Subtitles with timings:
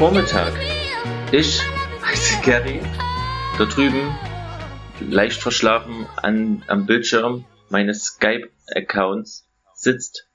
[0.00, 0.54] Sonntagvormittag.
[1.30, 1.60] Ich
[2.02, 2.80] heiße Gary.
[3.58, 4.16] Da drüben,
[4.98, 10.26] leicht verschlafen an, am Bildschirm meines Skype-Accounts, sitzt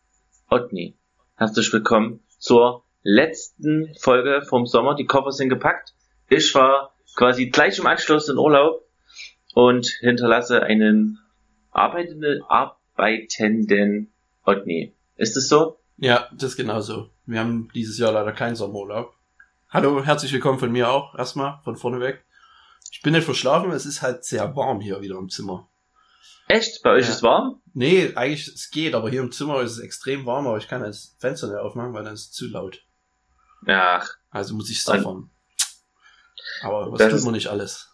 [0.51, 0.99] Otni.
[1.35, 4.93] Herzlich willkommen zur letzten Folge vom Sommer.
[4.93, 5.95] Die Koffer sind gepackt.
[6.29, 8.87] Ich war quasi gleich im Anschluss in Urlaub
[9.55, 11.17] und hinterlasse einen
[11.71, 14.13] arbeitenden, arbeitenden
[14.45, 14.93] Otni.
[15.15, 15.79] Ist es so?
[15.97, 17.09] Ja, das ist genau so.
[17.25, 19.14] Wir haben dieses Jahr leider keinen Sommerurlaub.
[19.75, 22.23] Hallo, herzlich willkommen von mir auch, erstmal, von vorne weg.
[22.91, 25.67] Ich bin nicht verschlafen, es ist halt sehr warm hier wieder im Zimmer.
[26.47, 26.81] Echt?
[26.81, 27.11] Bei euch Ja.
[27.11, 27.61] ist warm?
[27.73, 30.81] Nee, eigentlich, es geht, aber hier im Zimmer ist es extrem warm, aber ich kann
[30.81, 32.85] das Fenster nicht aufmachen, weil dann ist es zu laut.
[33.67, 35.29] Ach, Also muss ich suffern.
[36.61, 37.91] Aber was Das tut man nicht alles?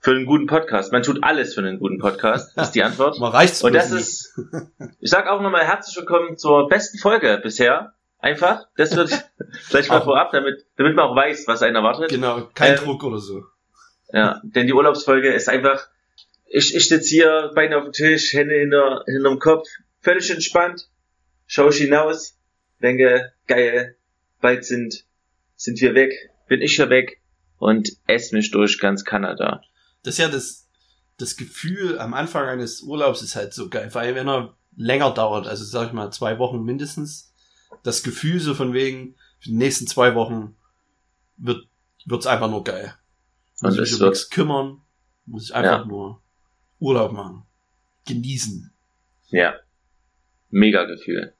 [0.00, 0.92] für einen guten Podcast.
[0.92, 3.18] Man tut alles für einen guten Podcast, ist die Antwort.
[3.18, 3.98] Man reicht's Und das nie.
[3.98, 4.40] ist,
[5.00, 7.92] ich sag auch nochmal herzlich willkommen zur besten Folge bisher.
[8.18, 8.66] Einfach.
[8.76, 9.10] Das wird
[9.70, 12.10] gleich mal vorab, damit, damit man auch weiß, was einen erwartet.
[12.10, 13.44] Genau, kein Ähm, Druck oder so.
[14.12, 15.86] Ja, denn die Urlaubsfolge ist einfach,
[16.46, 19.68] ich, ich sitze hier, Beine auf dem Tisch, Hände hinter, hinterm Kopf,
[20.00, 20.88] völlig entspannt,
[21.46, 22.38] schaue ich hinaus,
[22.80, 23.96] denke, geil,
[24.40, 25.04] bald sind,
[25.56, 27.20] sind wir weg, bin ich ja weg
[27.58, 29.62] und esse mich durch ganz Kanada.
[30.02, 30.68] Das ist ja das,
[31.18, 35.46] das Gefühl am Anfang eines Urlaubs ist halt so geil, weil wenn er länger dauert,
[35.46, 37.27] also sag ich mal zwei Wochen mindestens,
[37.82, 40.56] das Gefühl so von wegen, für die nächsten zwei Wochen
[41.36, 41.66] wird
[42.06, 42.94] wird's einfach nur geil.
[43.60, 44.80] Muss Und ich mich um nichts kümmern,
[45.26, 45.84] muss ich einfach Ja.
[45.84, 46.22] nur
[46.78, 47.44] Urlaub machen.
[48.06, 48.72] Genießen.
[49.28, 49.54] Ja.
[50.50, 51.34] Mega Gefühl.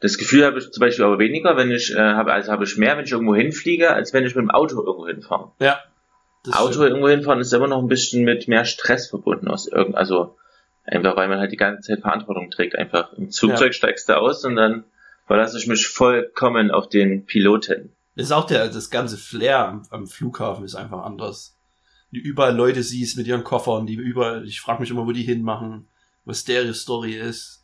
[0.00, 2.76] Das Gefühl habe ich zum Beispiel aber weniger, wenn ich, äh, habe, also habe ich
[2.78, 5.52] mehr, wenn ich irgendwo hinfliege, als wenn ich mit dem Auto irgendwo hinfahre.
[5.60, 5.78] Ja.
[6.44, 6.86] Das Auto stimmt.
[6.88, 10.38] irgendwo hinfahren ist immer noch ein bisschen mit mehr Stress verbunden aus irgend, also
[10.84, 12.74] einfach weil man halt die ganze Zeit Verantwortung trägt.
[12.76, 14.84] Einfach im Zugzeug steigst du aus und dann
[15.30, 17.92] verlasse ich mich vollkommen auf den Piloten.
[18.16, 21.56] Das ist auch der, das ganze Flair am, am Flughafen ist einfach anders.
[22.10, 25.22] Du überall Leute siehst mit ihren Koffern, die überall, ich frage mich immer, wo die
[25.22, 25.86] hinmachen,
[26.24, 27.62] was deren Story ist.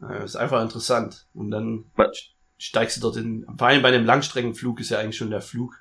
[0.00, 1.26] Äh, ist einfach interessant.
[1.34, 2.16] Und dann Was?
[2.56, 5.74] steigst du dort in, vor allem bei einem Langstreckenflug ist ja eigentlich schon der Flug,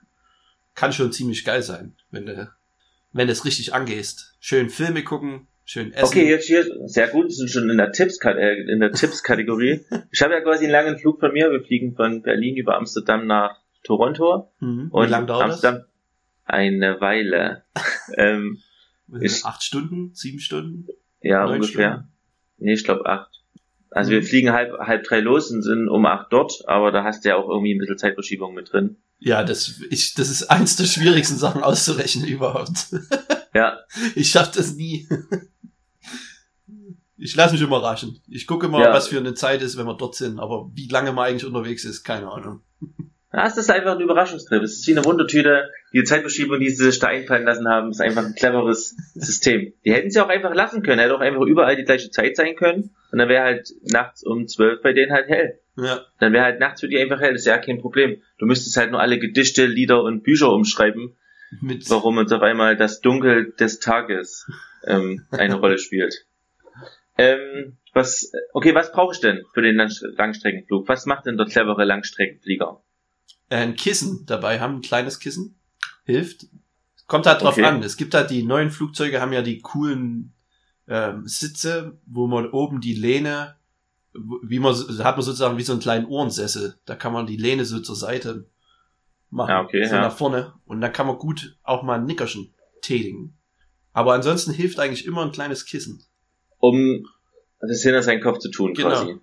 [0.73, 2.51] kann schon ziemlich geil sein, wenn du,
[3.13, 4.35] wenn du es richtig angehst.
[4.39, 6.05] Schön Filme gucken, schön essen.
[6.05, 9.81] Okay, jetzt hier, sehr gut, wir sind schon in der Tipps, äh, in der Tipps-Kategorie.
[10.11, 11.51] ich habe ja quasi einen langen Flug von mir.
[11.51, 14.51] Wir fliegen von Berlin über Amsterdam nach Toronto.
[14.59, 14.87] Mhm.
[14.91, 15.83] Und Wie lange dauert Amsterdam
[16.45, 17.63] eine Weile.
[18.17, 18.57] ähm,
[19.07, 19.21] das?
[19.21, 20.11] ich- Acht Stunden?
[20.15, 20.87] Sieben Stunden?
[21.21, 21.91] ja, ungefähr.
[21.91, 22.11] Stunden?
[22.59, 23.29] Nee, ich glaube acht.
[23.89, 24.15] Also Mhm.
[24.15, 27.29] wir fliegen halb, halb drei los und sind um acht dort, aber da hast du
[27.29, 28.97] ja auch irgendwie ein bisschen Zeitverschiebung mit drin.
[29.19, 32.87] Ja, das, ich, das ist eins der schwierigsten Sachen auszurechnen überhaupt.
[33.53, 33.79] Ja,
[34.15, 35.07] Ich schaff das nie.
[37.19, 38.19] Ich lasse mich überraschen.
[38.29, 38.93] Ich gucke mal, Ja.
[38.93, 41.83] was für eine Zeit ist, wenn wir dort sind, aber wie lange man eigentlich unterwegs
[41.83, 42.61] ist, keine Ahnung.
[43.31, 44.61] das ist einfach ein Überraschungstrip.
[44.61, 45.69] Es ist wie eine Wundertüte.
[45.93, 49.73] Die Zeitverschiebung, die sie sich da einfallen lassen haben, ist einfach ein cleveres System.
[49.83, 50.99] Die hätten sie auch einfach lassen können.
[50.99, 52.91] Hätte auch einfach überall die gleiche Zeit sein können.
[53.11, 55.59] Und dann wäre halt nachts um zwölf bei denen halt hell.
[55.75, 57.31] Ja, Dann wäre halt nachts für die einfach hell.
[57.33, 58.21] Das ist ja kein Problem.
[58.37, 61.15] Du müsstest halt nur alle Gedichte, Lieder und Bücher umschreiben,
[61.61, 64.49] mit, warum uns auf einmal das Dunkel des Tages
[64.85, 66.25] ähm, eine Rolle spielt.
[67.17, 70.87] Ähm, was, okay, was brauche ich denn für den Lang- Langstreckenflug?
[70.87, 72.81] Was macht denn der clevere Langstreckenflieger?
[73.49, 75.55] äh, ein Kissen dabei haben, ein kleines Kissen.
[76.05, 76.47] Hilft.
[77.07, 77.63] Kommt halt drauf Okay.
[77.65, 77.81] an.
[77.81, 80.33] Es gibt halt die neuen Flugzeuge, haben ja die coolen
[80.87, 83.55] ähm, Sitze, wo man oben die Lehne,
[84.13, 86.75] wie man, hat man sozusagen wie so einen kleinen Ohrensessel.
[86.85, 88.45] Da kann man die Lehne so zur Seite
[89.29, 89.49] machen.
[89.49, 90.01] Ja, okay, so ja.
[90.01, 90.53] nach vorne.
[90.65, 93.37] Und dann kann man gut auch mal ein Nickerchen tätigen.
[93.93, 96.03] Aber ansonsten hilft eigentlich immer ein kleines Kissen.
[96.59, 97.05] Um
[97.59, 98.89] das hinter seinen Kopf zu tun, Genau.
[98.89, 99.17] quasi.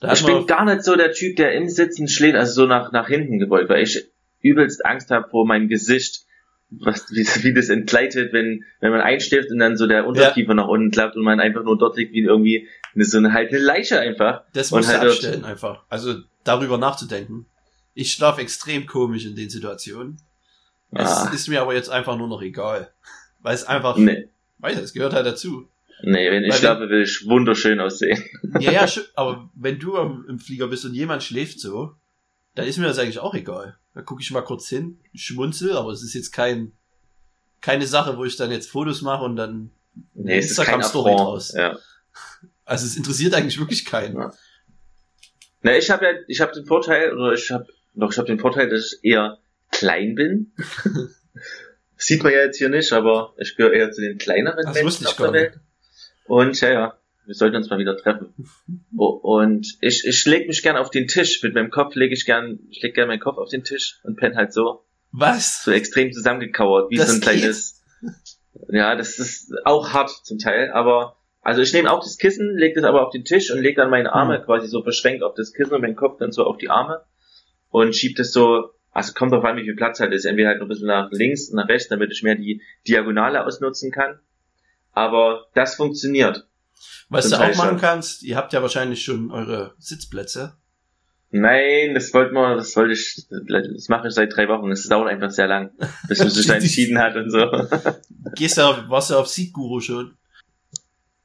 [0.00, 2.92] Da Ich bin gar nicht so der Typ, der im Sitzen schlägt, also so nach,
[2.92, 6.26] nach hinten gebeugt, weil ich übelst Angst habe vor meinem Gesicht,
[6.70, 10.68] was, wie, wie das entgleitet, wenn, wenn man einschläft und dann so der Unterkiefer nach
[10.68, 13.98] unten klappt und man einfach nur dort liegt wie irgendwie eine, so eine, eine Leiche
[13.98, 14.42] einfach.
[14.52, 15.84] Das du halt abstellen einfach.
[15.88, 16.14] Also
[16.44, 17.46] darüber nachzudenken.
[17.94, 20.18] Ich schlafe extrem komisch in den Situationen.
[20.92, 22.92] Es Ah, ist mir aber jetzt einfach nur noch egal.
[23.40, 24.28] Weil es einfach, nee,
[24.58, 25.68] weiß es gehört halt dazu.
[26.02, 28.22] nee, wenn ich Weil schlafe, will ich wunderschön aussehen.
[28.60, 31.94] Ja, ja, aber wenn du im Flieger bist und jemand schläft so,
[32.54, 33.76] dann ist mir das eigentlich auch egal.
[33.94, 36.72] Da gucke ich mal kurz hin, schmunzel, aber es ist jetzt kein,
[37.60, 39.70] keine Sache, wo ich dann jetzt Fotos mache und dann
[40.14, 41.52] Nee, Instagram-Story draus.
[41.52, 41.78] Ja.
[42.64, 44.16] Also es interessiert eigentlich wirklich keinen.
[44.16, 44.32] Ja.
[45.62, 48.38] Na, ich habe ja, ich habe den Vorteil, oder ich habe, doch, ich habe den
[48.38, 49.38] Vorteil, dass ich eher
[49.70, 50.52] klein bin.
[51.96, 55.06] Sieht man ja jetzt hier nicht, aber ich gehöre eher zu den kleineren Das Menschen
[55.06, 55.42] auf der gar nicht.
[55.42, 55.60] Welt.
[56.26, 56.98] Und ja, ja.
[57.24, 58.34] Wir sollten uns mal wieder treffen.
[58.96, 61.40] Und ich, ich leg mich gern auf den Tisch.
[61.44, 64.16] Mit meinem Kopf lege ich gern, ich leg gern meinen Kopf auf den Tisch und
[64.16, 64.84] penne halt so.
[65.12, 65.62] Was?
[65.62, 67.80] So extrem zusammengekauert, wie Das so ein kleines.
[68.68, 72.74] Ja, das ist auch hart zum Teil, aber also ich nehme auch das Kissen, lege
[72.80, 74.44] das aber auf den Tisch und lege dann meine Arme Mhm.
[74.44, 77.02] quasi so verschränkt auf das Kissen und meinen Kopf dann so auf die Arme
[77.72, 80.60] und schieb das so, also kommt drauf an, wie viel Platz halt ist, entweder halt
[80.60, 84.20] noch ein bisschen nach links, nach rechts, damit ich mehr die Diagonale ausnutzen kann.
[84.92, 86.46] Aber das funktioniert.
[87.08, 90.54] Was Zum du auch machen kannst, ihr habt ja wahrscheinlich schon eure Sitzplätze.
[91.30, 94.70] Nein, das wollte man, das wollte ich, das mache ich seit drei Wochen.
[94.70, 95.70] Es dauert einfach sehr lang,
[96.06, 97.50] bis man sich da entschieden hat und so.
[98.34, 100.14] Gehst du auf, warst du auf Seedguru schon?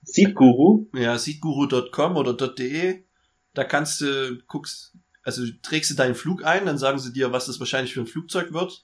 [0.03, 0.87] Seedguru?
[0.93, 3.03] Ja, seedguru.com oder .de.
[3.53, 4.93] Da kannst du, guckst,
[5.27, 8.07] also trägst du deinen Flug ein, dann sagen sie dir, was das wahrscheinlich für ein
[8.07, 8.83] Flugzeug wird.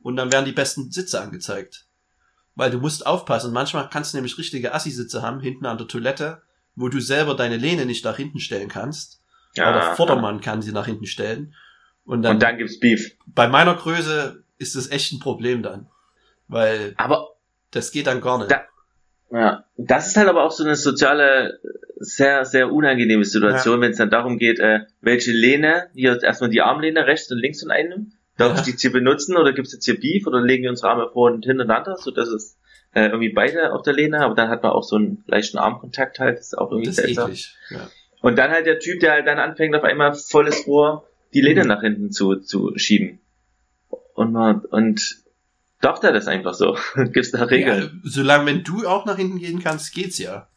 [0.00, 1.86] Und dann werden die besten Sitze angezeigt.
[2.56, 3.52] Weil du musst aufpassen.
[3.52, 6.42] Manchmal kannst du nämlich richtige Assi-Sitze haben, hinten an der Toilette,
[6.76, 9.20] wo du selber deine Lehne nicht nach hinten stellen kannst.
[9.56, 9.94] Aber Ja.
[9.94, 11.54] Vordermann kann sie nach hinten stellen.
[12.04, 13.16] Und dann, Und dann gibt's Beef.
[13.26, 15.88] bei meiner Größe ist das echt ein Problem dann.
[16.48, 17.28] Weil Aber
[17.70, 18.50] das geht dann gar nicht.
[18.50, 18.64] Da-
[19.30, 21.58] Ja, das ist halt aber auch so eine soziale,
[21.96, 26.60] sehr, sehr unangenehme Situation, wenn es dann darum geht, äh, welche Lehne, hier erstmal die
[26.62, 28.54] Armlehne rechts und links von einem, darf Ja.
[28.58, 30.90] ich die jetzt hier benutzen oder gibt es jetzt hier Beef oder legen wir unsere
[30.90, 32.58] Arme vor und hintereinander, so dass es
[32.94, 36.20] äh, irgendwie beide auf der Lehne, aber dann hat man auch so einen leichten Armkontakt
[36.20, 37.26] halt, das ist auch irgendwie das seltsam.
[37.30, 37.56] eklig.
[37.70, 37.88] Ja.
[38.20, 41.62] Und dann halt der Typ, der halt dann anfängt, auf einmal volles Rohr die Lehne
[41.62, 41.68] Mhm.
[41.68, 43.20] nach hinten zu, zu schieben.
[44.14, 45.23] Und man, und
[45.80, 46.76] darf der das einfach so?
[47.12, 47.82] Gibt's da Regeln?
[47.82, 50.48] Ja, solange wenn du auch nach hinten gehen kannst, geht's ja.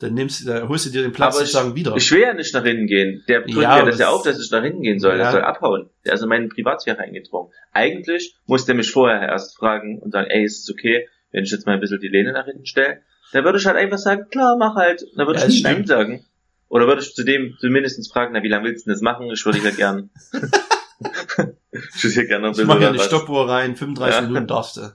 [0.00, 1.96] Dann nimmst du, dann holst du dir den Platz Aber sozusagen wieder.
[1.96, 3.24] Ich will ja nicht nach hinten gehen.
[3.26, 5.12] Der drückt Ja, ja, das ja auf, dass ich nach hinten gehen soll.
[5.12, 5.24] Ja.
[5.24, 5.90] Der soll abhauen.
[6.04, 7.50] Der ist in meine Privatsphäre eingedrungen.
[7.72, 11.50] Eigentlich muss der mich vorher erst fragen und sagen, ey, ist es okay, wenn ich
[11.50, 13.02] jetzt mal ein bisschen die Lehne nach hinten stelle?
[13.32, 15.04] Dann würde ich halt einfach sagen, klar, mach halt.
[15.16, 16.24] Dann würde Ja, ich nicht das Nein sagen.
[16.68, 19.28] Oder würde ich zudem zumindest fragen, na, wie lange willst du denn das machen?
[19.32, 20.10] Ich würde ja gern.
[21.72, 22.98] ich würde ja gerne noch ein ich bisschen mach ja eine.
[23.00, 24.26] Stoppuhr rein, 35 Ja.
[24.26, 24.92] Minuten darfst du.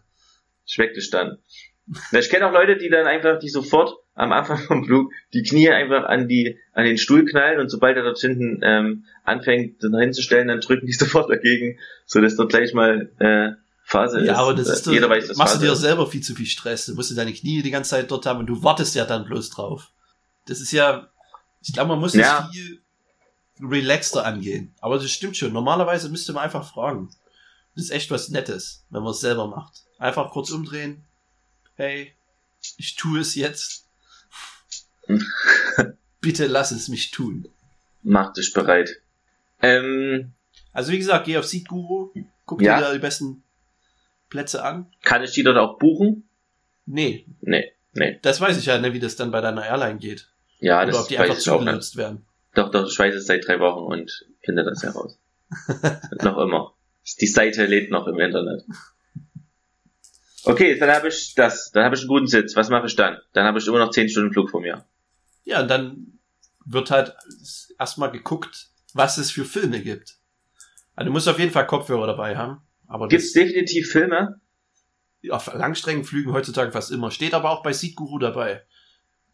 [0.66, 1.38] Schmeckt es dann.
[2.14, 5.70] Ich kenne auch Leute, die dann einfach, die sofort am Anfang vom Flug die Knie
[5.70, 9.94] einfach an die an den Stuhl knallen und sobald er dort hinten ähm, anfängt, dann
[10.00, 13.52] hinzustellen, dann drücken die sofort dagegen, so dass dort gleich mal äh,
[13.84, 14.28] Phase ist.
[14.28, 15.82] Ja, aber das Äh, ist doch, jeder weiß, dass machst du Phase dir ist.
[15.82, 16.86] selber viel zu viel Stress.
[16.86, 19.26] Du musst du deine Knie die ganze Zeit dort haben und du wartest ja dann
[19.26, 19.90] bloß drauf.
[20.48, 21.10] Das ist ja,
[21.62, 22.44] ich glaube, man muss Ja.
[22.44, 22.80] das viel
[23.64, 24.74] relaxter angehen.
[24.82, 25.54] Aber das stimmt schon.
[25.54, 27.10] Normalerweise müsste man einfach fragen.
[27.76, 29.84] Das ist echt was Nettes, wenn man es selber macht.
[29.98, 31.04] Einfach kurz umdrehen.
[31.76, 32.14] Hey,
[32.78, 33.88] ich tue es jetzt.
[36.22, 37.48] Bitte lass es mich tun.
[38.04, 39.02] Mach dich bereit.
[39.62, 40.34] Ähm,
[40.72, 42.12] Also wie gesagt, geh auf Seedguru,
[42.46, 42.78] guck Ja.
[42.78, 43.44] dir da die besten
[44.30, 44.88] Plätze an.
[45.04, 46.28] kann ich die dort auch buchen?
[46.86, 48.20] Nee, Nee, nee.
[48.24, 50.28] das weiß ich ja nicht, wie das dann bei deiner Airline geht.
[50.60, 52.26] Ja, Oder das ob die einfach zugenutzt werden.
[52.56, 55.20] Doch, doch, ich weiß es seit drei Wochen und finde das heraus.
[56.22, 56.74] noch immer.
[57.20, 58.64] Die Seite lädt noch im Internet.
[60.46, 61.72] Okay, dann habe ich das.
[61.72, 62.56] Dann habe ich einen guten Sitz.
[62.56, 63.18] Was mache ich dann?
[63.34, 64.86] Dann habe ich immer noch 10 Stunden Flug vor mir.
[65.44, 66.20] Ja, und dann
[66.66, 67.16] wird halt
[67.80, 70.18] erstmal geguckt, was es für Filme gibt.
[70.96, 72.62] Also du musst auf jeden Fall Kopfhörer dabei haben.
[72.88, 74.40] Aber Gibt es definitiv Filme?
[75.30, 77.12] auf Langstreckenflügen heutzutage fast immer.
[77.12, 78.64] Steht aber auch bei Seedguru dabei.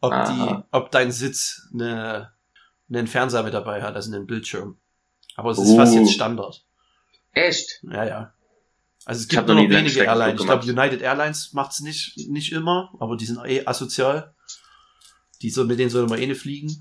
[0.02, 0.32] Ob Aha.
[0.32, 2.32] die, ob dein Sitz eine,
[2.90, 4.78] einen Fernseher mit dabei hat, also einen Bildschirm.
[5.36, 5.78] Aber es ist Uh.
[5.78, 6.64] fast jetzt Standard.
[7.34, 7.82] Echt?
[7.84, 8.34] Ja, ja.
[9.06, 10.42] Also es Ich gibt nur noch wenige Airlines.
[10.42, 10.66] Ich glaube.
[10.66, 14.34] United Airlines macht's nicht, nicht immer, aber die sind eh asozial.
[15.42, 16.80] Die so, mit denen soll man eh nicht fliegen.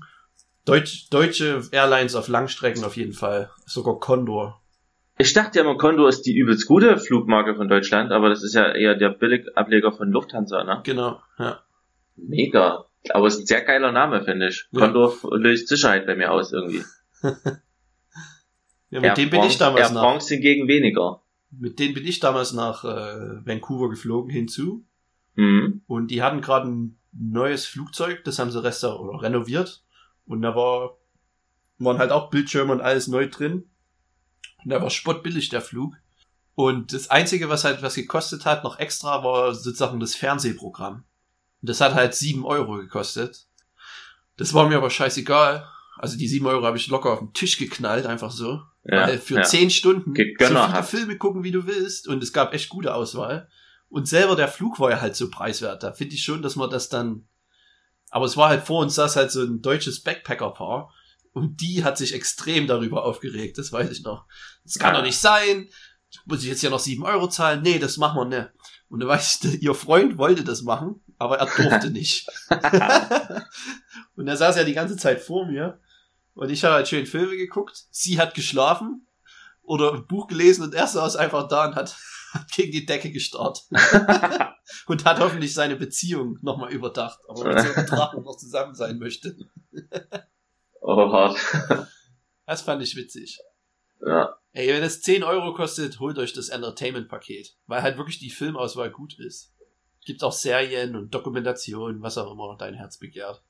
[0.65, 3.49] Deutsch, deutsche Airlines auf Langstrecken auf jeden Fall.
[3.65, 4.61] Sogar Condor.
[5.17, 8.53] Ich dachte ja immer, Condor ist die übelst gute Flugmarke von Deutschland, aber das ist
[8.53, 10.81] ja eher der Billigableger von Lufthansa, ne?
[10.83, 11.61] Genau, ja.
[12.15, 12.85] Mega.
[13.09, 14.67] Aber es ist ein sehr geiler Name, finde ich.
[14.71, 14.91] Ja.
[15.31, 16.83] Löst Sicherheit bei mir aus irgendwie.
[18.89, 21.21] ja mit Air dem bin ich damals Air nach, France hingegen weniger.
[21.51, 24.85] mit denen bin ich damals nach äh, Vancouver geflogen hinzu.
[25.35, 25.81] Mhm.
[25.87, 29.83] Und die hatten gerade ein neues Flugzeug, das haben sie restauriert oder renoviert.
[30.25, 30.97] Und da war,
[31.77, 33.69] waren halt auch Bildschirme und alles neu drin.
[34.63, 35.95] Und da war spottbillig der Flug.
[36.55, 41.05] Und das Einzige, was halt was gekostet hat, noch extra, war sozusagen das Fernsehprogramm.
[41.61, 43.45] Und das hat halt sieben Euro gekostet.
[44.37, 45.67] Das war mir aber scheißegal.
[45.97, 48.61] Also die sieben Euro habe ich locker auf den Tisch geknallt, einfach so.
[48.85, 49.43] Ja, Weil für ja.
[49.43, 50.23] zehn Stunden so
[50.73, 50.83] viele.
[50.83, 52.07] Filme gucken, wie du willst.
[52.07, 53.49] Und es gab echt gute Auswahl.
[53.89, 55.83] Und selber der Flug war ja halt so preiswert.
[55.83, 57.27] Da finde ich schon, dass man das dann.
[58.11, 60.93] Aber es war halt vor uns saß halt so ein deutsches Backpacker-Paar.
[61.33, 63.57] Und die hat sich extrem darüber aufgeregt.
[63.57, 64.25] Das weiß ich noch.
[64.63, 64.99] Das kann Ja.
[64.99, 65.69] doch nicht sein.
[66.25, 67.61] Muss ich jetzt ja noch sieben Euro zahlen?
[67.61, 68.49] Nee, das machen wir nicht.
[68.87, 71.01] Und da weiß ich, ihr Freund wollte das machen.
[71.19, 72.27] Aber er durfte nicht.
[74.15, 75.79] und er saß ja die ganze Zeit vor mir
[76.33, 77.85] und ich habe halt schön Filme geguckt.
[77.91, 79.05] Sie hat geschlafen
[79.61, 81.95] oder ein Buch gelesen und er saß einfach da und hat,
[82.33, 83.65] hat gegen die Decke gestarrt.
[84.87, 88.73] und hat hoffentlich seine Beziehung nochmal überdacht, ob er mit so einem Drachen noch zusammen
[88.73, 89.35] sein möchte.
[90.81, 91.37] Oh, hart.
[92.45, 93.39] Das fand ich witzig.
[94.05, 94.35] Ja.
[94.53, 98.89] Ey, wenn es 10 Euro kostet, holt euch das Entertainment-Paket, weil halt wirklich die Filmauswahl
[98.89, 99.53] gut ist.
[100.05, 103.41] Gibt auch Serien und Dokumentationen, was auch immer dein Herz begehrt.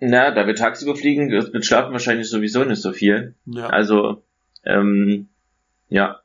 [0.00, 3.34] Na, da wir tagsüber fliegen, wird mit Schlafen wahrscheinlich sowieso nicht so viel.
[3.44, 3.66] Ja.
[3.68, 4.22] Also,
[4.64, 5.28] ähm,
[5.88, 6.20] ja.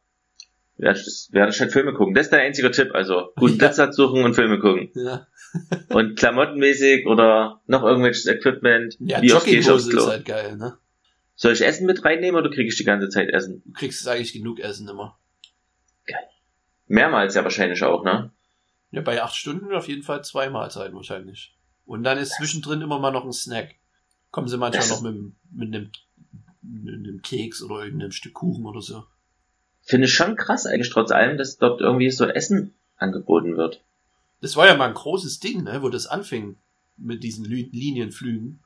[0.77, 2.13] Werde ich, halt Filme gucken.
[2.15, 2.93] Das ist der einzige Tipp.
[2.93, 3.69] Also, guten Ja.
[3.69, 4.91] Platz suchen und Filme gucken.
[4.95, 5.27] ja.
[5.89, 8.97] Und klamottenmäßig oder noch irgendwelches Equipment.
[8.99, 10.77] Ja, Wie Jogginghose ist halt geil, ne?
[11.35, 13.61] Soll ich Essen mit reinnehmen oder kriege ich die ganze Zeit Essen?
[13.65, 15.17] Du kriegst eigentlich genug Essen immer.
[16.87, 18.31] Mehrmals ja wahrscheinlich auch, ne?
[18.95, 21.53] Ja, bei acht Stunden auf jeden Fall zwei Mahlzeiten wahrscheinlich.
[21.85, 23.75] Und dann ist zwischendrin immer mal noch ein Snack.
[24.31, 25.91] Kommen sie manchmal Das- noch mit, mit, einem,
[26.61, 29.03] mit einem Keks oder irgendeinem Stück Kuchen oder so.
[29.81, 33.81] Finde ich schon krass eigentlich trotz allem, dass dort irgendwie so Essen angeboten wird.
[34.41, 36.55] Das war ja mal ein großes Ding, ne, wo das anfing
[36.97, 38.59] mit diesen Lü- Linienflügen.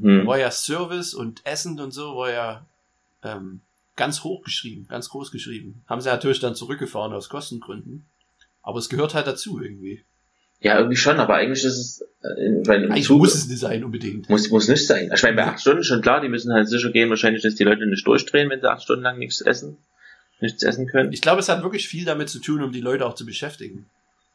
[0.00, 0.26] Hm.
[0.26, 2.66] War ja Service und Essen und so war ja
[3.22, 3.60] ähm,
[3.96, 5.84] ganz hoch geschrieben, ganz groß geschrieben.
[5.86, 8.04] Haben sie natürlich dann zurückgefahren aus Kostengründen.
[8.64, 10.02] Aber es gehört halt dazu irgendwie.
[10.60, 13.84] Ja, irgendwie schon, aber eigentlich ist es, äh, im Eigentlich Zug muss es nicht sein
[13.84, 14.30] unbedingt.
[14.30, 15.10] muss, muss nicht sein.
[15.14, 17.64] Ich meine, bei acht Stunden schon klar, die müssen halt sicher gehen, wahrscheinlich, dass die
[17.64, 19.76] Leute nicht durchdrehen, wenn sie acht Stunden lang nichts essen,
[20.40, 21.12] nichts essen können.
[21.12, 23.86] Ich glaube, es hat wirklich viel damit zu tun, um die Leute auch zu beschäftigen.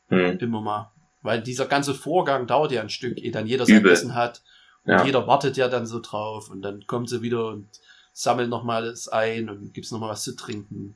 [0.10, 0.38] Hm.
[0.38, 0.92] Immer mal.
[1.24, 3.84] Weil dieser ganze Vorgang dauert ja ein Stück, ehe dann jeder sein.
[3.86, 4.44] Essen hat.
[4.86, 5.04] Und Ja.
[5.06, 6.50] jeder wartet ja dann so drauf.
[6.52, 7.68] Und dann kommen sie wieder und
[8.14, 10.96] sammeln nochmal alles ein und gibt's noch mal was zu trinken.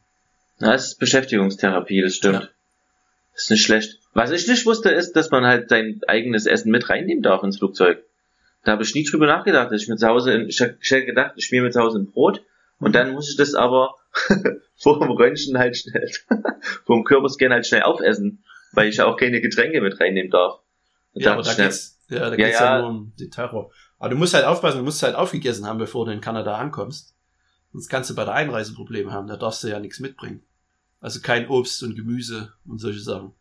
[0.60, 2.36] Na, es ist Beschäftigungstherapie, das stimmt.
[2.44, 2.50] Ja.
[3.34, 4.00] Das ist nicht schlecht.
[4.14, 7.58] Was ich nicht wusste, ist, dass man halt sein eigenes Essen mit reinnehmen darf ins
[7.58, 8.04] Flugzeug.
[8.64, 11.46] Da habe ich nie drüber nachgedacht, ich mir zu Hause, in, ich hätte gedacht, ich
[11.46, 12.44] schmier mir zu Hause ein Brot
[12.80, 13.96] und dann muss ich das aber
[14.76, 16.10] vor dem Röntgen halt schnell,
[16.86, 20.60] vor dem Körperscan halt schnell aufessen, weil ich ja auch keine Getränke mit reinnehmen darf.
[21.14, 22.82] Und Ja, da aber da geht's, ja, da Ja, geht's ja, ja.
[22.82, 23.72] nur um den Terror.
[24.00, 27.16] Aber du musst halt aufpassen, du musst halt aufgegessen haben, bevor du in Kanada ankommst.
[27.72, 30.44] Sonst kannst du bei der Einreise Probleme haben, da darfst du ja nichts mitbringen.
[31.04, 33.34] Also kein Obst und Gemüse und solche Sachen.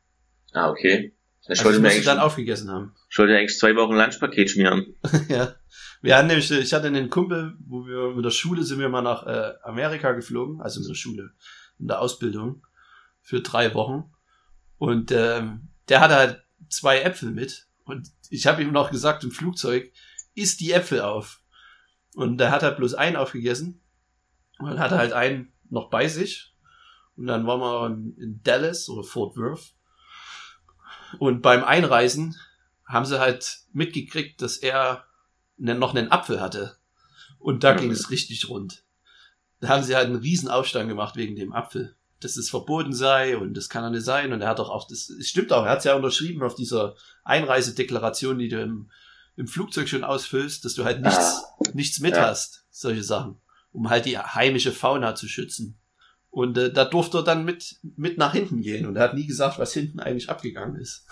[0.52, 1.14] Ah, okay.
[1.42, 2.92] Ich Also wollte das eigentlich, dann aufgegessen haben.
[3.08, 4.96] ich wollte eigentlich zwei Wochen Lunchpaket schmieren.
[5.28, 5.54] ja.
[6.00, 9.02] Wir hatten nämlich, ich hatte einen Kumpel, wo wir mit der Schule sind wir mal
[9.02, 11.30] nach äh, Amerika geflogen, also mit der Schule,
[11.78, 12.66] in der Ausbildung,
[13.20, 14.12] für drei Wochen.
[14.78, 17.68] Und ähm, der hatte halt zwei Äpfel mit.
[17.84, 19.92] Und ich habe ihm noch gesagt im Flugzeug,
[20.34, 21.40] isst die Äpfel auf.
[22.16, 23.80] Und der hat halt bloß einen aufgegessen.
[24.58, 26.51] Und dann hat er halt einen noch bei sich.
[27.22, 27.86] Und dann waren wir
[28.20, 29.74] in- Dallas oder Fort Worth.
[31.20, 32.34] Und beim Einreisen
[32.84, 35.04] haben sie halt mitgekriegt, dass er
[35.56, 36.76] ne- noch einen Apfel hatte.
[37.38, 38.82] Und da ging es richtig rund.
[39.60, 41.94] Da haben sie halt einen riesen Aufstand gemacht wegen dem Apfel.
[42.18, 44.32] Dass es verboten sei und das kann doch nicht sein.
[44.32, 46.56] Und er hat doch auch, das es stimmt auch, er hat es ja unterschrieben auf
[46.56, 48.90] dieser Einreisedeklaration, die du im,
[49.36, 51.40] im Flugzeug schon ausfüllst, dass du halt nichts,
[51.72, 52.26] nichts mit Ja.
[52.26, 52.66] hast.
[52.70, 53.40] Solche Sachen.
[53.70, 55.78] Um halt die heimische Fauna zu schützen.
[56.32, 58.86] Und äh, da durfte er dann mit, mit nach hinten gehen.
[58.86, 61.06] Und er hat nie gesagt, was hinten eigentlich abgegangen ist.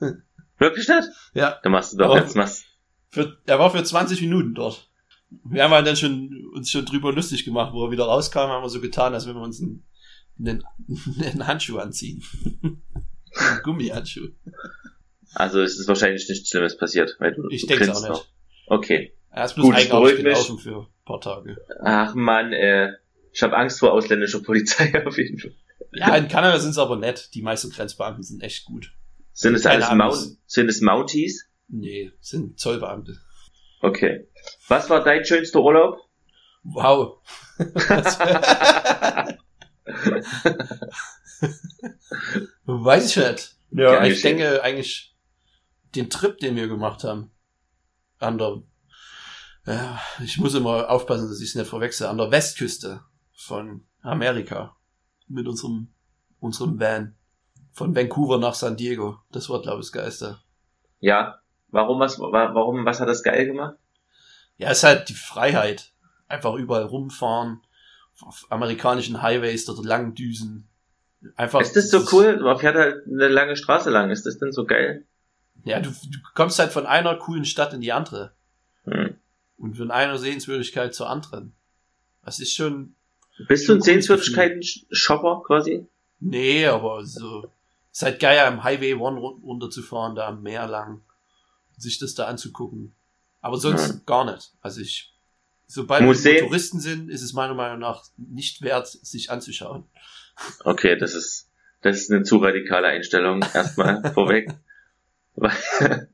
[0.58, 1.08] Wirklich nicht?
[1.34, 2.64] Ja, Da machst du doch Aber- jetzt machst.
[3.10, 4.90] für, er war für 20 Minuten dort.
[5.44, 8.62] Wir haben halt dann schon, uns schon drüber lustig gemacht, wo er wieder rauskam, haben
[8.64, 9.84] wir so getan, als wenn wir uns einen,
[10.38, 10.64] einen,
[11.22, 12.22] einen Handschuh anziehen.
[12.62, 14.28] einen Gummihandschuh.
[15.34, 18.14] Also es ist wahrscheinlich nichts Schlimmes passiert, weil du Ich denke grinst auch noch.
[18.20, 18.32] nicht.
[18.68, 19.12] Okay.
[19.30, 21.56] Er ist bloß Gut, gelaufen für ein paar Tage.
[21.82, 22.92] Ach man, äh,
[23.34, 25.52] ich habe Angst vor ausländischer Polizei auf jeden Fall.
[25.92, 27.34] Ja, in Kanada sind sie aber nett.
[27.34, 28.92] Die meisten Grenzbeamten sind echt gut.
[29.32, 29.90] Sind es alles.
[29.90, 31.46] Mount, sind es Mounties?
[31.66, 33.18] Nee, sind Zollbeamte.
[33.80, 34.28] Okay.
[34.68, 35.98] Was war dein schönster Urlaub?
[36.62, 37.18] Wow.
[42.64, 43.56] Weiß ich nicht.
[43.72, 44.38] Ja, Gern ich geschehen.
[44.38, 45.16] denke eigentlich
[45.96, 47.32] den Trip, den wir gemacht haben,
[48.18, 48.62] an der,
[49.66, 53.02] ja, ich muss immer aufpassen, dass ich es nicht verwechsel, an der Westküste
[53.34, 54.76] von Amerika
[55.28, 55.88] mit unserem,
[56.40, 57.14] unserem Van
[57.72, 59.18] von Vancouver nach San Diego.
[59.32, 60.38] Das war, glaube ich, das Geilste.
[61.00, 61.40] Ja.
[61.68, 63.74] Warum was, wa- warum, was hat das geil gemacht?
[64.58, 65.92] Ja, es ist halt die Freiheit.
[66.28, 67.60] Einfach überall rumfahren,
[68.20, 70.68] auf amerikanischen Highways, dort lang düsen.
[71.34, 71.60] Einfach.
[71.60, 72.38] Ist das so cool?
[72.38, 74.10] Man fährt halt eine lange Straße lang.
[74.10, 75.04] Ist das denn so geil?
[75.64, 78.34] Ja, du, du kommst halt von einer coolen Stadt in die andere.
[78.84, 79.16] Hm.
[79.56, 81.54] Und von einer Sehenswürdigkeit zur anderen.
[82.24, 82.94] Das ist schon,
[83.48, 85.86] Bist du ein Sehenswürdigkeiten-Shopper quasi?
[86.20, 87.50] nee, aber so,
[87.92, 91.00] ist halt geil, am Highway One run- runterzufahren, da am Meer lang.
[91.76, 92.94] sich das da anzugucken.
[93.40, 94.00] Aber sonst Ja.
[94.06, 94.52] gar nicht.
[94.60, 95.12] Also ich,
[95.66, 99.82] sobald Museen- wir Touristen sind, ist es meiner Meinung nach nicht wert, sich anzuschauen.
[100.64, 101.50] Okay, das ist,
[101.82, 103.44] das ist eine zu radikale Einstellung.
[103.52, 104.50] Erstmal vorweg.
[105.34, 106.08] Weil,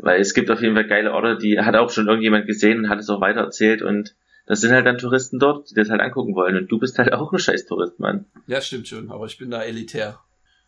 [0.00, 2.88] weil es gibt auf jeden Fall geile Orte, die hat auch schon irgendjemand gesehen und
[2.88, 4.16] hat es auch weiter erzählt und
[4.50, 7.12] das sind halt dann Touristen dort, die das halt angucken wollen und du bist halt
[7.12, 8.26] auch ein scheiß Tourist, Mann.
[8.48, 10.18] Ja, stimmt schon, aber ich bin da elitär.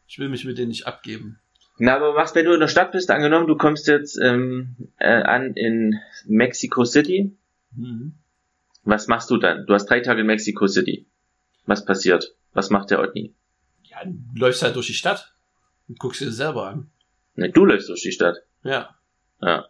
[0.06, 1.40] Ich will mich mit denen nicht abgeben.
[1.78, 5.08] Na, aber was, wenn du in der Stadt bist, angenommen, du kommst jetzt ähm, äh,
[5.22, 7.36] an in Mexico City,
[7.74, 8.12] Mhm.
[8.84, 9.66] was machst du dann?
[9.66, 11.06] Du hast drei Tage in Mexico City.
[11.66, 12.36] Was passiert?
[12.52, 13.34] Was macht der Otni?
[13.82, 15.32] Ja, du läufst halt durch die Stadt
[15.88, 16.90] und guckst dir das selber an.
[17.34, 18.36] Ne, du läufst durch die Stadt.
[18.62, 18.94] Ja.
[19.40, 19.66] Ja.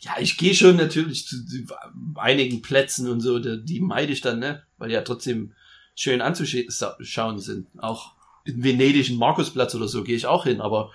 [0.00, 1.36] Ja, ich gehe schon natürlich zu,
[2.16, 4.62] einigen Plätzen und so, die, meide ich dann, ne?
[4.76, 5.54] Weil die ja trotzdem
[5.94, 7.68] schön anzuschauen sind.
[7.78, 8.12] Auch
[8.44, 10.92] in Venedig, in Markusplatz oder so, gehe ich auch hin, aber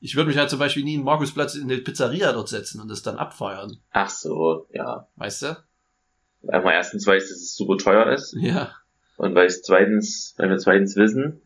[0.00, 2.88] ich würde mich halt zum Beispiel nie in Markusplatz in eine Pizzeria dort setzen und
[2.88, 3.78] das dann abfeiern.
[3.90, 5.08] Ach so, ja.
[5.16, 5.56] Weißt du?
[6.42, 8.72] Weil man erstens weiß, dass es super teuer ist Ja.
[9.16, 11.42] und weil es zweitens, weil wir zweitens wissen,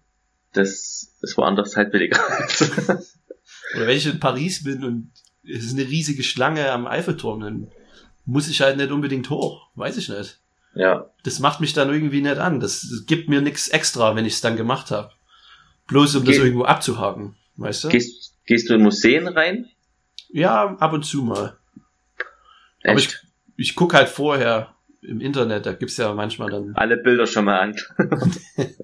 [0.52, 2.60] dass es woanders halt billiger ist.
[3.74, 5.10] Oder wenn ich in Paris bin und
[5.44, 7.68] es ist eine riesige Schlange am Eiffelturm, dann
[8.24, 9.68] muss ich halt nicht unbedingt hoch.
[9.74, 10.38] Weiß ich nicht.
[10.74, 11.06] ja.
[11.24, 12.60] Das macht mich dann irgendwie nicht an.
[12.60, 15.10] Das, das gibt mir nichts extra, wenn ich es dann gemacht habe.
[15.88, 17.36] Bloß um das Ge- irgendwo abzuhaken.
[17.56, 17.88] Weißt du?
[17.88, 19.68] Gehst, gehst du in Museen rein?
[20.30, 21.56] Ja, ab und zu mal.
[22.84, 23.22] Aber Echt?
[23.56, 26.72] ich, ich guck halt vorher im Internet, da gibt's ja manchmal dann.
[26.76, 27.76] Alle Bilder schon mal an.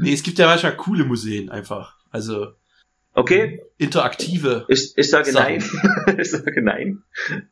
[0.00, 1.96] Nee, es gibt ja manchmal coole Museen einfach.
[2.10, 2.48] Also
[3.14, 4.64] Okay, interaktive.
[4.68, 5.58] ich, ich sage Sachen.
[6.06, 6.18] nein.
[6.18, 7.02] ich sage nein.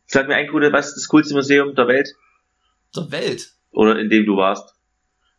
[0.06, 2.14] Sag mir ein coole, was ist das coolste Museum der Welt?
[2.96, 3.52] Der Welt.
[3.70, 4.74] Oder in dem du warst?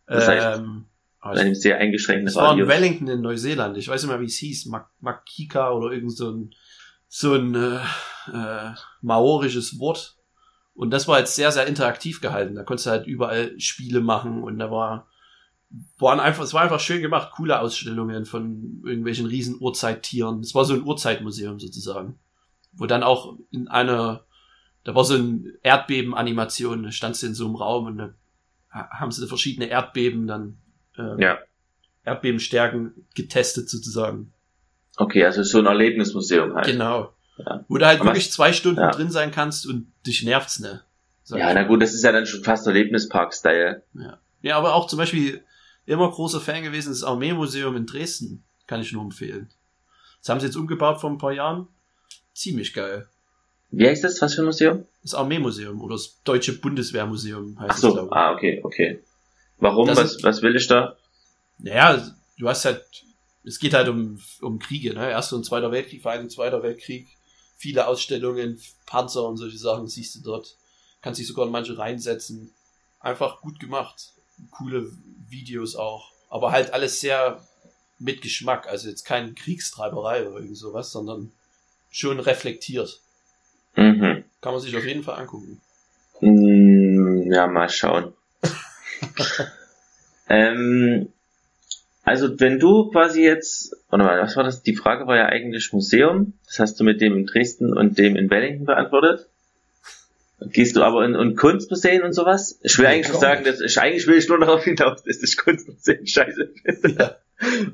[0.06, 0.86] Das heißt, ähm,
[1.20, 2.68] aber In ich, einem sehr eingeschränkten das war in.
[2.68, 3.78] Wellington in Neuseeland.
[3.78, 4.66] Ich weiß nicht mehr, wie es hieß.
[4.68, 6.56] Mak Makika oder irgend so ein,
[7.08, 7.80] so ein äh,
[8.32, 10.16] äh, maorisches Wort.
[10.74, 12.56] Und das war jetzt sehr, sehr interaktiv gehalten.
[12.56, 15.08] Da konntest du halt überall Spiele machen und da war
[15.98, 20.40] waren einfach, es war einfach schön gemacht, coole Ausstellungen von irgendwelchen riesen Urzeittieren.
[20.42, 22.20] Es war so ein Urzeitmuseum sozusagen.
[22.74, 24.26] Wo dann auch in einer,
[24.84, 28.14] da war so ein Erdbeben-Animation, da standst du in so einem Raum und da
[28.72, 30.58] ha- haben sie verschiedene Erdbeben dann,
[30.98, 31.38] äh, Ja.
[32.06, 34.34] Erdbebenstärken getestet sozusagen.
[34.98, 36.66] Okay, also so ein Erlebnismuseum halt.
[36.66, 37.14] Genau.
[37.38, 37.64] Ja.
[37.68, 38.92] Wo du halt Aber- wirklich zwei Stunden ja.
[38.92, 40.82] drin sein kannst und dich nervt's ne.
[41.28, 43.84] Ja, na gut, das ist ja dann schon fast Erlebnispark-Style.
[44.42, 45.44] Ja, aber auch zum Beispiel
[45.86, 48.44] immer großer Fan gewesen, das Armeemuseum in Dresden.
[48.68, 49.50] Kann ich nur empfehlen.
[50.20, 51.68] Das haben sie jetzt umgebaut vor ein paar Jahren.
[52.34, 53.08] Ziemlich geil.
[53.72, 54.22] Wie heißt das?
[54.22, 54.86] Was für ein Museum?
[55.02, 58.16] Das Armeemuseum oder das Deutsche Bundeswehrmuseum heißt Ach es, so, glaube ich.
[58.16, 59.04] ah, okay, okay.
[59.58, 59.88] Warum?
[59.88, 60.96] Das Was, was will ich da?
[61.60, 62.06] Naja,
[62.38, 62.84] du hast halt,
[63.44, 65.10] es geht halt um, um Kriege, ne?
[65.10, 67.08] Erster und Zweiter Weltkrieg, vor allem Zweiter Weltkrieg.
[67.56, 70.56] Viele Ausstellungen, Panzer und solche Sachen siehst du dort.
[71.02, 72.54] Kannst dich sogar in manche reinsetzen.
[73.00, 74.14] Einfach gut gemacht.
[74.50, 74.92] Coole
[75.30, 76.12] Videos auch.
[76.30, 77.42] Aber halt alles sehr
[78.00, 78.68] mit Geschmack.
[78.68, 81.32] Also jetzt keine Kriegstreiberei oder irgend sowas, sondern
[81.92, 83.00] schon reflektiert.
[83.76, 84.24] Mhm.
[84.42, 85.62] Kann man sich auf jeden Fall angucken.
[86.20, 88.14] Mm, ja, mal schauen.
[90.30, 91.10] ähm,
[92.04, 94.64] also wenn du quasi jetzt, warte mal, was war das?
[94.64, 96.34] Die Frage war ja eigentlich Museum.
[96.48, 99.28] Das hast du mit dem in Dresden und dem in Wellington beantwortet.
[100.48, 102.60] Gehst du aber in, in Kunstmuseen und sowas?
[102.64, 105.38] Ich will Nee, eigentlich sagen, dass ich eigentlich will ich nur darauf hinaus, dass ich
[105.38, 106.96] Kunstmuseen scheiße finde.
[107.00, 107.16] Ja.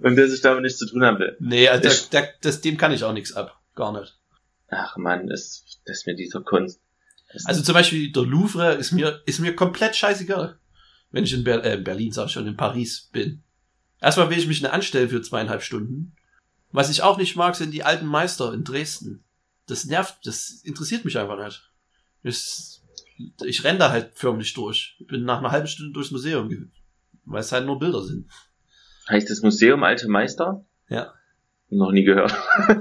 [0.01, 1.35] Und dass ich damit nichts zu tun haben will.
[1.39, 3.57] Nee, also Ich- da, da, das, dem kann ich auch nichts ab.
[3.75, 4.17] Gar nicht.
[4.69, 6.81] Ach man, das, das mit dieser Kunst.
[7.45, 10.57] Also zum Beispiel der Louvre ist mir, ist mir komplett scheißegal.
[11.11, 13.43] Wenn ich in Ber äh, Berlin, sag ich schon, in Paris bin.
[14.01, 16.15] Erstmal will ich mich ne anstellen für zweieinhalb Stunden.
[16.71, 19.23] Was ich auch nicht mag, sind die alten Meister in Dresden.
[19.67, 21.66] Das nervt, das interessiert mich einfach nicht.
[22.27, 22.83] Das,
[23.43, 24.95] ich renn da halt förmlich durch.
[24.99, 26.71] Ich bin nach einer halben Stunde durchs Museum,
[27.25, 28.27] weil es halt nur Bilder sind.
[29.09, 30.65] heißt das Museum Alte Meister?
[30.89, 31.13] Ja.
[31.69, 32.33] Noch nie gehört.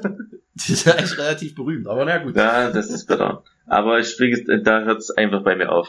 [0.54, 2.36] Die ist ja echt relativ berühmt, aber na gut.
[2.36, 3.44] Ja, das ist bitter.
[3.66, 4.16] Aber ich,
[4.62, 5.88] da hört's einfach bei mir auf.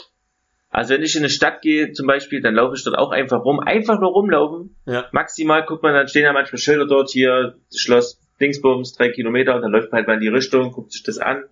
[0.70, 3.44] Also wenn ich in eine Stadt gehe zum Beispiel, dann laufe ich dort auch einfach
[3.46, 3.60] rum.
[3.60, 4.76] Einfach nur rumlaufen.
[4.86, 5.06] Ja.
[5.12, 9.62] Maximal guckt man, dann stehen ja manchmal Schilder dort hier, Schloss Dingsbums, drei Kilometer, und
[9.62, 11.46] dann läuft man halt mal in die Richtung, guckt sich das an.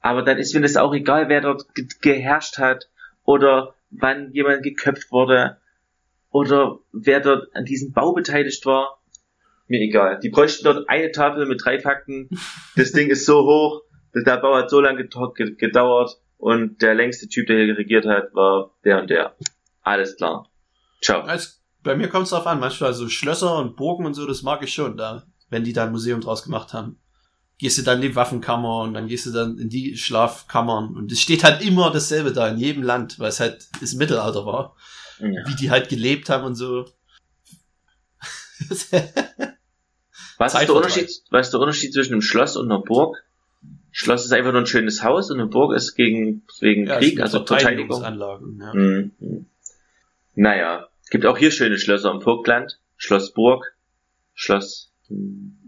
[0.00, 2.88] Aber dann ist mir das auch egal, wer dort ge geherrscht hat
[3.24, 5.58] oder wann jemand geköpft wurde
[6.30, 9.02] oder wer dort an diesem Bau beteiligt war.
[9.66, 10.18] Mir egal.
[10.20, 12.28] Die bräuchten dort eine Tafel mit drei Fakten.
[12.76, 13.82] Das Ding ist so hoch,
[14.14, 18.74] der Bau hat so lange gedauert und der längste Typ, der hier regiert hat, war
[18.84, 19.36] der und der.
[19.82, 20.48] Alles klar.
[21.02, 21.22] Ciao.
[21.22, 22.60] Als, bei mir kommt es drauf an.
[22.60, 25.84] Manchmal so Schlösser und Burgen und so, das mag ich schon, da, wenn die da
[25.84, 26.98] ein Museum draus gemacht haben.
[27.60, 31.12] Gehst du dann in die Waffenkammer und dann gehst du dann in die Schlafkammern und
[31.12, 34.76] es steht halt immer dasselbe da in jedem Land, weil es halt das Mittelalter war,
[35.18, 35.46] Ja.
[35.46, 36.86] wie die halt gelebt haben und so.
[40.38, 40.74] Was ist, der.
[40.74, 43.22] Unterschied, was ist der Unterschied zwischen einem Schloss und einer Burg?
[43.92, 47.20] Schloss ist einfach nur ein schönes Haus und eine Burg ist gegen, wegen ja, Krieg,
[47.20, 48.00] also Verteidigung.
[48.00, 48.74] Verteidigungsanlagen, ja.
[48.74, 49.46] Mhm.
[50.34, 52.78] Naja, gibt auch hier schöne Schlösser im Vogtland.
[52.96, 53.74] Schloss Burg,
[54.34, 54.89] Schloss,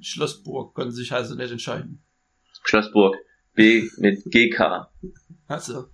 [0.00, 2.02] Schlossburg konnten sich also nicht entscheiden.
[2.64, 3.16] Schloss Burg.
[3.55, 4.88] B mit GK.
[5.46, 5.88] Also,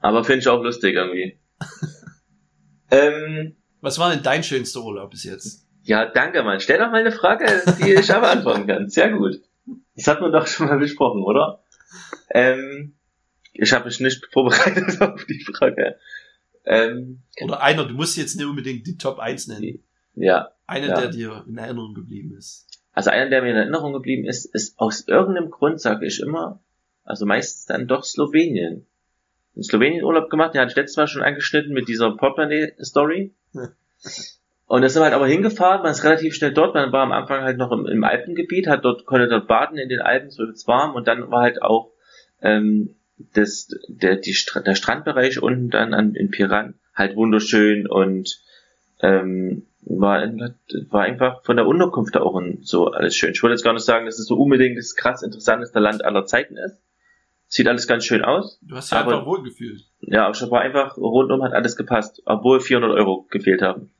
[0.00, 1.38] Aber finde ich auch lustig irgendwie.
[2.90, 5.66] ähm, was war denn dein schönster Urlaub bis jetzt?
[5.84, 6.60] ja, danke, Mann.
[6.60, 7.46] Stell doch mal eine Frage,
[7.80, 8.88] die ich aber antworten kann.
[8.88, 9.40] Sehr gut.
[9.96, 11.64] Das hat man doch schon mal besprochen, oder?
[12.30, 12.94] Ähm,
[13.52, 15.98] ich habe mich nicht vorbereitet auf die Frage.
[16.64, 19.82] Ähm, Oder einer, du musst jetzt nicht unbedingt die Top 1 nennen.
[20.14, 21.00] ja, Einer, Ja.
[21.00, 22.66] der dir in Erinnerung geblieben ist.
[22.92, 26.60] also einer, der mir in Erinnerung geblieben ist, ist aus irgendeinem Grund, sage ich immer,
[27.04, 28.86] also meistens dann doch Slowenien.
[29.54, 33.32] In Slowenien Urlaub gemacht, den hatte ich letztes Mal schon angeschnitten mit dieser Portemonnaie-Story.
[33.54, 33.68] Ja.
[34.66, 37.12] Und da sind wir halt aber hingefahren, man ist relativ schnell dort, man war am
[37.12, 40.44] Anfang halt noch im, im Alpengebiet, hat dort, konnte dort baden in den Alpen, so
[40.44, 41.92] wird's warm, und dann war halt auch
[42.40, 42.94] ähm,
[43.34, 48.40] das, der, die, der Strandbereich unten dann an, in Piran halt wunderschön und
[49.00, 50.20] ähm, war,
[50.90, 53.32] war einfach von der Unterkunft da auch so alles schön.
[53.32, 56.24] Ich wollte jetzt gar nicht sagen, dass es so unbedingt das krass interessanteste Land aller
[56.24, 56.78] Zeiten ist.
[57.48, 58.58] Sieht alles ganz schön aus.
[58.62, 59.84] Du hast dich Aber- einfach wohlgefühlt.
[60.00, 63.90] Ja, aber es war einfach rundum hat alles gepasst, obwohl 400 Euro gefehlt haben.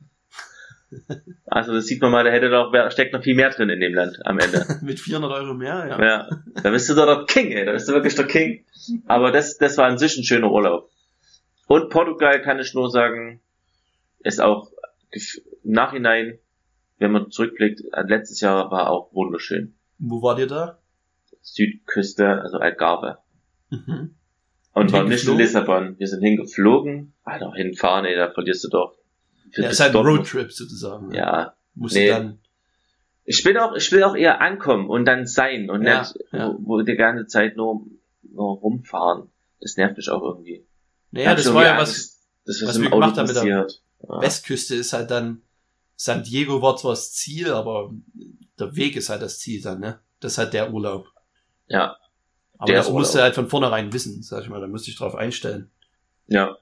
[1.45, 3.93] Also das sieht man mal, da hätte doch, steckt noch viel mehr drin in dem
[3.95, 4.63] Land am Ende.
[4.83, 6.03] Mit 400 Euro mehr, ja.
[6.03, 6.29] Ja,
[6.61, 8.63] da bist du doch der King, ey, da bist du wirklich der King.
[9.07, 10.89] Aber das, das war an sich ein schöner Urlaub.
[11.67, 13.39] Und Portugal kann ich nur sagen,
[14.19, 14.69] ist auch
[15.63, 16.39] im Nachhinein,
[16.99, 19.75] wenn man zurückblickt, äh, letztes Jahr war auch wunderschön.
[19.99, 20.79] Wo war dir da?
[21.41, 23.17] Südküste, also Algarve.
[23.69, 24.15] Mhm.
[24.73, 25.37] Und war nicht in?
[25.37, 25.99] Lissabon.
[25.99, 27.13] Wir sind hingeflogen.
[27.23, 28.97] Alter, hinfahren, ey, da verlierst du doch.
[29.55, 30.05] Ja, ist halt ein.
[30.05, 31.13] Roadtrip sozusagen.
[31.13, 31.53] Ja.
[31.75, 32.07] Musst Nee.
[32.07, 32.39] du dann,
[33.25, 36.49] Ich will auch, ich will auch eher ankommen und dann sein und Ja, nicht, ja.
[36.59, 37.85] Wo, wo die ganze Zeit nur,
[38.23, 39.29] nur rumfahren.
[39.61, 40.65] Das nervt mich auch irgendwie.
[41.11, 43.45] naja, das war ja Angst, was was wir gemacht haben mit der.
[43.45, 44.21] Ja.
[44.21, 45.41] Westküste ist halt dann,
[45.95, 47.91] San Diego war zwar das Ziel, aber
[48.59, 49.99] der Weg ist halt das Ziel dann, ne?
[50.19, 51.07] Das ist halt der Urlaub.
[51.67, 51.95] ja,
[52.57, 53.23] Aber Der das musst du Urlaub.
[53.25, 55.69] halt von vornherein wissen, sag ich mal, da musst du dich drauf einstellen.
[56.27, 56.57] ja.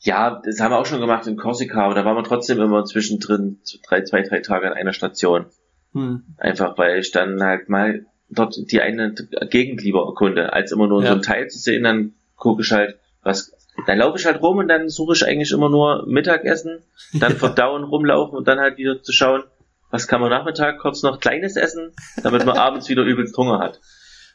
[0.00, 2.84] Ja, das haben wir auch schon gemacht in Korsika, aber da waren wir trotzdem immer
[2.84, 5.46] zwischendrin drei, zwei, drei Tage an einer Station.
[5.94, 6.22] Hm.
[6.36, 9.14] Einfach weil ich dann halt mal dort die eine
[9.50, 11.08] Gegend lieber erkunde, als immer nur Ja.
[11.08, 13.52] so ein Teil zu sehen, dann gucke ich halt, was,
[13.86, 17.84] dann laufe ich halt rum und dann suche ich eigentlich immer nur Mittagessen, dann verdauen,
[17.92, 19.42] rumlaufen und dann halt wieder zu schauen,
[19.90, 23.80] was kann man Nachmittag kurz noch Kleines essen, damit man abends wieder übelst Hunger hat.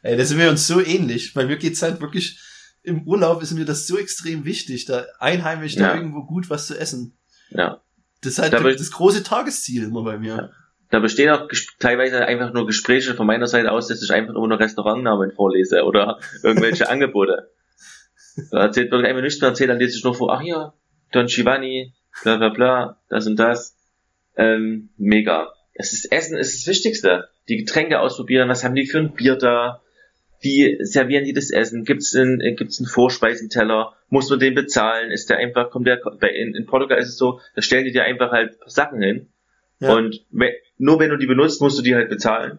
[0.02, 1.34] Ey, da sind wir uns so ähnlich.
[1.34, 2.40] Bei mir geht's halt wirklich,
[2.82, 5.88] im Urlaub ist mir das so extrem wichtig, da einheimisch Ja.
[5.88, 7.18] da irgendwo gut was zu essen.
[7.50, 7.80] Ja.
[8.22, 10.36] Das ist halt Da das, große Tagesziel immer bei mir.
[10.36, 10.50] Ja.
[10.90, 14.46] Da bestehen auch teilweise einfach nur Gespräche von meiner Seite aus, dass ich einfach nur
[14.46, 17.50] noch Restaurantnamen vorlese oder irgendwelche Angebote.
[18.50, 20.74] Da erzählt wird einfach nichts mehr erzählt, dann lese ich nur vor, ach ja,
[21.12, 23.76] Don Giovanni, bla bla bla, das und das.
[24.36, 25.52] Ähm, mega.
[25.74, 27.28] Es ist Essen ist das Wichtigste.
[27.48, 29.82] Die Getränke ausprobieren, was haben die für ein Bier da?
[30.40, 31.84] Wie servieren die das Essen?
[31.84, 33.94] Gibt's einen, äh, gibt's einen Vorspeisenteller?
[34.08, 35.10] Muss man den bezahlen?
[35.10, 36.00] Ist der einfach, kommt der,
[36.34, 39.28] in, in Portugal ist es so, da stellen die dir einfach halt Sachen hin.
[39.78, 39.94] Ja.
[39.94, 40.24] Und
[40.78, 42.58] nur wenn du die benutzt, musst du die halt bezahlen.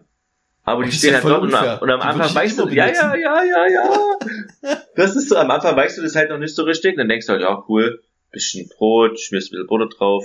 [0.64, 1.74] Aber die stehen halt dort und, unfair.
[1.74, 4.82] am- und am Anfang weißt du, ja, ja, ja, ja, ja.
[4.96, 6.96] Das ist so, am Anfang weißt du das halt noch nicht so richtig.
[6.96, 10.24] Dann denkst du halt, ja, cool, bisschen Brot, schmierst ein bisschen Butter drauf.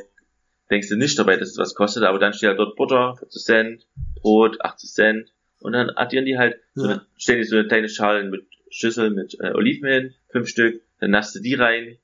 [0.72, 3.44] Denkst du nicht dabei, dass es was kostet, aber dann steht halt dort Butter, 40
[3.44, 3.88] Cent,
[4.22, 5.30] Brot, 80 Cent.
[5.60, 6.92] Und dann addieren die halt, so Ja.
[6.94, 10.82] eine, stellen die so eine kleine Schale mit Schüssel mit äh, Oliven hin, fünf Stück,
[11.00, 11.98] dann nasst du die rein,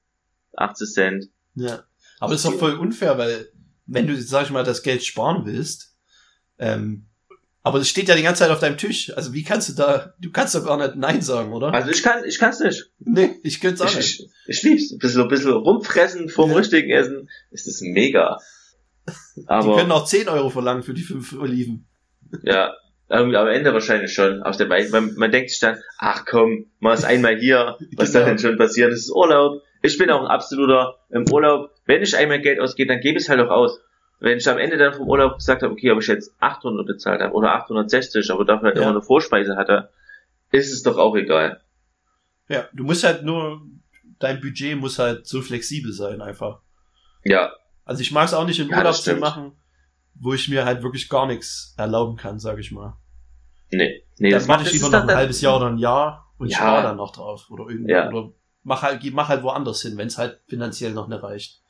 [0.57, 1.29] 80 Cent.
[1.55, 1.83] Ja.
[2.19, 3.47] Aber das ist doch voll unfair, weil
[3.85, 5.95] wenn du, sag ich mal, das Geld sparen willst,
[6.57, 7.05] ähm,
[7.65, 9.11] aber das steht ja die ganze Zeit auf deinem Tisch.
[9.15, 11.73] Also wie kannst du da, du kannst doch gar nicht Nein sagen, oder?
[11.73, 12.91] Also ich kann, ich kann's nicht.
[12.99, 14.21] nee, ich könnte es auch Ich, nicht.
[14.21, 14.91] ich, ich lieb's.
[14.93, 16.57] Ein bisschen, ein bisschen rumfressen vom Ja.
[16.57, 17.29] richtigen Essen.
[17.51, 18.37] ist das mega.
[19.35, 21.87] Die Aber, können auch 10 Euro verlangen für die fünf Oliven.
[22.43, 22.73] ja,
[23.09, 24.41] irgendwie am Ende wahrscheinlich schon.
[24.43, 27.77] Auf der Weise, man, man denkt sich dann, ach komm, mal es einmal hier.
[27.97, 28.23] Was Genau.
[28.23, 28.89] soll denn schon passieren?
[28.91, 29.61] Das ist Urlaub.
[29.83, 31.69] Ich bin auch ein absoluter im Urlaub.
[31.85, 33.79] Wenn ich einmal Geld ausgehe, dann gebe ich es halt auch aus.
[34.19, 37.21] Wenn ich am Ende dann vom Urlaub gesagt habe, okay, ob ich jetzt 800 bezahlt
[37.21, 38.83] habe oder 860, aber dafür halt Ja.
[38.83, 39.89] immer eine Vorspeise hatte,
[40.51, 41.61] ist es doch auch egal.
[42.47, 43.61] Ja, du musst halt nur,
[44.19, 46.59] dein Budget muss halt so flexibel sein einfach.
[47.23, 47.51] Ja,
[47.83, 49.51] Also ich mag es auch nicht in Ja, Urlaub zu machen,
[50.15, 52.97] wo ich mir halt wirklich gar nichts erlauben kann, sag ich mal.
[53.71, 54.03] Nee.
[54.17, 56.57] nee dann warte ich lieber noch ein halbes Jahr oder ein Jahr und ja.
[56.57, 57.49] spare dann noch drauf.
[57.49, 57.91] Oder irgendwie.
[57.91, 58.09] Ja.
[58.09, 58.31] Oder
[58.63, 61.61] mach halt, mach halt woanders hin, wenn es halt finanziell noch nicht reicht.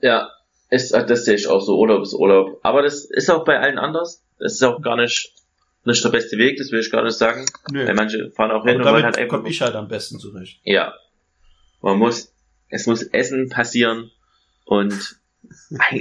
[0.00, 0.28] Ja,
[0.72, 1.78] ist, das sehe ich auch so.
[1.78, 2.58] Urlaub ist Urlaub.
[2.62, 4.24] Aber das ist auch bei allen anders.
[4.38, 5.32] Das ist auch gar nicht,
[5.84, 7.44] nicht der beste Weg, das will ich gar nicht sagen.
[7.70, 7.86] Nö.
[7.86, 9.36] Weil manche fahren auch hin Aber und damit wollen halt einfach.
[9.38, 10.60] komme ich halt am besten zurecht.
[10.64, 10.94] Ja.
[11.82, 12.32] Man muss,
[12.70, 14.10] es muss Essen passieren
[14.64, 15.18] und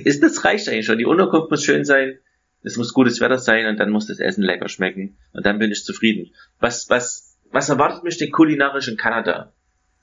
[0.03, 0.97] ist das reicht eigentlich schon.
[0.97, 2.19] Die Unterkunft muss schön sein,
[2.63, 5.71] es muss gutes Wetter sein und dann muss das Essen lecker schmecken und dann bin
[5.71, 6.33] ich zufrieden.
[6.59, 9.51] Was, was, was erwartet mich denn kulinarisch in Kanada?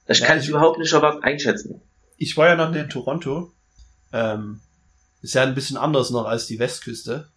[0.07, 1.81] Das Ja, kann ich ich- überhaupt nicht überhaupt einschätzen.
[2.17, 3.53] Ich war ja noch in Toronto.
[4.13, 4.61] Ähm,
[5.21, 7.29] ist ja ein bisschen anders noch als die Westküste.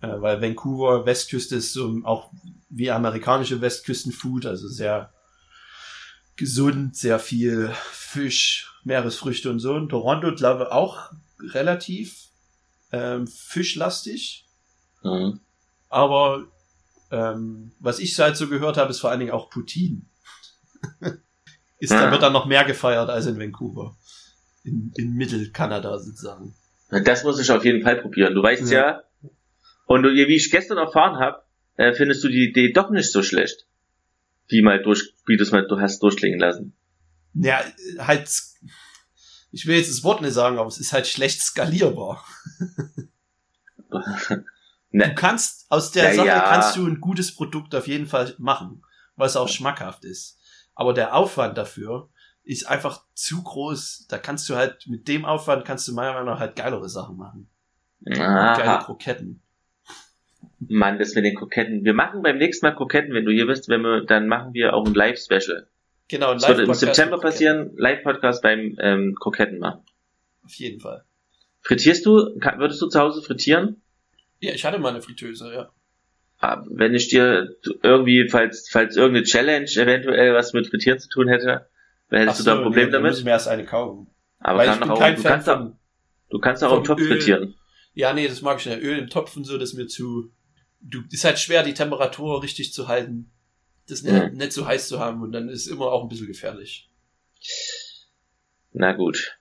[0.00, 2.30] Äh, weil Vancouver, Westküste ist so auch
[2.68, 5.12] wie amerikanische Westküstenfood, also sehr
[6.36, 9.76] gesund, sehr viel Fisch, Meeresfrüchte und so.
[9.76, 11.10] In Toronto, glaube ich, auch
[11.52, 12.28] relativ
[12.92, 14.46] ähm, fischlastig.
[15.02, 15.40] Mhm.
[15.88, 16.44] Aber
[17.10, 20.02] ähm, was ich halt so gehört habe, ist vor allen Dingen auch Poutine.
[21.78, 22.10] ist, da Ja.
[22.10, 23.96] wird dann noch mehr gefeiert als in Vancouver.
[24.62, 26.54] In, in Mittelkanada sozusagen.
[26.90, 28.34] Das muss ich auf jeden Fall probieren.
[28.34, 28.80] Du weißt Ja.
[28.80, 29.02] ja,
[29.86, 31.42] und du, wie ich gestern erfahren habe,
[31.76, 33.66] äh, findest du die Idee doch nicht so schlecht.
[34.48, 36.76] Wie mal durch, wie du es mal du hast durchklingen lassen.
[37.34, 37.62] Ja,
[37.98, 38.28] halt,
[39.52, 42.24] ich will jetzt das Wort nicht sagen, aber es ist halt schlecht skalierbar.
[43.90, 46.40] Du ne, kannst, aus der Ja, Sache ja.
[46.48, 48.82] kannst du ein gutes Produkt auf jeden Fall machen,
[49.16, 50.38] was auch schmackhaft ist.
[50.74, 52.08] Aber der Aufwand dafür
[52.50, 54.06] ist einfach zu groß.
[54.08, 57.16] Da kannst du halt, mit dem Aufwand kannst du meiner Meinung nach halt geilere Sachen
[57.16, 57.48] machen.
[58.04, 59.40] Geile aha, Kroketten.
[60.58, 61.84] Mann, das mit den Kroketten.
[61.84, 64.74] Wir machen beim nächsten Mal Kroketten, wenn du hier bist, wenn wir, dann machen wir
[64.74, 65.68] auch ein Live-Special.
[66.08, 69.82] Genau, ein Das wird im Live-Podcast September passieren, Live-Podcast beim ähm, Kroketten machen.
[70.44, 71.04] Auf jeden Fall.
[71.62, 73.80] Frittierst du, würdest du zu Hause frittieren?
[74.40, 75.70] Ja, ich hatte mal eine Fritteuse, ja.
[76.40, 81.28] Ah, Wenn ich dir irgendwie, falls, falls irgendeine Challenge eventuell was mit Frittieren zu tun
[81.28, 81.68] hätte,
[82.18, 83.16] hättest Ach du da ein so, Problem nee, damit?
[83.16, 84.08] ich mir erst eine kaufen.
[84.40, 85.70] Aber kann auch, du kannst auch,
[86.30, 87.08] du kannst auch im Topf Öl.
[87.08, 87.54] frittieren.
[87.94, 88.80] ja, nee, das mag ich nicht.
[88.82, 90.32] Öl im Topf und so, das ist mir zu,
[90.80, 93.30] du, ist halt schwer, die Temperatur richtig zu halten.
[93.88, 94.36] Das nicht, Mhm.
[94.38, 96.90] nicht so heiß zu haben und dann ist immer auch ein bisschen gefährlich.
[98.72, 99.36] Na gut.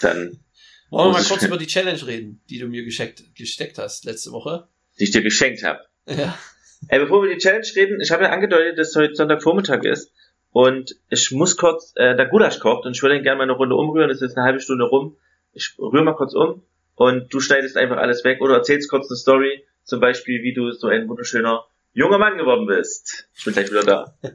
[0.00, 0.40] Dann,
[0.90, 4.30] Wollen wir mal kurz über die Challenge reden, die du mir gescheckt, gesteckt hast letzte
[4.32, 4.68] Woche?
[4.98, 5.80] die ich dir geschenkt habe.
[6.06, 6.38] Ja.
[6.86, 10.12] Ey, bevor wir die Challenge reden, ich habe ja angedeutet, dass heute Sonntagvormittag ist
[10.54, 13.54] und ich muss kurz, äh, der Gulasch kocht und ich würde ihn gerne mal eine
[13.54, 15.16] Runde umrühren, das ist eine halbe Stunde rum.
[15.52, 16.62] Ich rühre mal kurz um
[16.94, 20.70] und du schneidest einfach alles weg oder erzählst kurz eine Story, zum Beispiel, wie du
[20.70, 23.28] so ein wunderschöner junger Mann geworden bist.
[23.34, 24.18] Ich bin gleich wieder da.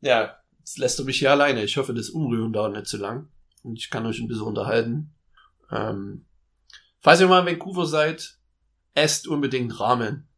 [0.00, 1.64] Ja, jetzt lässt du mich hier alleine.
[1.64, 3.30] Ich hoffe, das Umrühren dauert nicht zu lang.
[3.64, 5.12] Und ich kann euch ein bisschen unterhalten.
[5.72, 6.26] Ähm,
[7.00, 8.38] falls ihr mal in Vancouver seid,
[8.94, 10.28] esst unbedingt Ramen.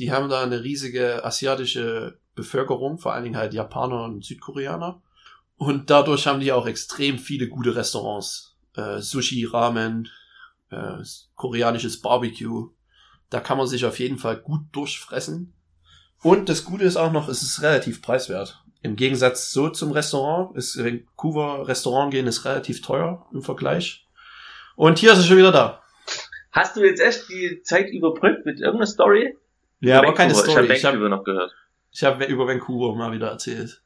[0.00, 5.02] Die haben da eine riesige asiatische Bevölkerung, vor allen Dingen halt Japaner und Südkoreaner.
[5.56, 8.56] Und dadurch haben die auch extrem viele gute Restaurants.
[8.76, 10.08] Äh, Sushi, Ramen,
[10.70, 10.98] äh,
[11.34, 12.68] koreanisches Barbecue.
[13.30, 15.54] Da kann man sich auf jeden Fall gut durchfressen.
[16.22, 18.62] Und das Gute ist auch noch, es ist relativ preiswert.
[18.82, 24.06] Im Gegensatz so zum Restaurant ist Vancouver Restaurant gehen ist relativ teuer im Vergleich.
[24.76, 25.82] Und hier ist es schon wieder da.
[26.52, 29.36] Hast du jetzt echt die Zeit überbrückt mit irgendeiner Story?
[29.80, 30.34] Ja, aber keine.
[30.34, 30.72] Story.
[30.72, 31.52] Ich habe Vancouver noch gehört.
[31.96, 33.82] Ich hab über Vancouver mal wieder erzählt.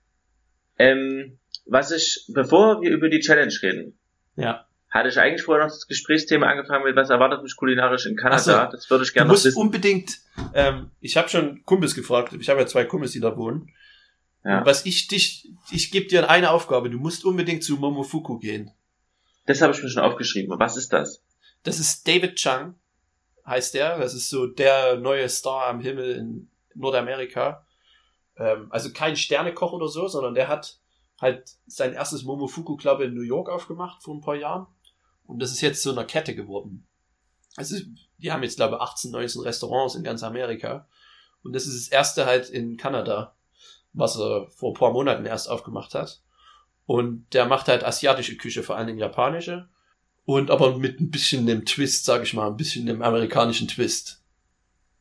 [0.79, 3.99] Ähm, was ich, bevor wir über die Challenge reden,
[4.37, 4.67] Ja.
[4.89, 8.41] hatte ich eigentlich vorher noch das Gesprächsthema angefangen mit, was erwartet mich kulinarisch in Kanada?
[8.41, 8.53] So.
[8.77, 9.61] Das würde ich Du gerne noch musst wissen.
[9.61, 10.19] unbedingt,
[10.55, 13.71] ähm, ich habe schon Kumpels gefragt, ich habe ja zwei Kumpels, die da wohnen.
[14.45, 14.65] Ja.
[14.67, 18.71] Was ich dich, ich gebe dir eine Aufgabe, du musst unbedingt zu Momofuku gehen.
[19.47, 20.59] Das habe ich mir schon aufgeschrieben.
[20.59, 21.23] Was ist das?
[21.63, 22.75] Das ist David Chang,
[23.47, 23.99] heißt der.
[23.99, 27.67] Das ist so der neue Star am Himmel in Nordamerika.
[28.41, 30.79] Ähm, also kein Sternekoch oder so, sondern der hat
[31.21, 34.67] halt sein erstes Momofuku Club in New York aufgemacht vor ein paar Jahren.
[35.27, 36.87] Und das ist jetzt so eine Kette geworden.
[37.57, 37.77] Also
[38.19, 40.89] die haben jetzt, glaube ich, 18, 19 Restaurants in ganz Amerika.
[41.43, 43.35] Und das ist das erste halt in Kanada,
[43.93, 46.23] was er vor ein paar Monaten erst aufgemacht hat.
[46.87, 49.69] Und der macht halt asiatische Küche, vor allen Dingen japanische.
[50.25, 54.23] Und aber mit ein bisschen dem Twist, sag ich mal, ein bisschen dem amerikanischen Twist.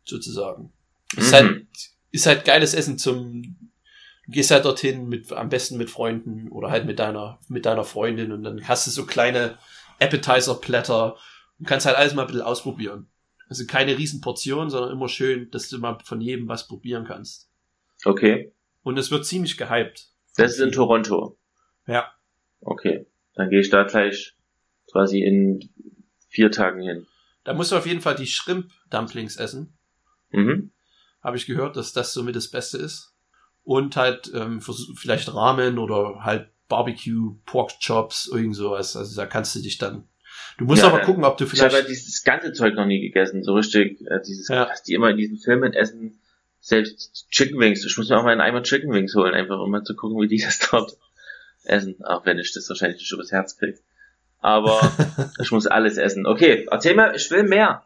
[0.04, 0.72] Sozusagen.
[1.16, 1.36] Ist, Mhm.
[1.36, 1.68] halt,
[2.12, 3.42] ist halt geiles Essen zum,
[4.26, 7.84] du gehst halt dorthin mit, am besten mit Freunden oder halt mit deiner, mit deiner
[7.84, 9.58] Freundin und dann hast du so kleine
[10.00, 11.18] Appetizer-Blätter
[11.60, 13.10] und kannst halt alles mal ein bisschen ausprobieren.
[13.50, 17.50] Also keine riesen Portionen, sondern immer schön, dass du mal von jedem was probieren kannst.
[18.06, 18.54] Okay.
[18.84, 20.10] Und es wird ziemlich gehypt.
[20.38, 21.38] Das ist in Toronto.
[21.88, 22.12] Ja.
[22.62, 23.08] Okay.
[23.34, 24.36] Dann gehe ich da gleich
[24.92, 25.70] quasi in
[26.28, 27.08] vier Tagen hin.
[27.44, 29.78] Da musst du auf jeden Fall die Shrimp-Dumplings essen.
[30.32, 30.72] Mhm.
[31.22, 33.14] Habe ich gehört, dass das somit das Beste ist.
[33.64, 38.96] Und halt ähm, vielleicht Ramen oder halt Barbecue, Pork Chops, irgend sowas.
[38.96, 40.08] Also da kannst du dich dann.
[40.58, 41.74] Du musst ja, aber gucken, ob du vielleicht.
[41.74, 44.70] Ich habe ja dieses ganze Zeug noch nie gegessen, so richtig, äh, dieses, ja.
[44.70, 46.22] was die immer in diesen Filmen essen,
[46.60, 47.86] selbst Chicken Wings.
[47.86, 50.22] Ich muss mir auch mal einen Eimer Chicken Wings holen, einfach um mal zu gucken,
[50.22, 50.98] wie die das dort
[51.64, 52.04] essen.
[52.04, 53.78] Auch wenn ich das wahrscheinlich nicht übers Herz krieg.
[54.40, 54.80] Aber
[55.42, 56.26] ich muss alles essen.
[56.26, 57.84] Okay, erzähl mal, ich will mehr.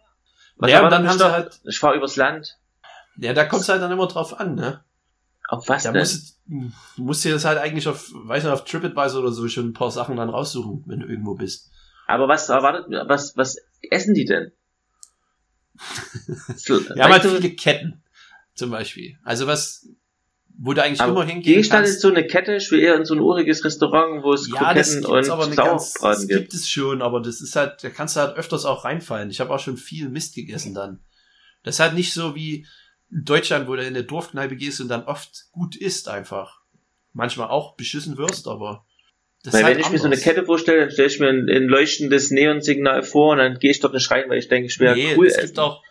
[0.57, 1.59] Was ja, dann haben sie halt.
[1.63, 2.57] Ich fahr übers Land.
[3.17, 4.83] Ja, da kommt es halt dann immer drauf an, ne?
[5.47, 6.01] Auf was da denn?
[6.01, 9.67] Musst, du musst dir das halt eigentlich auf, weiß nicht, auf TripAdvisor oder so schon
[9.67, 11.69] ein paar Sachen dann raussuchen, wenn du irgendwo bist.
[12.07, 13.57] Aber was erwartet, was, was
[13.89, 14.51] essen die denn?
[16.65, 18.03] Wir haben halt viele Ketten,
[18.53, 19.17] zum Beispiel.
[19.23, 19.87] Also was,
[20.57, 21.93] wo du eigentlich aber immer hingehen Gehst kannst.
[21.93, 24.59] ist so eine Kette, ich will eher in so ein uriges Restaurant, wo es ja,
[24.59, 26.41] Kroketten und Sauerbraten gibt.
[26.41, 29.29] gibt es schon, aber das ist halt, da kannst du halt öfters auch reinfallen.
[29.29, 30.99] Ich habe auch schon viel Mist gegessen dann.
[31.63, 32.67] Das ist halt nicht so wie
[33.13, 36.61] Deutschland, wo du in eine Dorfkneipe gehst und dann oft gut isst einfach.
[37.11, 38.85] Manchmal auch beschissen wirst, aber
[39.43, 40.03] das weil wenn halt ich anders.
[40.03, 43.39] mir so eine Kette vorstelle, dann stelle ich mir ein, ein leuchtendes Neonsignal vor und
[43.39, 45.27] dann gehe ich dort nicht rein, weil ich denke, ich wäre nee, cool.
[45.27, 45.83] Es gibt auch,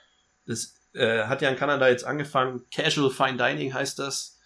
[0.46, 4.38] das äh, hat ja in Kanada jetzt angefangen, Casual Fine Dining heißt das.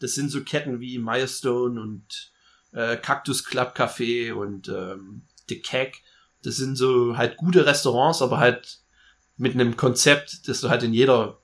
[0.00, 2.32] Das sind so Ketten wie Milestone und
[2.72, 6.02] äh, Cactus Club Café und ähm, The Keg.
[6.42, 8.78] Das sind so halt gute Restaurants, aber halt
[9.36, 11.39] mit einem Konzept, das du halt in jeder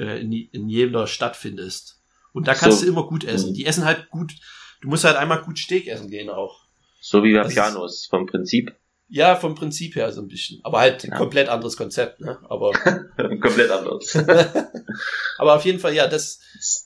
[0.00, 2.00] äh, in, in jeder Stadt findest.
[2.32, 2.86] Und da kannst so.
[2.86, 3.50] du immer gut essen.
[3.50, 3.54] Mhm.
[3.54, 4.34] Die essen halt gut.
[4.80, 6.64] Du musst halt einmal gut Steak essen gehen auch.
[7.00, 8.74] So wie bei Pianos vom Prinzip.
[9.08, 10.60] Ja, vom Prinzip her so ein bisschen.
[10.62, 11.16] Aber halt ja.
[11.16, 12.38] komplett anderes Konzept, ne?
[12.48, 12.72] Aber.
[13.16, 14.16] komplett anderes.
[15.38, 16.40] Aber auf jeden Fall, ja, das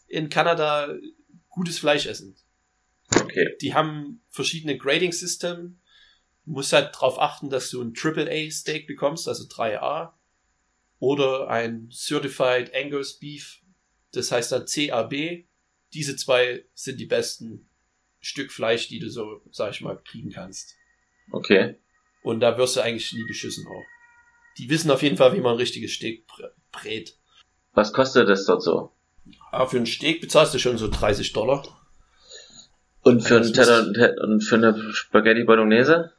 [0.08, 0.88] in Kanada
[1.50, 2.34] gutes Fleisch essen.
[3.14, 3.54] Okay.
[3.60, 5.78] Die haben verschiedene Grading System.
[6.46, 10.12] Du musst halt darauf achten, dass du ein AAA Steak bekommst, also 3A.
[10.98, 13.60] Oder ein Certified Angus Beef.
[14.12, 15.44] Das heißt dann CAB.
[15.92, 17.68] Diese zwei sind die besten
[18.20, 20.74] Stück Fleisch, die du so, sag ich mal, kriegen kannst.
[21.30, 21.76] Okay.
[22.22, 23.84] Und da wirst du eigentlich nie beschissen auch.
[24.58, 26.26] Die wissen auf jeden Fall, wie man ein richtiges Steak
[26.72, 27.16] brät.
[27.72, 28.92] Was kostet das dort so?
[29.50, 31.62] Aber für einen Steak bezahlst du schon so 30 Dollar.
[33.02, 33.86] Und für, einen Teller,
[34.22, 36.12] und für eine Spaghetti Bolognese?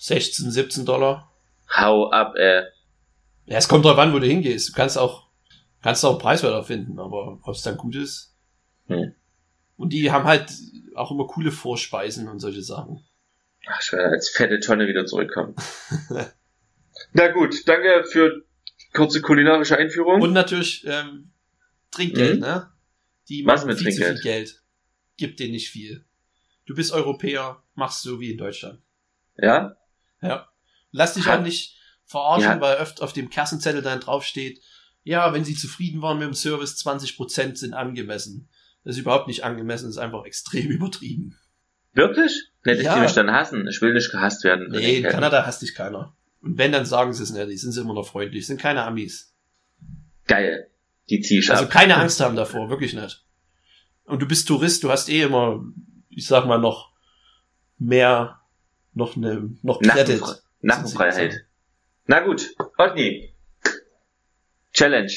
[0.00, 1.32] 16, 17 Dollar.
[1.74, 2.64] Hau ab, ey.
[3.46, 4.68] Ja, es kommt drauf an, wo du hingehst.
[4.68, 5.28] Du kannst auch,
[5.82, 8.36] kannst auch preiswerter finden, aber ob es dann gut ist.
[8.86, 9.14] Hm.
[9.76, 10.52] Und die haben halt
[10.94, 13.04] auch immer coole Vorspeisen und solche Sachen.
[13.66, 15.54] Ach, ich werde als fette Tonne wieder zurückkommen.
[17.12, 18.44] Na gut, danke für
[18.92, 20.22] kurze kulinarische Einführung.
[20.22, 21.30] Und natürlich ähm,
[21.90, 22.40] Trinkgeld, mhm.
[22.40, 22.72] ne?
[23.28, 24.16] Die machen viel Trinkgeld?
[24.16, 24.62] zu viel Geld.
[25.16, 26.04] Gib dir nicht viel.
[26.64, 28.80] Du bist Europäer, machst so wie in Deutschland.
[29.36, 29.76] Ja?
[30.20, 30.48] Ja.
[30.90, 32.60] Lass dich auch nicht verarschen, ja.
[32.60, 34.62] weil oft auf dem Kassenzettel dann draufsteht,
[35.02, 38.48] ja, wenn Sie zufrieden waren mit dem Service, 20% sind angemessen.
[38.84, 41.36] Das ist überhaupt nicht angemessen, das ist einfach extrem übertrieben.
[41.92, 42.50] Wirklich?
[42.62, 42.90] Hätte ja.
[42.90, 43.66] ich die mich dann hassen?
[43.68, 44.68] Ich will nicht gehasst werden.
[44.70, 46.14] Nee, in Kanada hasst dich keiner.
[46.42, 47.48] Und wenn, dann sagen sie es nicht.
[47.48, 48.46] Die sind immer noch freundlich.
[48.46, 49.34] Sind keine Amis.
[50.26, 50.68] Geil.
[51.08, 51.70] Die zieh ich Also ab.
[51.70, 52.68] keine Angst haben davor.
[52.68, 53.24] Wirklich nicht.
[54.04, 54.84] Und du bist Tourist.
[54.84, 55.64] Du hast eh immer,
[56.10, 56.92] ich sag mal, noch
[57.78, 58.40] mehr,
[58.92, 60.22] noch ne, noch Credit.
[60.60, 61.45] Nackenfreiheit.
[62.06, 62.54] Na gut.
[62.78, 63.32] Otni.
[64.72, 65.12] Challenge.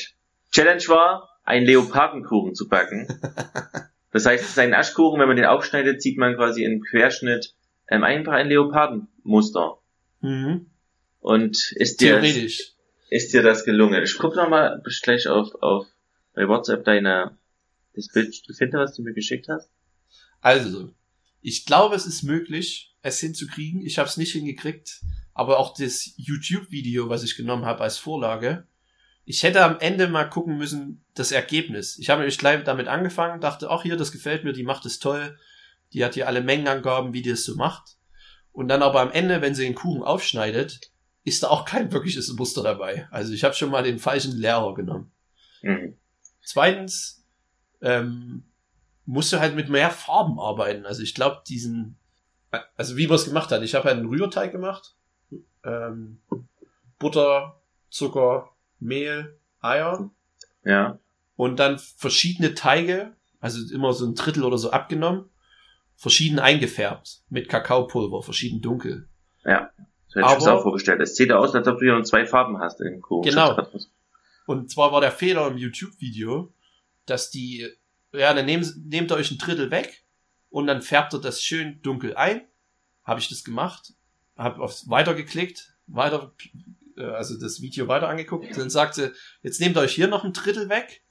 [0.51, 3.07] Challenge war, einen Leopardenkuchen zu backen.
[4.11, 7.53] Das heißt, es ist ein Aschkuchen, wenn man den aufschneidet, sieht man quasi im Querschnitt
[7.89, 9.77] ähm, einfach ein Leopardenmuster.
[10.21, 10.65] Mhm.
[11.19, 14.01] Und ist dir, ist dir das gelungen?
[14.03, 15.85] Ich guck nochmal gleich auf, auf
[16.33, 17.37] bei WhatsApp deine,
[17.93, 19.69] das Bild finden, was du mir geschickt hast.
[20.41, 20.89] Also,
[21.41, 23.85] ich glaube, es ist möglich, es hinzukriegen.
[23.85, 25.01] Ich habe es nicht hingekriegt,
[25.39, 28.67] aber auch das YouTube-Video, was ich genommen habe als Vorlage,
[29.23, 31.97] ich hätte am Ende mal gucken müssen, das Ergebnis.
[31.97, 34.99] Ich habe nämlich gleich damit angefangen, dachte, ach hier, das gefällt mir, die macht es
[34.99, 35.39] toll.
[35.93, 37.95] Die hat hier alle Mengenangaben, wie die es so macht.
[38.51, 40.91] Und dann aber am Ende, wenn sie den Kuchen aufschneidet,
[41.23, 43.07] ist da auch kein wirkliches Muster dabei.
[43.09, 45.09] Also ich habe schon mal den falschen Lehrer genommen.
[45.61, 45.95] Mhm.
[46.43, 47.25] Zweitens,
[47.81, 48.43] ähm,
[49.05, 50.85] musst du halt mit mehr Farben arbeiten.
[50.85, 51.97] Also ich glaube, diesen,
[52.75, 53.63] also wie man es gemacht hat.
[53.63, 54.97] Ich habe einen Rührteig gemacht.
[55.63, 56.19] Ähm,
[56.97, 57.59] Butter,
[57.89, 58.49] Zucker,
[58.79, 60.09] Mehl, Eier.
[60.63, 60.99] Ja.
[61.35, 65.29] Und dann verschiedene Teige, also immer so ein Drittel oder so abgenommen,
[65.95, 69.07] verschieden eingefärbt mit Kakaopulver, verschieden dunkel.
[69.45, 69.71] Ja,
[70.07, 71.01] so hätte ich mir auch vorgestellt.
[71.01, 73.29] Es sieht aus, als ob du hier noch zwei Farben hast in Kuchen.
[73.29, 73.61] Genau.
[74.47, 76.51] Und zwar war der Fehler im YouTube-Video,
[77.05, 77.69] dass die,
[78.11, 80.03] ja, dann nehmt, nehmt ihr euch ein Drittel weg
[80.49, 82.41] und dann färbt ihr das schön dunkel ein.
[83.03, 83.93] Habe ich das gemacht,
[84.39, 86.33] habe auf Weiter geklickt, weiter
[86.97, 88.57] äh, also das Video weiter angeguckt.
[88.57, 89.11] Dann sagt sie,
[89.41, 91.03] jetzt nehmt euch hier noch ein Drittel weg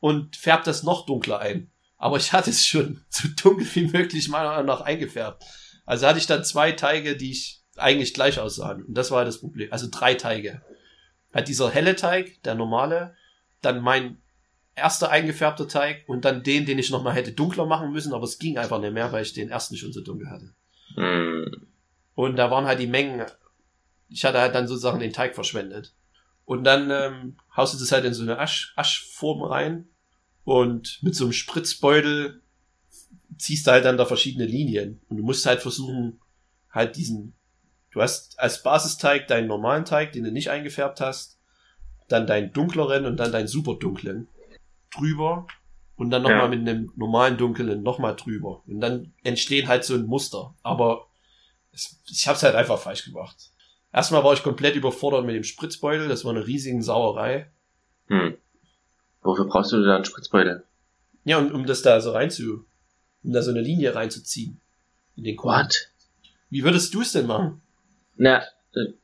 [0.00, 1.70] und färbt das noch dunkler ein.
[1.96, 5.44] Aber ich hatte es schon so dunkel wie möglich meiner Meinung nach eingefärbt.
[5.86, 8.84] Also hatte ich dann zwei Teige, die ich eigentlich gleich aussahen.
[8.84, 9.72] Und das war das Problem.
[9.72, 10.62] Also drei Teige.
[11.32, 13.16] Halt dieser helle Teig, der normale,
[13.60, 14.18] dann mein
[14.76, 18.38] erster eingefärbter Teig und dann den, den ich nochmal hätte dunkler machen müssen, aber es
[18.38, 20.54] ging einfach nicht mehr, weil ich den ersten schon so dunkel hatte.
[20.96, 21.73] Hm.
[22.14, 23.24] Und da waren halt die Mengen,
[24.08, 25.94] ich hatte halt dann sozusagen den Teig verschwendet.
[26.44, 29.88] Und dann ähm, haust du das halt in so eine Asch, Aschform rein
[30.44, 32.42] und mit so einem Spritzbeutel
[33.38, 35.00] ziehst du halt dann da verschiedene Linien.
[35.08, 36.20] Und du musst halt versuchen,
[36.70, 37.34] halt diesen,
[37.90, 41.38] du hast als Basisteig deinen normalen Teig, den du nicht eingefärbt hast,
[42.08, 44.28] dann deinen dunkleren und dann deinen super dunklen
[44.94, 45.46] drüber
[45.96, 46.48] und dann nochmal Ja.
[46.48, 48.62] mit einem normalen dunklen nochmal drüber.
[48.66, 50.54] Und dann entstehen halt so ein Muster.
[50.62, 51.06] Aber
[51.74, 53.50] es, ich hab's halt einfach falsch gemacht.
[53.92, 57.50] Erstmal war ich komplett überfordert mit dem Spritzbeutel, das war eine riesige Sauerei.
[58.08, 58.36] Hm.
[59.22, 60.64] Wofür brauchst du da einen Spritzbeutel?
[61.24, 62.66] Ja, und um das da so rein zu,
[63.22, 64.60] um da so eine Linie reinzuziehen.
[65.16, 65.54] In den Kuchen.
[65.54, 65.90] What?
[66.50, 67.62] Wie würdest du es denn machen?
[68.16, 68.42] Na,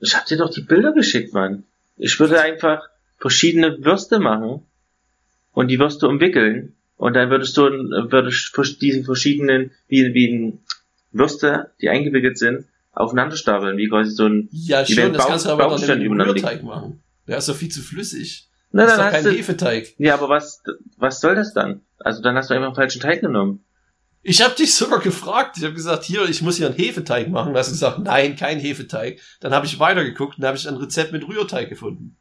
[0.01, 1.65] ich hab dir doch die Bilder geschickt, Mann.
[1.97, 4.67] Ich würde einfach verschiedene Würste machen
[5.53, 10.13] und die Würste umwickeln und dann würdest du äh, würde ich vers- diese verschiedenen wie
[10.15, 10.65] wie ein
[11.13, 15.51] Würste, die eingewickelt sind, aufeinander stapeln, wie quasi so ein Ja, werden das kannst du
[15.51, 17.03] aber doch nicht mit Rührteig machen.
[17.27, 18.49] Der ist doch viel zu flüssig.
[18.73, 19.95] Na, Das ist doch kein du, Hefeteig.
[19.99, 20.63] ja, aber was
[20.97, 21.81] was soll das dann?
[21.99, 23.65] Also dann hast du einfach einen falschen Teig genommen.
[24.23, 25.57] Ich habe dich sogar gefragt.
[25.57, 27.53] Ich habe gesagt, hier, ich muss hier einen Hefeteig machen.
[27.55, 29.19] Du hast gesagt, nein, kein Hefeteig.
[29.41, 32.17] Dann habe ich weitergeguckt und habe ich ein Rezept mit Rührteig gefunden.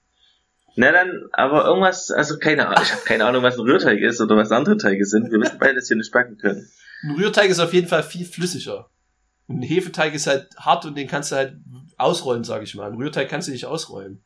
[0.76, 4.22] Na dann, aber irgendwas, also keine Ahnung, ich habe keine Ahnung, was ein Rührteig ist
[4.22, 5.30] oder was andere Teige sind.
[5.30, 6.70] Wir müssen beides hier nicht backen können.
[7.04, 8.90] Ein Rührteig ist auf jeden Fall viel flüssiger.
[9.48, 11.58] Ein Hefeteig ist halt hart und den kannst du halt
[11.98, 12.92] ausrollen, sage ich mal.
[12.92, 14.24] Ein Rührteig kannst du nicht ausrollen.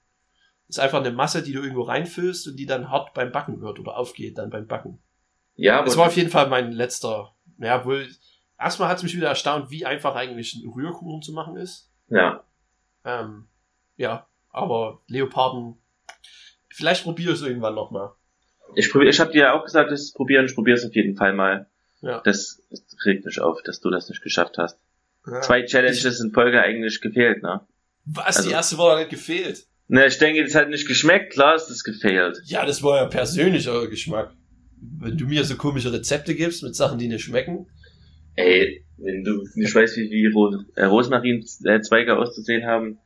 [0.67, 3.79] Ist einfach eine Masse, die du irgendwo reinfüllst und die dann hart beim Backen wird
[3.79, 5.01] oder aufgeht dann beim Backen.
[5.55, 7.35] Ja, aber Das war auf jeden Fall mein letzter.
[7.59, 8.07] Ja, wohl.
[8.59, 11.91] Erstmal hat es mich wieder erstaunt, wie einfach eigentlich ein Rührkuchen zu machen ist.
[12.09, 12.43] ja.
[13.05, 13.47] Ähm,
[13.97, 15.77] ja, aber Leoparden.
[16.69, 18.13] Vielleicht probiere ich es irgendwann nochmal.
[18.75, 21.15] Ich probier, ich habe dir ja auch gesagt, das probieren, ich probiere es auf jeden
[21.15, 21.69] Fall mal.
[22.03, 22.21] Ja.
[22.23, 24.77] Das, das regt mich auf, dass du das nicht geschafft hast.
[25.25, 25.41] Ja.
[25.41, 27.61] Zwei Challenges in Folge eigentlich gefehlt, ne?
[28.05, 28.37] Was?
[28.37, 29.65] also- die erste Woche hat nicht gefehlt.
[29.87, 32.41] Ne, ich denke, das hat nicht geschmeckt, klar ist das gefehlt.
[32.45, 34.33] Ja, das war ja persönlicher Geschmack.
[34.99, 37.67] Wenn du mir so komische Rezepte gibst mit Sachen, die nicht schmecken.
[38.35, 42.99] Ey, wenn du nicht weißt, wie, wie Ro äh, Rosmarinzweige auszusehen haben.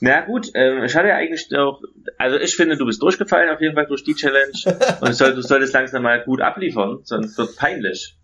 [0.00, 1.82] Na gut, ähm, ich hatte ja eigentlich auch,
[2.18, 4.52] also ich finde, du bist durchgefallen auf jeden Fall durch die Challenge
[5.00, 8.17] und soll, du solltest langsam mal gut abliefern, sonst wird peinlich.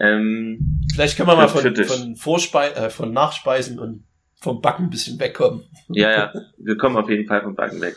[0.00, 4.04] Ähm, Vielleicht können wir mal von, von, Vorspei äh, von Nachspeisen und
[4.40, 5.64] vom Backen ein bisschen wegkommen.
[5.88, 7.96] ja, ja, wir kommen auf jeden Fall vom Backen weg.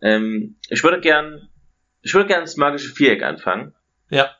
[0.00, 1.48] Ähm, ich würde gern,
[2.00, 3.74] ich würde gern das magische Viereck anfangen,
[4.08, 4.30] Ja,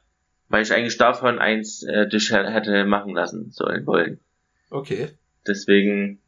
[0.49, 4.21] weil ich eigentlich davon eins äh, dich hätte machen lassen sollen wollen.
[4.71, 5.09] okay.
[5.47, 6.21] Deswegen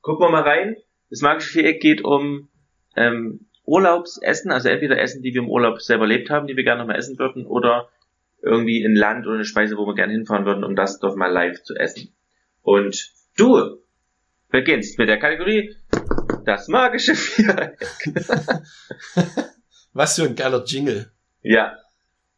[0.00, 0.76] gucken wir mal rein.
[1.10, 2.48] Das magische Viereck geht um
[2.96, 6.80] ähm, Urlaubsessen, also entweder Essen, die wir im Urlaub selber erlebt haben, die wir gerne
[6.80, 7.88] noch mal essen würden, oder
[8.42, 11.30] irgendwie ein Land oder eine Speise, wo wir gerne hinfahren würden, um das dort mal
[11.32, 12.14] live zu essen.
[12.62, 13.78] Und du
[14.48, 15.76] beginnst mit der Kategorie
[16.44, 17.86] das magische Viereck.
[19.92, 21.10] Was für ein geiler Jingle.
[21.42, 21.76] Ja,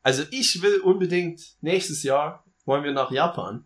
[0.02, 3.64] Also ich will unbedingt nächstes Jahr wollen wir nach Japan.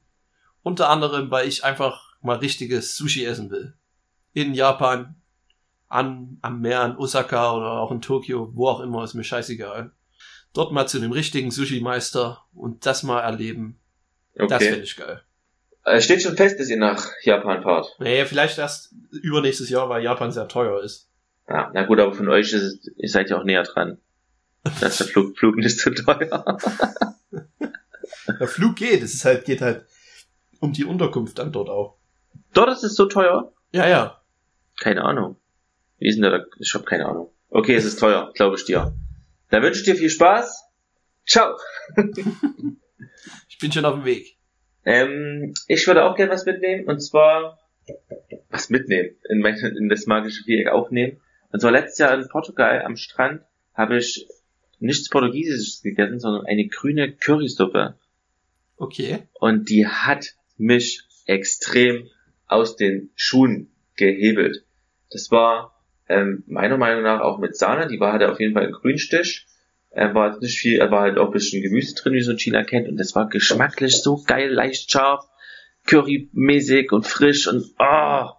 [0.62, 3.74] Unter anderem, weil ich einfach mal richtiges Sushi essen will.
[4.32, 5.16] In Japan,
[5.88, 9.92] an, am Meer in Osaka oder auch in Tokio, wo auch immer, ist mir scheißegal.
[10.54, 13.78] Dort mal zu einem richtigen Sushi-Meister und das mal erleben.
[14.34, 14.70] Das okay.
[14.70, 15.20] finde ich geil.
[15.84, 17.94] Äh, steht schon fest, dass ihr nach Japan fahrt.
[17.98, 21.10] Naja, vielleicht erst übernächstes Jahr, weil Japan sehr teuer ist.
[21.48, 23.98] Ja, na gut, aber von euch ist es, ihr seid ja auch näher dran.
[24.80, 26.58] Da ist der Flug, Flug nicht so teuer.
[28.40, 29.84] Der Flug geht, es ist halt, geht halt
[30.60, 31.98] um die Unterkunft dann dort auch.
[32.54, 33.52] Dort ist es so teuer?
[33.72, 34.22] Ja, ja.
[34.80, 35.36] Keine Ahnung.
[35.98, 36.44] Wie ist denn da?
[36.58, 37.30] Ich habe keine Ahnung.
[37.50, 38.94] Okay, es ist teuer, glaube ich dir.
[39.54, 40.64] Dann wünsche ich dir viel Spaß.
[41.24, 41.56] Ciao.
[43.48, 44.36] Ich bin schon auf dem Weg.
[44.84, 47.60] Ähm, ich würde auch gerne was mitnehmen und zwar
[48.50, 51.20] was mitnehmen in, mein, in das magische Viereck aufnehmen.
[51.52, 53.42] Und zwar letztes Jahr in Portugal am Strand
[53.74, 54.26] habe ich
[54.80, 57.94] nichts Portugiesisches gegessen, sondern eine grüne Currysuppe.
[58.76, 59.22] Okay.
[59.34, 62.10] und die hat mich extrem
[62.48, 64.64] aus den Schuhen gehebelt.
[65.10, 65.73] Das war
[66.08, 69.46] ähm, meiner Meinung nach auch mit Sahne, die war hatte auf jeden Fall einen Grünstich.
[69.90, 72.32] Er war jetzt nicht viel, er war halt auch ein bisschen Gemüse drin, wie so
[72.32, 75.24] ein China kennt, und das war geschmacklich so geil, leicht scharf,
[75.86, 78.34] currymäßig und frisch und ah,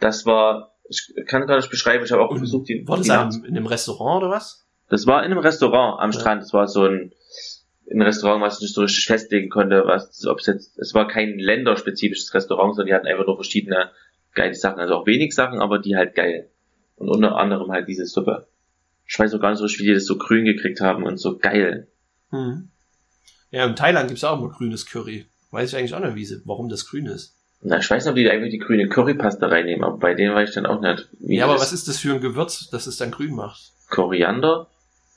[0.00, 3.06] das war, ich kann gar nicht beschreiben, ich habe auch Und versucht, die, War das
[3.06, 4.66] die in einem, in einem Restaurant oder was?
[4.88, 6.20] Das war in einem Restaurant am Ja.
[6.20, 6.42] Strand.
[6.42, 7.12] Das war so ein,
[7.90, 11.38] ein Restaurant, was nicht so richtig festlegen konnte, was, ob es jetzt, es war kein
[11.38, 13.90] länderspezifisches Restaurant, sondern die hatten einfach nur verschiedene
[14.34, 14.78] geile Sachen.
[14.78, 16.50] Also auch wenig Sachen, aber die halt geil.
[16.96, 18.46] Und unter anderem halt diese Suppe.
[19.06, 21.18] Ich weiß auch gar nicht so richtig, wie die das so grün gekriegt haben und
[21.18, 21.86] so geil.
[22.30, 22.68] Mhm.
[23.50, 25.26] Ja, in Thailand gibt's auch immer grünes Curry.
[25.50, 27.34] Weiß ich eigentlich auch nicht, wie sie, warum das grün ist.
[27.62, 30.50] Na, ich weiß nicht, ob die einfach die grüne Currypaste reinnehmen, aber bei denen weiß
[30.50, 31.08] ich dann auch nicht.
[31.20, 33.72] Wie ja, aber was ist das für ein Gewürz, das es dann grün macht?
[33.88, 34.66] Koriander,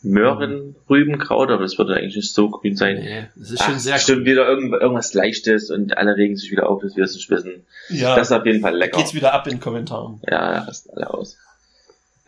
[0.01, 2.97] Möhren, Rübenkraut, aber das würde eigentlich nicht so grün sein.
[2.99, 6.51] Nee, das ist schon Ach, sehr bestimmt wieder irgend, irgendwas Leichtes und alle regen sich
[6.51, 7.65] wieder auf, dass wir es nicht wissen.
[7.89, 8.97] Ja, Das ist auf jeden Fall lecker.
[8.97, 10.21] geht's wieder ab in den Kommentaren.
[10.25, 11.37] Ja, ja, rasten alle aus.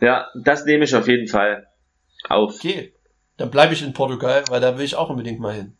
[0.02, 1.68] Ja, das nehme ich auf jeden Fall
[2.28, 2.56] auf.
[2.56, 2.92] Okay,
[3.36, 5.76] dann bleibe ich in Portugal, weil da will ich auch unbedingt mal hin.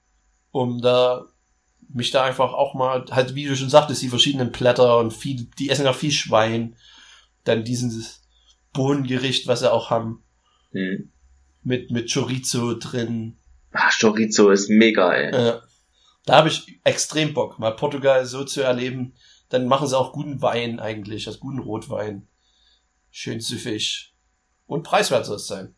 [0.52, 1.26] Um da
[1.88, 5.48] mich da einfach auch mal, halt wie du schon sagtest, die verschiedenen Blätter und viel,
[5.58, 6.76] die essen ja viel Schwein.
[7.42, 8.22] Dann dieses
[8.72, 10.22] Bohnengericht, was sie auch haben,
[10.70, 11.10] Hm.
[11.64, 13.36] mit, mit Chorizo drin.
[13.72, 15.30] Ah, Chorizo ist mega, ey.
[15.30, 15.60] Äh,
[16.24, 19.14] da habe ich extrem Bock, mal Portugal so zu erleben.
[19.48, 22.28] Dann machen sie auch guten Wein eigentlich, also guten Rotwein.
[23.10, 24.11] Schön süffig.
[24.72, 25.74] Und preiswert soll es sein.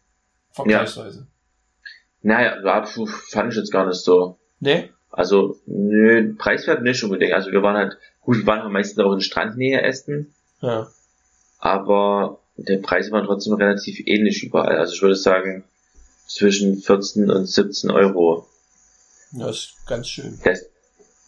[0.53, 1.27] Vergleichsweise.
[2.23, 4.39] Naja, ja, puh, fand ich jetzt gar nicht so.
[4.61, 4.91] Nee?
[5.11, 7.33] Also, nö, preiswert nicht unbedingt.
[7.35, 10.89] Also wir waren halt, gut, wir waren halt meistens auch in Strandnähe essen, Ja.
[11.59, 14.79] aber der Preis war trotzdem relativ ähnlich überall.
[14.79, 15.65] Also ich würde sagen,
[16.27, 18.49] zwischen 14 und 17 Euro.
[19.33, 20.39] Ja, ist ganz schön.
[20.45, 20.65] Das,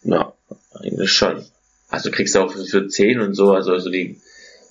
[0.03, 0.33] ja,
[0.75, 1.45] eigentlich schon.
[1.89, 4.21] Also kriegst du auch für, für 10 und so, also so die,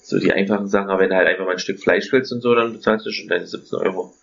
[0.06, 2.42] so die einfachen Sachen, aber wenn du halt einfach mal ein Stück Fleisch willst und
[2.42, 4.14] so, dann bezahlst du schon deine 17 Euro.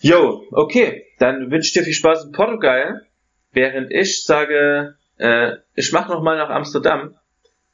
[0.00, 3.06] Jo, okay, dann wünsche ich dir viel Spaß in Portugal,
[3.52, 7.16] während ich sage, äh, ich mach noch mal nach Amsterdam,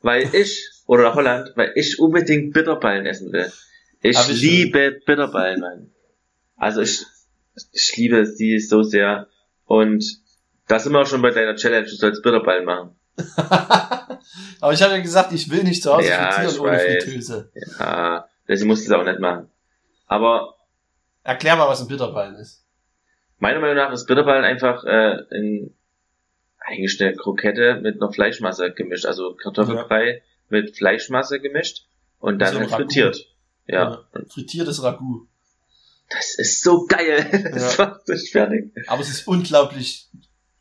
[0.01, 3.53] weil ich, oder nach Holland, weil ich unbedingt Bitterballen essen will.
[4.01, 4.35] Ich, ich schon.
[4.35, 5.91] liebe Bitterballen, Mann.
[6.57, 7.05] Also ich,
[7.73, 9.29] ich liebe sie so sehr
[9.67, 10.05] und
[10.69, 12.97] da sind wir auch schon bei deiner Challenge, du sollst Bitterballen machen.
[14.63, 16.83] Aber ich habe ja gesagt, ich will nicht zu Hause Ja, frittieren ohne weiß.
[17.05, 17.51] Fritteuse.
[17.81, 19.51] Ja, deswegen musst du es auch nicht machen.
[20.07, 20.55] Aber
[21.25, 22.65] Erklär mal, was ein Bitterballen ist.
[23.39, 25.75] meiner Meinung nach ist Bitterballen einfach äh, ein,
[26.61, 31.87] eigentlich eine Krokette mit einer Fleischmasse gemischt, also Kartoffelbrei mit Fleischmasse gemischt
[32.21, 33.27] und dann halt frittiert.
[33.67, 34.05] Ja.
[34.13, 35.27] Und Frittiertes Ragout.
[36.11, 37.27] das ist so geil.
[37.53, 37.87] Das Ja.
[37.87, 38.73] macht dich fertig.
[38.87, 40.09] Aber es ist unglaublich,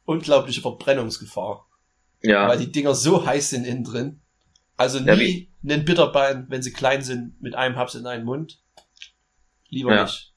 [0.05, 1.67] unglaubliche Verbrennungsgefahr.
[2.23, 2.47] Ja.
[2.47, 4.21] Weil die Dinger so heiß sind innen drin.
[4.77, 8.59] Also Ja, nie einen Bitterballen, wenn sie klein sind, mit einem Haps in einen Mund.
[9.69, 10.03] Lieber Ja.
[10.03, 10.33] nicht.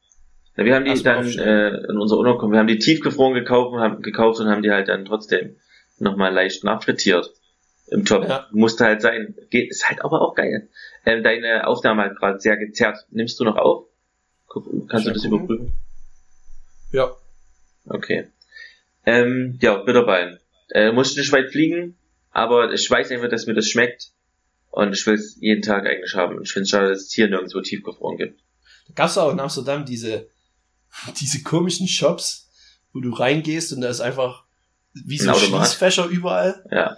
[0.56, 1.74] Ja, wir haben die Erstmal dann aufstellen.
[1.86, 4.70] äh, in unserer Unterkunft, wir haben die tiefgefroren gekauft und haben, gekauft und haben die
[4.70, 5.56] halt dann trotzdem
[5.98, 7.32] nochmal leicht nachfrittiert.
[7.88, 8.26] Im Top.
[8.28, 8.46] Ja.
[8.52, 9.34] Musste halt sein.
[9.50, 10.68] Geht, ist halt aber auch geil.
[11.04, 13.04] Ähm, deine Aufnahme hat gerade sehr gezerrt.
[13.10, 13.86] Nimmst du noch auf?
[14.46, 15.38] Guck, kannst du Mal das gucken.
[15.44, 15.72] überprüfen?
[16.92, 17.10] Ja.
[17.86, 18.28] Okay.
[19.04, 20.38] Ähm, ja, Bitterballen.
[20.70, 21.96] Äh, muss ich nicht weit fliegen,
[22.30, 24.10] aber ich weiß einfach, dass mir das schmeckt.
[24.70, 26.36] Und ich will es jeden Tag eigentlich haben.
[26.36, 28.40] Und ich finde es schade, dass es hier nirgendwo tiefgefroren gibt.
[28.88, 30.28] Da gab's auch in Amsterdam diese,
[31.20, 32.48] diese komischen Shops,
[32.92, 34.44] wo du reingehst und da ist einfach
[34.92, 35.36] wie so Ein.
[35.36, 36.64] Schließfächer überall.
[36.72, 36.96] Ja.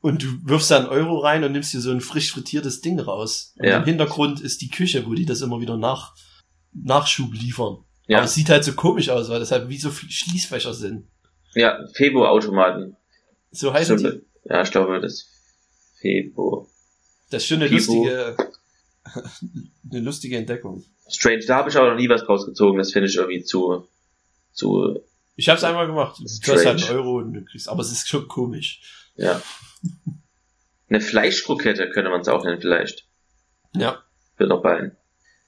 [0.00, 2.98] Und du wirfst da einen Euro rein und nimmst dir so ein frisch frittiertes Ding
[2.98, 3.54] raus.
[3.58, 3.76] Und Ja.
[3.78, 6.14] im Hintergrund ist die Küche, wo die das immer wieder nach,
[6.72, 7.84] Nachschub liefern.
[8.06, 8.18] Ja.
[8.18, 11.06] Aber es sieht halt so komisch aus, weil das halt wie so Schließfächer sind.
[11.54, 12.96] Ja, Febo-Automaten.
[13.50, 14.06] So heißen die.
[14.06, 14.24] Stimmt.
[14.44, 15.28] Ja, ich glaube, das
[16.00, 16.68] Febo.
[17.30, 17.92] Das ist schon eine Pipo.
[17.94, 18.36] lustige,
[19.90, 20.84] eine lustige Entdeckung.
[21.08, 22.78] Strange, da habe ich aber noch nie was rausgezogen.
[22.78, 23.86] Das finde ich irgendwie zu,
[24.52, 25.00] zu,
[25.36, 26.18] Ich hab's einmal gemacht.
[26.20, 26.58] Du Strange.
[26.58, 28.80] hast halt einen Euro und du kriegst, aber es ist schon komisch.
[29.16, 29.40] ja.
[30.88, 33.06] Eine Fleischkrokette könnte man es auch nennen vielleicht.
[33.76, 34.02] Ja.
[34.36, 34.96] Bitterballen.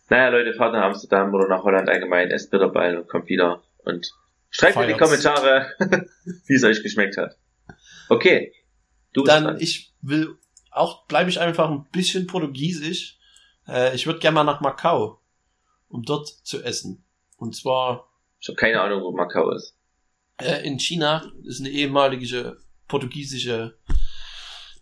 [0.08, 4.08] Naja, Leute, fahrt nach Amsterdam oder nach Holland allgemein, esst Bitterballen und kommt wieder und
[4.50, 5.02] schreibt in die Feiert's.
[5.24, 5.72] Kommentare,
[6.46, 7.36] wie es euch geschmeckt hat.
[8.12, 8.52] Okay.
[9.12, 9.56] Du bist Dann, dran.
[9.60, 10.36] ich will,
[10.70, 13.18] auch bleibe ich einfach ein bisschen portugiesisch.
[13.68, 15.20] Äh, ich würde gerne mal nach Macau,
[15.88, 17.04] um dort zu essen.
[17.36, 18.08] Und zwar
[18.40, 19.74] Ich habe keine Ahnung, wo Macau ist.
[20.38, 22.56] äh, in China, ist eine ehemalige
[22.88, 23.78] portugiesische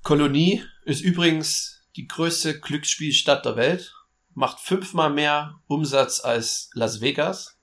[0.02, 3.92] Kolonie, ist übrigens die größte Glücksspielstadt der Welt,
[4.34, 7.58] macht fünfmal mehr Umsatz als Las Vegas.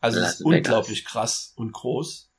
[0.00, 0.46] Also Las ist Vegas.
[0.56, 2.29] unglaublich krass und groß.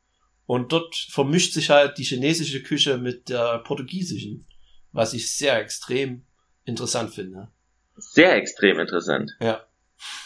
[0.52, 4.46] Und dort vermischt sich halt die chinesische Küche mit der portugiesischen,
[4.92, 6.26] was ich sehr extrem
[6.66, 7.48] interessant finde.
[7.96, 9.32] Sehr extrem interessant.
[9.40, 9.66] Ja.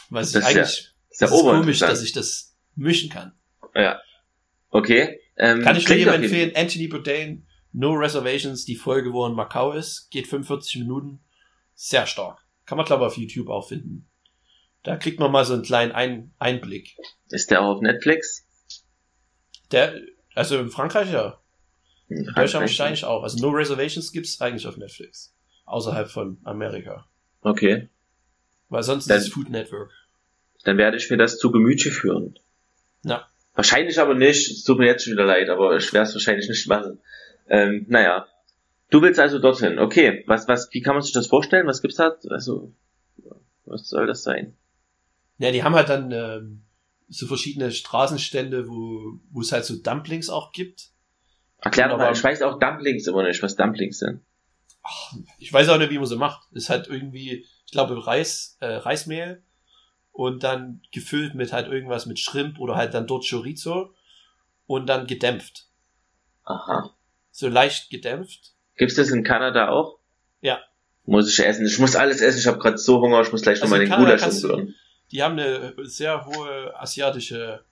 [0.09, 3.33] Das ist eigentlich ja- das Ist komisch, dass ich das mischen kann.
[3.75, 4.01] Ja.
[4.71, 5.19] Okay.
[5.37, 9.25] Ähm, Kann ich nur klingt jedem jeden- empfehlen, Anthony Bourdain, No Reservations, die Folge, wo
[9.25, 11.19] er in Macau ist, geht 45 Minuten.
[11.75, 12.39] Sehr stark.
[12.65, 14.09] Kann man, glaube ich, auf YouTube auch finden.
[14.81, 16.95] Da kriegt man mal so einen kleinen Ein Einblick.
[17.29, 18.47] Ist der auch auf Netflix?
[19.71, 19.93] Der,
[20.35, 21.39] also in Frankreich ja.
[22.09, 23.23] In Deutschland wahrscheinlich auch.
[23.23, 25.33] Also No Reservations gibt's eigentlich auf Netflix.
[25.65, 27.07] Außerhalb von Amerika.
[27.41, 27.89] Okay.
[28.69, 29.91] Weil sonst Dann- ist es Food Network.
[30.63, 32.37] Dann werde ich mir das zu Gemüte führen.
[33.03, 33.27] Ja.
[33.53, 34.51] Wahrscheinlich aber nicht.
[34.51, 36.99] Es tut mir jetzt schon wieder leid, aber ich werde es wahrscheinlich nicht machen.
[37.47, 38.27] Ähm, naja.
[38.89, 39.79] Du willst also dorthin.
[39.79, 40.23] Okay.
[40.27, 41.67] Was, was, wie kann man sich das vorstellen?
[41.67, 42.15] Was gibt's da?
[42.29, 42.71] Also,
[43.65, 44.55] was soll das sein?
[45.37, 46.61] Ja, die haben halt dann ähm,
[47.07, 50.89] so verschiedene Straßenstände, wo, wo es halt so Dumplings auch gibt.
[51.61, 52.11] Erklär doch mal.
[52.11, 54.21] Ich weiß auch Dumplings immer nicht, was Dumplings sind.
[54.83, 56.47] Ach, ich weiß auch nicht, wie man sie macht.
[56.51, 59.43] Ist halt irgendwie, ich glaube, Reis, äh, Reismehl
[60.11, 63.93] und dann gefüllt mit halt irgendwas mit Shrimp oder halt dann dort Chorizo
[64.67, 65.67] und dann gedämpft.
[66.43, 66.95] Aha.
[67.31, 68.53] So leicht gedämpft.
[68.77, 69.99] Gibt's das in Kanada auch?
[70.41, 70.59] Ja.
[71.05, 71.65] Muss ich essen.
[71.65, 72.39] Ich muss alles essen.
[72.39, 73.21] Ich habe gerade so Hunger.
[73.21, 74.75] Ich muss gleich Also nochmal in den Gulasch umrühren.
[75.11, 77.63] Die haben eine sehr hohe asiatische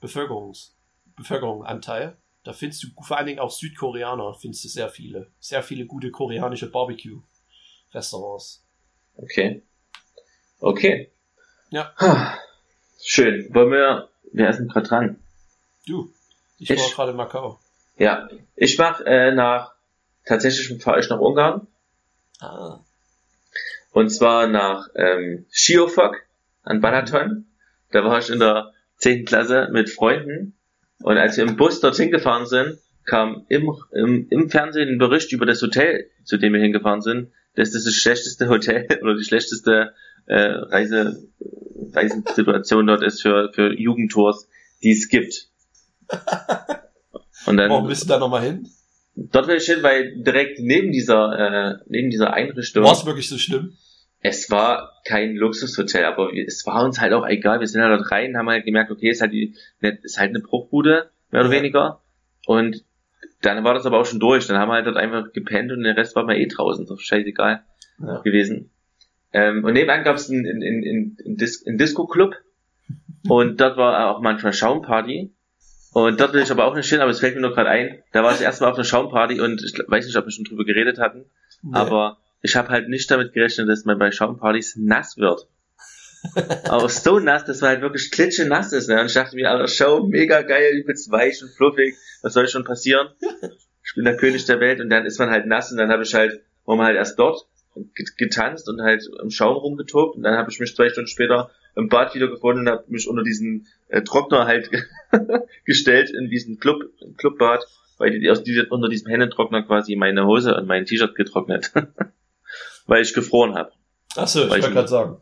[0.00, 0.74] Bevölkerungs
[1.16, 2.16] Bevölkerungsanteil.
[2.44, 5.30] Da findest du vor allen Dingen auch Südkoreaner, findest du sehr viele.
[5.38, 8.64] Sehr viele gute koreanische Barbecue-Restaurants.
[9.16, 9.62] Okay.
[10.60, 11.10] Okay.
[11.70, 11.92] Ja.
[13.02, 13.52] Schön.
[13.54, 15.22] Wollen wir, wer ist denn gerade dran?
[15.86, 16.12] Du,
[16.58, 17.60] ich, Ich- war gerade in Macau.
[17.98, 18.28] Ja.
[18.56, 19.74] Ich mach äh, nach,
[20.24, 21.66] tatsächlich fahre ich nach Ungarn.
[22.40, 22.80] Ah.
[23.92, 26.16] Und zwar nach ähm, Schiofok
[26.62, 27.46] an Balaton.
[27.90, 29.24] Da war ich in der 10.
[29.24, 30.56] Klasse mit Freunden.
[31.02, 35.32] Und als wir im Bus dorthin gefahren sind, kam im, im, im Fernsehen ein Bericht
[35.32, 39.24] über das Hotel, zu dem wir hingefahren sind, dass das das schlechteste Hotel oder die
[39.24, 39.94] schlechteste
[40.26, 41.28] äh, Reise,
[41.92, 44.48] Reisensituation dort ist für, für Jugendtours,
[44.82, 45.48] die es gibt.
[47.46, 48.68] Und dann Warum bist du da nochmal hin?
[49.14, 53.28] dort will ich hin, weil direkt neben dieser äh, neben dieser Einrichtung War es wirklich
[53.28, 53.76] so schlimm?
[54.22, 57.60] Es war kein Luxushotel, aber es war uns halt auch egal.
[57.60, 60.30] Wir sind halt dort rein, haben halt gemerkt, okay, ist halt, die, ne, ist halt
[60.30, 61.56] eine Bruchbude, mehr oder Ja.
[61.60, 62.00] weniger.
[62.46, 62.84] Und
[63.42, 64.46] dann war das aber auch schon durch.
[64.46, 66.86] Dann haben wir halt dort einfach gepennt und der Rest war mal eh draußen.
[66.86, 67.64] So scheißegal
[67.98, 68.20] Ja.
[68.20, 68.70] gewesen.
[69.32, 72.36] Ähm, und nebenan gab es einen, einen, einen, einen, Dis einen Disco-Club.
[73.28, 75.32] Und dort war auch manchmal Schaumparty.
[75.94, 78.02] Und dort will ich aber auch nicht hin, aber es fällt mir nur gerade ein.
[78.12, 80.64] Da war ich erstmal auf einer Schaumparty und ich weiß nicht, ob wir schon drüber
[80.64, 81.24] geredet hatten.
[81.62, 81.70] Nee.
[81.76, 85.46] Aber ich habe halt nicht damit gerechnet, dass man bei Schaumpartys nass wird.
[86.64, 88.88] Aber so nass, dass man halt wirklich klitsche nass ist.
[88.88, 89.00] Ne?
[89.00, 91.96] Und ich dachte mir, Alter, Schaum, mega geil, übelst weich und fluffig.
[92.22, 93.08] Was soll schon passieren?
[93.84, 96.04] Ich bin der König der Welt und dann ist man halt nass und dann habe
[96.04, 97.48] ich halt, war man halt erst dort
[97.94, 101.50] get- getanzt und halt im Schaum rumgetobt und dann habe ich mich zwei Stunden später
[101.74, 104.70] im Bad wieder gefunden und habe mich unter diesen äh, Trockner halt
[105.64, 106.84] gestellt in diesen Club,
[107.18, 107.64] Clubbad,
[107.98, 111.72] weil die, aus die, unter diesem Händetrockner quasi meine Hose und mein T-Shirt getrocknet.
[112.92, 113.72] Weil ich gefroren habe.
[114.16, 115.16] Achso, ich wollte gerade sagen.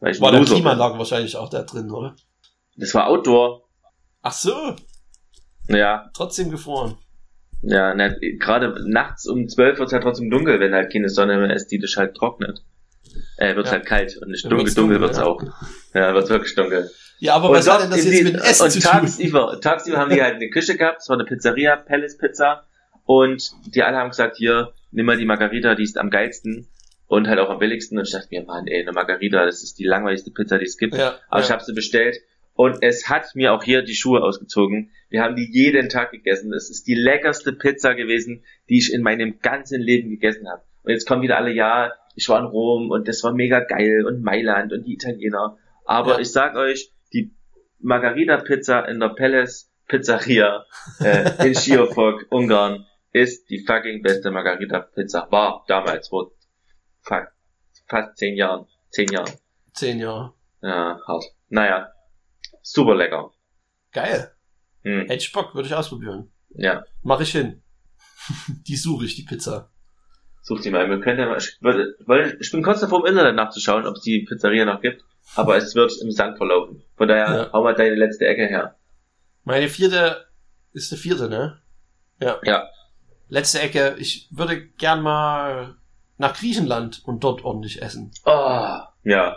[0.00, 0.44] Weil ich War der.
[0.44, 2.14] Klimaanlage wahrscheinlich auch da drin, oder?
[2.76, 3.62] Das war Outdoor.
[4.22, 4.76] Ach so,
[5.68, 6.98] Ja, trotzdem gefroren.
[7.62, 8.08] ja, na,
[8.38, 11.68] gerade nachts um 12 wird es halt trotzdem dunkel, wenn halt keine Sonne mehr ist,
[11.68, 12.62] die dich halt trocknet.
[13.38, 13.72] Äh, wird Ja.
[13.72, 15.24] halt kalt und nicht dunkel, wird's dunkel dunkel, wird's ja.
[15.24, 15.42] auch.
[15.94, 16.90] Ja, wird's wirklich dunkel.
[17.18, 18.90] Ja, aber Und was hat denn das jetzt die- mit Essen und zu tun?
[18.90, 22.64] tagsüber, tagsüber haben die halt eine Küche gehabt, es war eine Pizzeria, Palace Pizza,
[23.06, 26.68] und die alle haben gesagt, hier, nimm mal die Margarita, die ist am geilsten
[27.06, 27.98] und halt auch am billigsten.
[27.98, 30.76] Und ich dachte mir, Mann, ey, eine Margarita, das ist die langweiligste Pizza, die es
[30.78, 30.94] gibt.
[30.96, 31.54] Ja, Aber ich ja.
[31.54, 32.16] habe sie bestellt
[32.54, 34.90] und es hat mir auch hier die Schuhe ausgezogen.
[35.10, 36.52] Wir haben die jeden Tag gegessen.
[36.52, 40.62] Es ist die leckerste Pizza gewesen, die ich in meinem ganzen Leben gegessen habe.
[40.82, 44.04] Und jetzt kommen wieder alle, ja, ich war in Rom und das war mega geil
[44.06, 45.58] und Mailand und die Italiener.
[45.84, 46.18] Aber Ja.
[46.20, 47.32] ich sag euch, die
[47.78, 50.64] Margarita Pizza in der Palace Pizzeria
[51.00, 55.28] äh, in Schiofok, Ungarn, ist die fucking beste Margarita Pizza.
[55.30, 56.32] War damals vor
[57.06, 57.28] fuck,
[57.88, 58.66] fast zehn Jahren.
[58.90, 59.30] Zehn Jahren.
[59.72, 60.32] Zehn Jahre.
[60.62, 61.24] Ja, hart.
[61.48, 61.88] Naja,
[62.62, 63.30] super lecker.
[63.92, 64.32] Geil.
[64.82, 65.02] Hm.
[65.02, 66.30] Hätte ich Bock, würde ich ausprobieren.
[66.50, 67.62] Ja, Mach ich hin.
[68.66, 69.70] Die suche ich, die Pizza.
[70.42, 70.88] such die mal.
[70.88, 74.02] Wir können ja mal, ich, weil ich bin kurz davor im Internet nachzuschauen, ob es
[74.02, 75.02] die Pizzeria noch gibt,
[75.34, 76.82] aber es wird im Sand verlaufen.
[76.96, 77.52] Von daher, Ja.
[77.52, 78.76] hau mal deine letzte Ecke her.
[79.44, 80.26] Meine vierte
[80.72, 81.60] ist der vierte, ne?
[82.20, 82.38] Ja.
[82.44, 82.68] Ja.
[83.28, 83.96] Letzte Ecke.
[83.98, 85.76] Ich würde gern mal
[86.18, 88.10] nach Griechenland und dort ordentlich essen.
[88.24, 89.36] Oh, ja,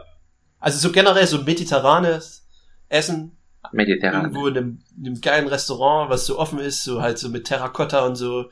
[0.59, 2.47] Also so generell so mediterranes
[2.87, 3.37] Essen.
[3.71, 4.23] mediterran.
[4.25, 7.45] Irgendwo in einem, in einem geilen Restaurant, was so offen ist, so halt so mit
[7.47, 8.49] Terrakotta und so,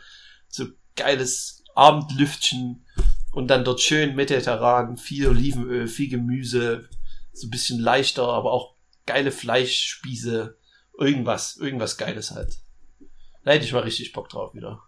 [0.47, 0.65] so
[0.95, 2.86] geiles Abendlüftchen
[3.32, 6.89] und dann dort schön mediterran, viel Olivenöl, viel Gemüse,
[7.34, 8.73] so ein bisschen leichter, aber auch
[9.05, 10.57] geile Fleischspieße,
[10.99, 12.57] irgendwas, irgendwas Geiles halt.
[13.43, 14.82] Da hätte ich mal richtig Bock drauf wieder.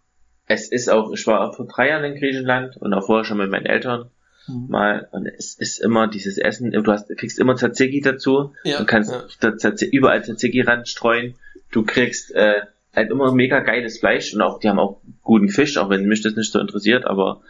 [0.50, 3.52] Es ist auch, ich war vor drei Jahren in Griechenland und auch vorher schon mit
[3.52, 4.10] meinen Eltern.
[4.48, 4.66] mhm.
[4.68, 8.86] mal und es ist immer dieses Essen, du hast, kriegst immer Tzatziki dazu, ja, du
[8.86, 9.56] kannst ja.
[9.56, 11.36] Tzatziki, überall Tzatziki ranstreuen,
[11.72, 12.62] du kriegst äh,
[12.96, 16.24] halt immer mega geiles Fleisch und auch, die haben auch guten Fisch, auch wenn mich
[16.24, 17.42] das nicht so interessiert, aber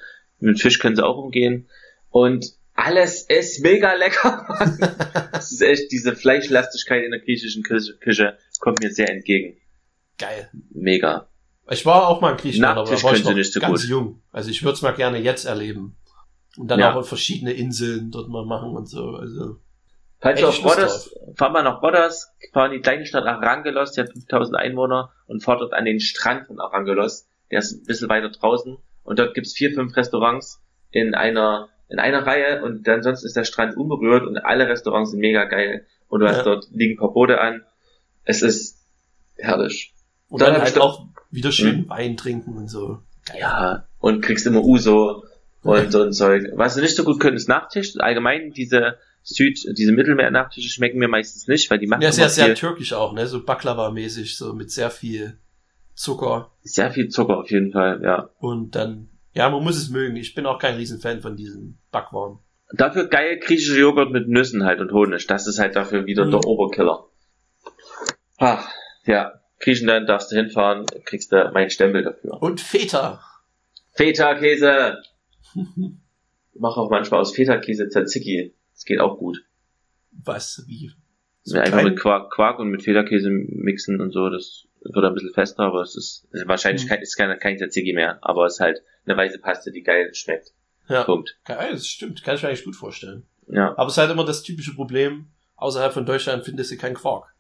[0.42, 1.70] mit Fisch können sie auch umgehen
[2.10, 4.46] und alles ist mega lecker.
[5.32, 9.58] das ist echt, diese Fleischlastigkeit in der griechischen Küche kommt mir sehr entgegen.
[10.18, 10.50] Geil.
[10.70, 11.30] Mega.
[11.72, 13.90] Ich war auch mal in Griechenland, aber da war ich noch nicht ganz gut.
[13.90, 14.22] jung.
[14.32, 15.96] Also ich würde es mal gerne jetzt erleben.
[16.58, 16.96] Und dann ja.
[16.96, 19.16] auch verschiedene Inseln dort mal machen und so.
[19.16, 19.58] Also
[20.22, 24.02] Falls du auf Rodas, fahr mal nach Rodas, fahr in die kleine Stadt Arangelos, die
[24.02, 27.28] hat 5000 Einwohner und fahr dort an den Strand von Arangelos.
[27.52, 30.62] Der ist ein bisschen weiter draußen und dort gibt's vier, fünf Restaurants
[30.92, 35.22] in einer in einer Reihe und ansonsten ist der Strand unberührt und alle Restaurants sind
[35.22, 37.64] mega geil und du hast dort liegen ein paar Boote an.
[38.26, 38.86] Es ist
[39.38, 39.94] herrlich.
[40.28, 41.90] Und dann, dann halt auch wieder schön hm.
[41.90, 43.00] Wein trinken und so.
[43.26, 43.38] Geil.
[43.40, 45.24] Ja, und kriegst immer Uso
[45.62, 46.52] und so ein Zeug.
[46.56, 47.94] Was du nicht so gut können, ist Nachtisch.
[48.00, 52.56] Allgemein diese Süd, diese Mittelmeer-Nachtische schmecken mir meistens nicht, weil die machen Ja, sehr, sehr
[52.56, 53.28] türkisch auch, ne?
[53.28, 55.38] So Baklava-mäßig, so mit sehr viel
[55.94, 56.52] Zucker.
[56.62, 58.30] Sehr viel Zucker auf jeden Fall, ja.
[58.40, 60.16] Und dann, ja, man muss es mögen.
[60.16, 62.40] Ich bin auch kein Riesenfan von diesen Backwaren.
[62.72, 65.26] Dafür geil griechische Joghurt mit Nüssen halt und Honig.
[65.28, 66.32] Das ist halt dafür wieder mhm.
[66.32, 67.06] der Oberkiller.
[68.38, 68.70] Ach,
[69.06, 69.39] ja.
[69.60, 72.42] Griechenland darfst du hinfahren, kriegst du meinen Stempel dafür.
[72.42, 73.22] Und Feta.
[73.94, 75.02] Feta-Käse.
[76.54, 78.56] Mach auch manchmal aus Feta-Käse Tzatziki.
[78.74, 79.44] Das geht auch gut.
[80.12, 80.64] Was?
[80.68, 80.92] Wie?
[81.44, 85.14] So ja, einfach mit Quark, Quark und mit Federkäse mixen und so, das wird ein
[85.14, 86.90] bisschen fester, aber es ist also wahrscheinlich hm.
[86.90, 90.14] kein, ist kein, kein Tzatziki mehr, aber es ist halt eine weiße Paste, die geil
[90.14, 90.54] schmeckt.
[90.88, 91.04] Ja.
[91.04, 91.38] Punkt.
[91.46, 93.26] Geil, das stimmt, kann ich mir eigentlich gut vorstellen.
[93.48, 93.72] Ja.
[93.78, 97.34] Aber es ist halt immer das typische Problem, außerhalb von Deutschland findest du keinen Quark.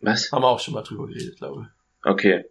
[0.00, 0.30] Was?
[0.32, 2.08] Haben wir auch schon mal drüber geredet, glaube ich.
[2.08, 2.44] Okay.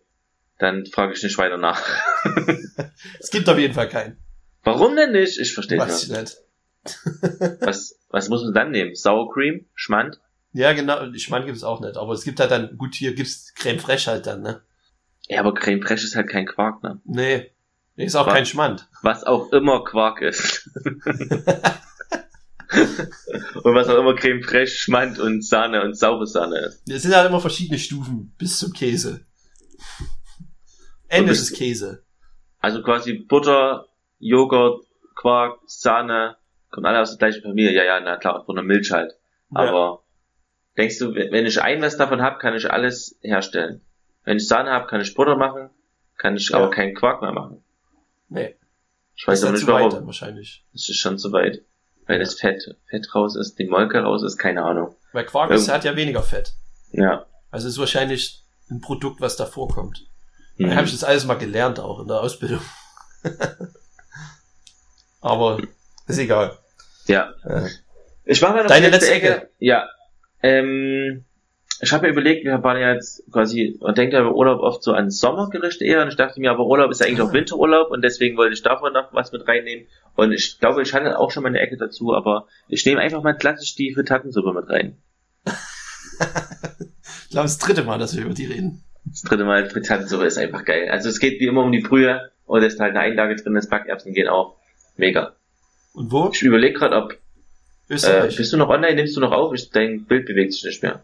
[0.60, 1.82] Dann frage ich nicht weiter nach.
[3.20, 4.18] es gibt auf jeden Fall keinen.
[4.64, 5.40] Warum denn nicht?
[5.40, 6.38] Ich verstehe es nicht.
[7.62, 8.96] was, was muss man dann nehmen?
[8.96, 9.66] Sour Cream?
[9.76, 10.20] Schmand?
[10.54, 11.14] Ja, genau.
[11.14, 11.98] Schmand gibt es auch nicht.
[11.98, 14.62] Aber es gibt halt dann, gut, hier gibt's Creme Fraiche halt dann, ne?
[15.28, 17.00] Ja, aber Creme Fraiche ist halt kein Quark, ne?
[17.06, 17.52] Nee.
[17.96, 18.88] Ist auch was, kein Schmand.
[19.02, 20.70] Was auch immer Quark ist.
[23.64, 26.90] und was auch immer Creme Fraiche, Schmand und Sahne und saure Sahne ist.
[26.90, 29.26] Es sind halt immer verschiedene Stufen bis zum Käse.
[31.08, 32.04] Ende ist Käse.
[32.60, 33.88] Also quasi Butter,
[34.20, 36.36] Joghurt, Quark, Sahne,
[36.70, 37.74] kommen alle aus der gleichen Familie.
[37.74, 39.14] Ja, ja, na klar, von der Milch halt.
[39.52, 39.62] Ja.
[39.62, 40.04] Aber
[40.78, 43.82] denkst du, wenn ich ein was davon habe, kann ich alles herstellen.
[44.24, 45.70] Wenn ich Sahne habe, kann ich Butter machen,
[46.18, 46.58] kann ich ja.
[46.58, 47.64] aber keinen Quark mehr machen.
[48.30, 48.56] Nee.
[49.16, 50.06] Ich weiß aber nicht warum.
[50.06, 50.66] wahrscheinlich.
[50.74, 51.64] Das ist schon zu weit.
[52.08, 54.96] Weil das Fett, Fett raus ist, die Molke raus ist, keine Ahnung.
[55.12, 56.54] Weil Quark ist, hat ja weniger Fett.
[56.92, 57.26] Ja.
[57.52, 60.08] Also ist wahrscheinlich ein Produkt, was da vorkommt.
[60.58, 60.70] Mhm.
[60.70, 62.62] Da habe ich das alles mal gelernt, auch in der Ausbildung.
[65.22, 65.60] Aber
[66.08, 66.58] ist egal.
[67.08, 67.34] Ja.
[67.44, 67.70] Äh,
[68.26, 69.36] ich war mal noch Deine letzte Ecke.
[69.36, 69.50] Ecke.
[69.60, 69.88] Ja.
[70.42, 71.26] Ähm,
[71.80, 74.84] ich habe mir überlegt, wir waren ja jetzt quasi, man denkt ja über Urlaub oft
[74.84, 77.34] so an Sommergerichte eher und ich dachte mir, aber Urlaub ist ja eigentlich auch ah.
[77.34, 81.20] Winterurlaub und deswegen wollte ich davon noch was mit reinnehmen und ich glaube, ich hatte
[81.20, 84.70] auch schon mal eine Ecke dazu, aber ich nehme einfach mal klassisch die Frittatensuppe mit
[84.70, 84.98] rein.
[85.46, 88.84] ich glaube, das dritte Mal, dass wir über die reden.
[89.06, 90.90] Das dritte Mal Frittatensuppe ist einfach geil.
[90.90, 93.54] Also es geht wie immer um die Brühe und es ist halt eine Einlage drin,
[93.54, 94.58] das Backerbsen gehen auch.
[94.96, 95.36] Mega.
[95.94, 96.30] Und wo?
[96.34, 97.18] Ich überlege gerade, ob
[97.90, 98.34] Österreich.
[98.34, 98.96] Äh, bist du noch online?
[98.96, 99.54] Nimmst du noch auf?
[99.54, 101.04] Ich, dein Bild bewegt sich nicht mehr.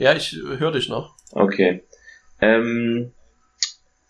[0.00, 1.14] Ja, ich höre dich noch.
[1.32, 1.84] Okay.
[2.40, 3.12] Ähm,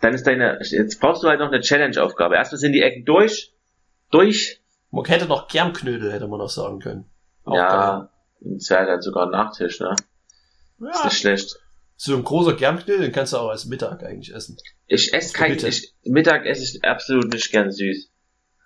[0.01, 2.37] dann ist deine, jetzt brauchst du halt noch eine Challenge-Aufgabe.
[2.37, 3.53] Erstmal sind die Ecken durch,
[4.13, 4.61] durch.
[4.93, 7.11] Man hätte noch Germknödel, hätte man noch sagen können.
[7.45, 9.97] Auch ja, das wäre dann sogar ein Nachtisch, ne?
[10.79, 10.91] Ja.
[10.91, 11.59] Ist nicht schlecht.
[11.97, 14.59] So ein großer Germknödel, den kannst du auch als Mittag eigentlich essen.
[14.87, 18.13] Ich esse kein, ich, Mittag esse ich absolut nicht gern süß.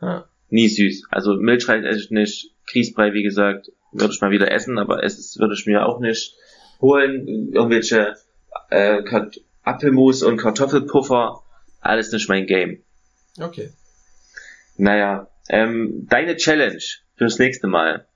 [0.02, 0.28] Ja.
[0.50, 1.04] Nie süß.
[1.10, 5.38] Also Milchreis esse ich nicht, Grießbrei, wie gesagt, würde ich mal wieder essen, aber es
[5.38, 6.36] würde ich mir auch nicht
[6.80, 8.16] holen, irgendwelche
[8.70, 9.02] äh,
[9.62, 11.42] Apfelmus und Kartoffelpuffer,
[11.80, 12.82] alles nicht mein Game.
[13.40, 13.70] Okay.
[14.76, 16.82] Naja, ähm, deine Challenge
[17.16, 18.06] fürs nächste Mal.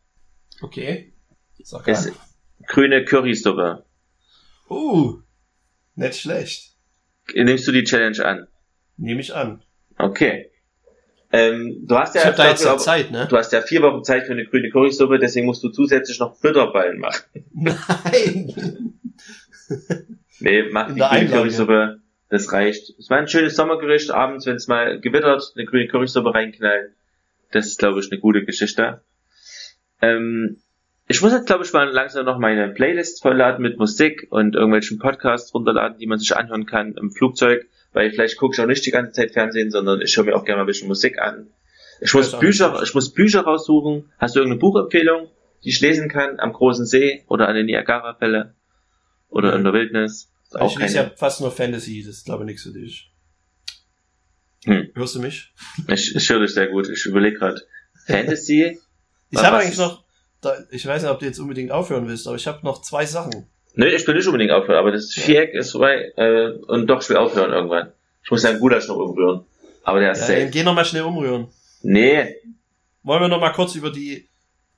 [0.61, 1.13] Okay.
[1.63, 2.13] Sag ist
[2.67, 3.85] grüne Currysuppe.
[4.69, 5.21] Uh,
[5.95, 6.77] nicht schlecht.
[7.35, 8.49] Nimmst du die Challenge an?
[8.97, 9.63] Nehme ich an.
[9.99, 10.51] Okay.
[11.31, 13.27] Ähm, du hast ja, ich hab da jetzt ja Zeit, ne?
[13.29, 16.41] Du hast ja vier Wochen Zeit für eine grüne Currysuppe, deswegen musst du zusätzlich noch
[16.41, 17.25] Bitterballen machen.
[17.53, 18.95] Nein!
[20.41, 22.01] nee, mach In die grüne Currysuppe,
[22.31, 22.95] das reicht.
[22.99, 26.95] Es war ein schönes Sommergericht, abends, wenn es mal gewittert, eine grüne Currysuppe reinknallen.
[27.51, 29.03] Das ist, glaube ich, eine gute Geschichte.
[30.01, 30.63] Ähm,
[31.09, 34.99] ich muss jetzt, glaube ich, mal langsam noch meine Playlist vollladen mit Musik und irgendwelchen
[34.99, 37.67] Podcasts runterladen, die man sich anhören kann im Flugzeug
[37.99, 40.45] weil vielleicht gucke ich auch nicht die ganze Zeit Fernsehen, sondern ich höre mir auch
[40.45, 41.49] gerne mal ein bisschen Musik an.
[42.01, 44.13] Ich muss auch Bücher, ich muss Bücher raussuchen.
[44.19, 45.27] Hast du irgendeine Buchempfehlung,
[45.65, 48.55] die ich lesen kann am großen See oder an den Niagara-Fälle
[49.31, 50.31] oder in der Wildnis?
[50.45, 51.09] Ist ich Auch lese keine.
[51.09, 53.11] ja fast nur Fantasy, das ist glaube ich nichts für dich.
[54.65, 54.91] Hm.
[54.95, 55.53] Hörst du mich?
[55.89, 56.89] Ich, ich höre dich sehr gut.
[56.89, 57.63] Ich überlege gerade.
[58.07, 58.79] Fantasy?
[59.31, 60.05] Ich habe eigentlich noch,
[60.71, 63.47] ich weiß nicht, ob du jetzt unbedingt aufhören willst, aber ich habe noch zwei Sachen.
[63.75, 67.09] Nee, ich will nicht unbedingt aufhören, aber das Viereck ist vorbei äh, und doch, ich
[67.09, 67.93] will aufhören irgendwann.
[68.25, 69.45] Ich muss ja einen Gulasch noch umrühren.
[69.85, 70.41] Aber der ist Ja, safe.
[70.41, 71.49] dann geh noch mal schnell umrühren.
[71.83, 72.35] Nee,
[73.05, 74.29] Wollen wir noch mal kurz über die,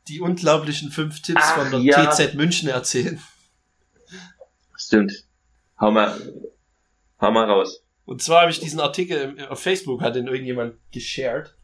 [0.07, 2.07] die unglaublichen fünf Tipps Ach, von der ja.
[2.11, 3.21] TZ München erzählen?
[4.77, 5.25] stimmt.
[5.81, 6.15] Hau mal,
[7.21, 7.83] hau mal raus.
[8.05, 11.55] Und zwar habe ich diesen Artikel auf Facebook, hat den irgendjemand geshared.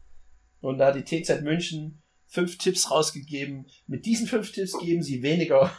[0.61, 3.67] Und da hat die TZ München fünf Tipps rausgegeben.
[3.87, 5.71] Mit diesen fünf Tipps geben sie weniger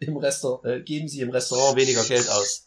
[0.00, 2.66] im Restaurant, äh, geben sie im Restaurant weniger Geld aus.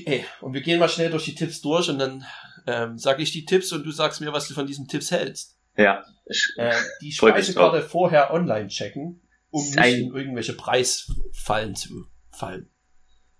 [0.00, 2.24] Okay, und wir gehen mal schnell durch die Tipps durch und dann
[2.66, 5.56] ähm, sage ich die Tipps und du sagst mir, was du von diesen Tipps hältst.
[5.76, 12.06] Ja, ich, Äh, die Speisekarte vorher online checken, um nicht ein- in irgendwelche Preisfallen zu
[12.30, 12.70] fallen.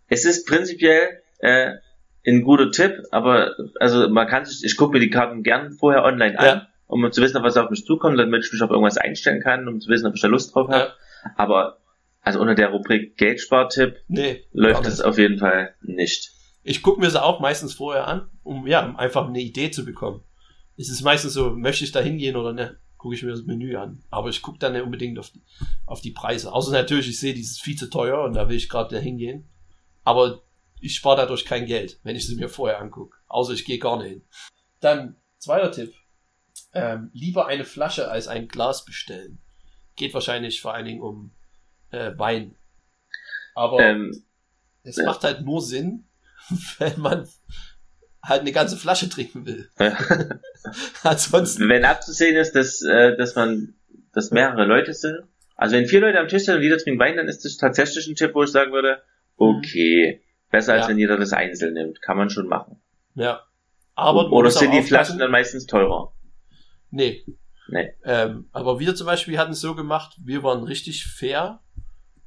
[0.09, 1.75] es ist prinzipiell äh,
[2.27, 6.03] ein guter Tipp, aber also man kann sich, ich gucke mir die Karten gern vorher
[6.05, 6.69] online an, Ja.
[6.87, 9.81] um zu wissen, was auf mich zukommt, damit ich mich auf irgendwas einstellen kann, um
[9.81, 10.93] zu wissen, ob ich da Lust drauf habe.
[11.37, 11.79] Aber
[12.29, 16.31] also unter der Rubrik Geldspartipp Nee, läuft es auf jeden Fall nicht.
[16.63, 19.83] Ich gucke mir sie auch meistens vorher an, um ja, um einfach eine Idee zu
[19.83, 20.23] bekommen.
[20.77, 22.79] Es ist meistens so, möchte ich da hingehen oder ne?
[22.99, 24.03] Gucke ich mir das Menü an.
[24.11, 25.41] Aber ich gucke dann nicht unbedingt auf die,
[25.87, 26.53] auf die Preise.
[26.53, 29.49] Außer natürlich, ich sehe, dieses viel zu teuer und da will ich gerade da hingehen.
[30.05, 30.43] Aber
[30.79, 33.17] ich spare dadurch kein Geld, wenn ich sie mir vorher angucke.
[33.29, 34.23] Außer ich gehe gar nicht hin.
[34.81, 35.95] Dann, zweiter Tipp.
[36.75, 39.41] Ähm, lieber eine Flasche als ein Glas bestellen.
[39.97, 41.31] Geht wahrscheinlich vor allen Dingen um
[41.91, 42.55] äh, Wein.
[43.55, 44.23] Aber Ähm,
[44.83, 45.05] es Ja.
[45.05, 46.05] macht halt nur Sinn,
[46.79, 47.29] wenn man
[48.23, 49.69] halt eine ganze Flasche trinken will.
[51.03, 53.75] Ansonsten, wenn abzusehen ist, dass, äh, dass man,
[54.13, 55.23] dass mehrere Leute sind.
[55.57, 58.07] Also wenn vier Leute am Tisch sind und jeder trinkt Wein, dann ist das tatsächlich
[58.07, 59.03] ein Tipp, wo ich sagen würde,
[59.37, 60.89] okay, besser als Ja.
[60.91, 62.01] wenn jeder das einzeln nimmt.
[62.03, 62.81] Kann man schon machen.
[63.15, 63.43] ja.
[63.95, 66.13] Aber Oder sind die Flaschen dann meistens teurer?
[66.93, 67.25] Nee.
[67.67, 67.95] Nee.
[68.05, 71.61] Ähm, aber wir zum Beispiel hatten es so gemacht, wir waren richtig fair.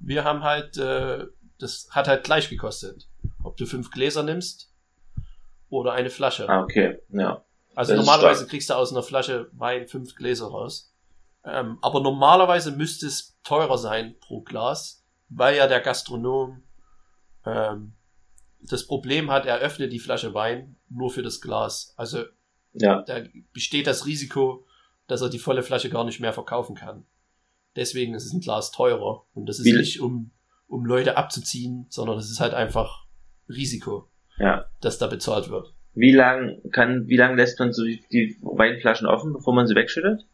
[0.03, 1.25] Wir haben halt, äh,
[1.59, 3.07] das hat halt gleich gekostet.
[3.43, 4.73] Ob du fünf Gläser nimmst
[5.69, 6.47] oder eine Flasche.
[6.49, 7.43] Ah, okay, ja.
[7.75, 10.93] Also Das normalerweise kriegst du aus einer Flasche Wein fünf Gläser raus.
[11.43, 16.63] Ähm, aber normalerweise müsste es teurer sein pro Glas, weil ja der Gastronom
[17.45, 17.93] ähm,
[18.61, 21.93] das Problem hat, er öffnet die Flasche Wein nur für das Glas.
[21.97, 22.25] Also
[22.73, 23.23] Ja, da
[23.53, 24.65] besteht das Risiko,
[25.07, 27.05] dass er die volle Flasche gar nicht mehr verkaufen kann.
[27.75, 29.23] Deswegen ist es ein Glas teurer.
[29.33, 30.31] Und das ist Wie- nicht, um,
[30.67, 33.05] um Leute abzuziehen, sondern es ist halt einfach
[33.49, 34.07] Risiko,
[34.37, 34.65] ja.
[34.81, 35.73] das da bezahlt wird.
[35.93, 39.75] Wie lang kann, wie lang lässt man so die, die Weinflaschen offen, bevor man sie
[39.75, 40.25] wegschüttet?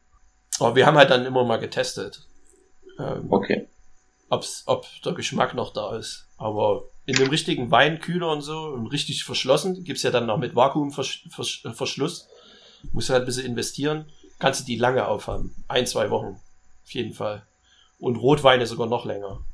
[0.59, 2.27] Aber wir haben halt dann immer mal getestet.
[2.99, 3.67] Ähm, Okay.
[4.29, 6.27] ob's, ob der Geschmack noch da ist.
[6.37, 10.55] Aber in dem richtigen Weinkühler und so und richtig verschlossen, gibt's ja dann noch mit
[10.55, 12.27] Vakuumverschluss,
[12.91, 14.05] musst du halt ein bisschen investieren,
[14.39, 15.55] kannst du die lange aufhaben.
[15.67, 16.39] Ein, zwei Wochen.
[16.87, 17.45] Auf jeden Fall.
[17.99, 19.45] Und Rotweine sogar noch länger.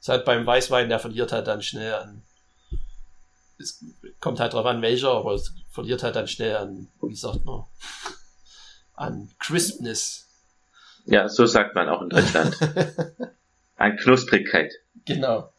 [0.00, 2.22] Ist halt beim Weißwein, der verliert halt dann schnell an.
[3.58, 3.82] Es
[4.20, 7.64] kommt halt drauf an, welcher, aber es verliert halt dann schnell an, wie sagt man,
[8.94, 10.26] an Crispness.
[11.06, 12.56] Ja, so sagt man auch in Deutschland.
[13.76, 14.72] An Knusprigkeit.
[15.06, 15.50] Genau.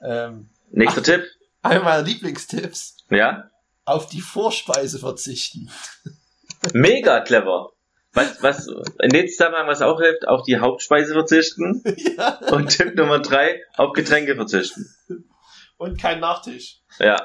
[0.00, 1.24] Ähm, Nächster Tipp?
[1.62, 3.50] einer meiner Lieblingstipps, Ja?
[3.84, 5.70] auf die Vorspeise verzichten.
[6.72, 7.71] Mega clever.
[8.14, 8.66] Was, was,
[9.00, 11.82] in dem Zusammenhang, was auch hilft, auf die Hauptspeise verzichten.
[12.18, 12.38] ja.
[12.50, 14.94] Und Tipp Nummer drei, auf Getränke verzichten.
[15.78, 16.80] Und kein Nachtisch.
[16.98, 17.16] Ja.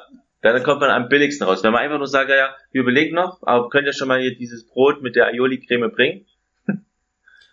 [0.42, 1.64] Dann kommt man am billigsten raus.
[1.64, 4.38] Wenn man einfach nur sagt, ja, wir überlegen noch, aber könnt ihr schon mal hier
[4.38, 6.26] dieses Brot mit der Aioli-Creme bringen?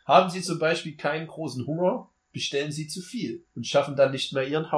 [0.06, 4.32] Haben Sie zum Beispiel keinen großen Hunger, bestellen Sie zu viel und schaffen dann nicht
[4.32, 4.68] mehr Ihren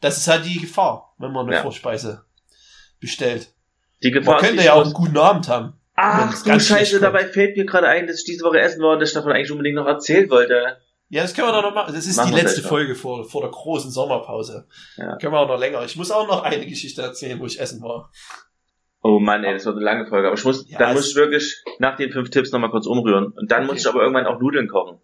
[0.00, 1.62] Das ist halt die Gefahr, wenn man eine Ja.
[1.62, 2.24] Vorspeise
[2.98, 3.54] bestellt.
[4.02, 5.79] Die Gefahr Man könnte ja auch einen guten Abend haben.
[6.02, 9.02] Ach du Scheiße, dabei fällt mir gerade ein, dass ich diese Woche essen war und
[9.02, 10.78] ich davon eigentlich unbedingt noch erzählen wollte.
[11.10, 11.92] Ja, das können wir doch noch machen.
[11.94, 12.62] Das ist Machen die letzte.
[12.62, 14.66] Folge vor, vor der großen Sommerpause.
[14.96, 15.16] Ja.
[15.16, 15.84] Können wir auch noch länger.
[15.84, 18.10] Ich muss auch noch eine Geschichte erzählen, wo ich essen war.
[19.02, 20.28] Oh Mann, ey, das wird eine lange Folge.
[20.28, 23.26] Aber ich muss, Ja, dann muss ich wirklich nach den fünf Tipps nochmal kurz umrühren.
[23.36, 23.72] Und dann Okay.
[23.72, 24.98] muss ich aber irgendwann auch Nudeln kochen.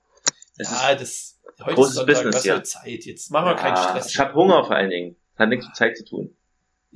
[0.58, 3.04] Das ja, das, heute großes ist Sonntag, Business für Zeit.
[3.04, 4.10] Jetzt machen wir ist, keinen ja, Stress.
[4.10, 5.16] ich habe Hunger vor allen Dingen.
[5.36, 6.35] Hat nichts mit Zeit zu tun.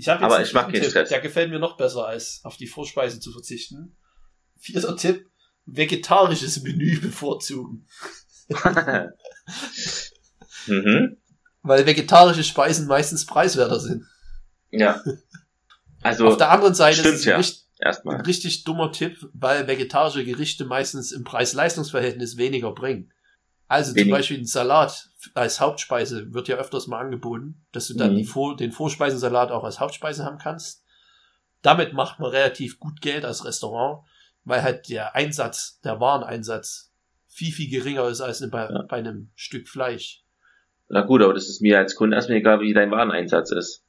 [0.01, 1.09] Ich hab jetzt Aber einen ich vierten keinen Tipp, Stress.
[1.11, 3.97] Der gefällt mir noch besser, als auf die Vorspeise zu verzichten.
[4.59, 5.27] Vierter Tipp,
[5.67, 7.87] vegetarisches Menü bevorzugen.
[10.67, 11.17] mhm.
[11.63, 14.05] Weil vegetarische Speisen meistens preiswerter sind.
[14.71, 15.03] Ja.
[16.03, 17.37] Also, Auf der anderen Seite stimmt, ist es ja.
[17.37, 18.15] richt- Erstmal.
[18.15, 23.13] Ein richtig dummer Tipp, weil vegetarische Gerichte meistens im Preis-Leistungs-Verhältnis weniger bringen.
[23.71, 24.07] Also Wenig.
[24.07, 28.25] zum Beispiel ein Salat als Hauptspeise wird ja öfters mal angeboten, dass du dann Mhm.
[28.25, 30.85] Vor den Vorspeisensalat auch als Hauptspeise haben kannst.
[31.63, 34.05] Damit macht man relativ gut Geld als Restaurant,
[34.45, 36.91] weil halt der Einsatz, der Wareneinsatz
[37.29, 38.83] viel, viel geringer ist als bei, Ja.
[38.89, 40.25] bei einem Stück Fleisch.
[40.89, 43.85] Na gut, aber das ist mir als Kunde erstmal egal, wie dein Wareneinsatz ist.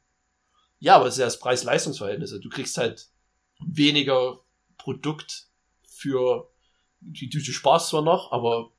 [0.78, 2.40] Ja, aber es ist ja das Preis-Leistungs-Verhältnis.
[2.40, 3.08] Du kriegst halt
[3.66, 4.42] weniger
[4.78, 5.48] Produkt
[5.88, 6.50] für,
[7.00, 8.70] die du du sparst zwar noch, aber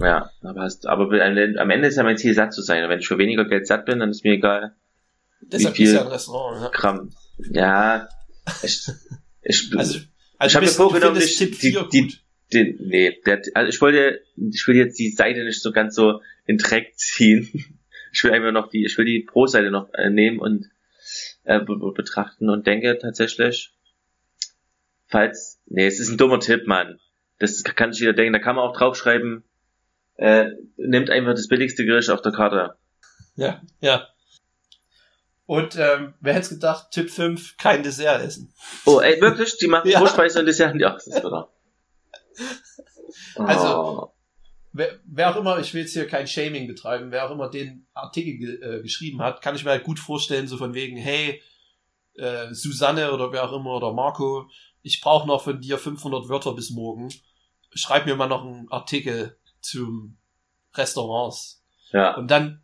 [0.00, 2.82] Ja, aber hast, aber am Ende ist ja mein Ziel, satt zu sein.
[2.84, 4.74] Und wenn ich für weniger Geld satt bin, dann ist mir egal,
[5.42, 6.62] deshalb viel- ist ja ein Restaurant.
[6.62, 6.68] Ja.
[6.70, 7.12] Gramm.
[7.52, 8.08] Ja,
[8.62, 8.82] ich,
[9.42, 12.14] ich, Also, Ich also hab du, mir vorgenommen, findest die- Tipp 4 die-
[12.52, 16.20] den, nee, der, also ich wollte, ich will jetzt die Seite nicht so ganz so
[16.46, 17.48] in Dreck ziehen.
[18.12, 20.68] Ich will einfach noch die, ich will die Pro-Seite noch äh, nehmen und
[21.44, 23.70] äh, be be- betrachten und denke tatsächlich,
[25.06, 26.98] falls, nee, es ist ein dummer Tipp, Mann.
[27.38, 29.44] Das kann sich jeder denken, da kann man auch draufschreiben,
[30.20, 32.76] äh, nimmt einfach das billigste Gericht auf der Karte.
[33.36, 34.06] Ja, ja.
[35.46, 38.52] Und ähm, wer hätte gedacht, Tipp 5, kein Dessert essen.
[38.84, 39.56] Oh, ey, wirklich?
[39.58, 39.98] Die machen Ja.
[39.98, 40.76] Vorspeise und Dessert?
[40.78, 41.48] Ja, das ist wieder.
[43.36, 44.12] Also- Oh.
[44.72, 47.88] Wer, wer auch immer, ich will jetzt hier kein Shaming betreiben, wer auch immer den
[47.92, 51.42] Artikel ge äh, geschrieben hat, kann ich mir halt gut vorstellen, so von wegen, hey,
[52.14, 54.48] äh, Susanne oder wer auch immer oder Marco,
[54.82, 57.08] ich brauche noch von dir 500 Wörter bis morgen.
[57.74, 60.16] Schreib mir mal noch einen Artikel zum
[60.74, 61.62] Restaurants.
[61.92, 62.16] ja.
[62.16, 62.62] Und dann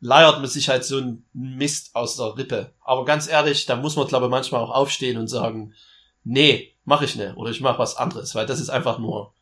[0.00, 2.72] leiert man sich halt so einen Mist aus der Rippe.
[2.84, 5.74] Aber ganz ehrlich, da muss man, glaube ich, manchmal auch aufstehen und sagen,
[6.22, 7.36] nee, mach ich nicht.
[7.36, 9.32] Oder ich mache was anderes, weil das ist einfach nur,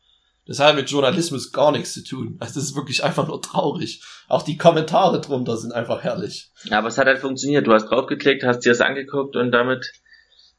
[0.47, 2.37] das hat mit Journalismus gar nichts zu tun.
[2.39, 4.03] Also das ist wirklich einfach nur traurig.
[4.27, 6.51] Auch die Kommentare drunter sind einfach herrlich.
[6.69, 7.65] Aber es hat halt funktioniert.
[7.65, 9.91] Du hast draufgeklickt, hast dir das angeguckt und damit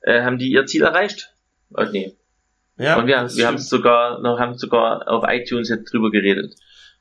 [0.00, 1.34] äh, haben die ihr Ziel erreicht.
[1.70, 2.16] Und nee.
[2.78, 6.54] Ja, und wir, das wir haben sogar noch haben sogar auf iTunes jetzt drüber geredet.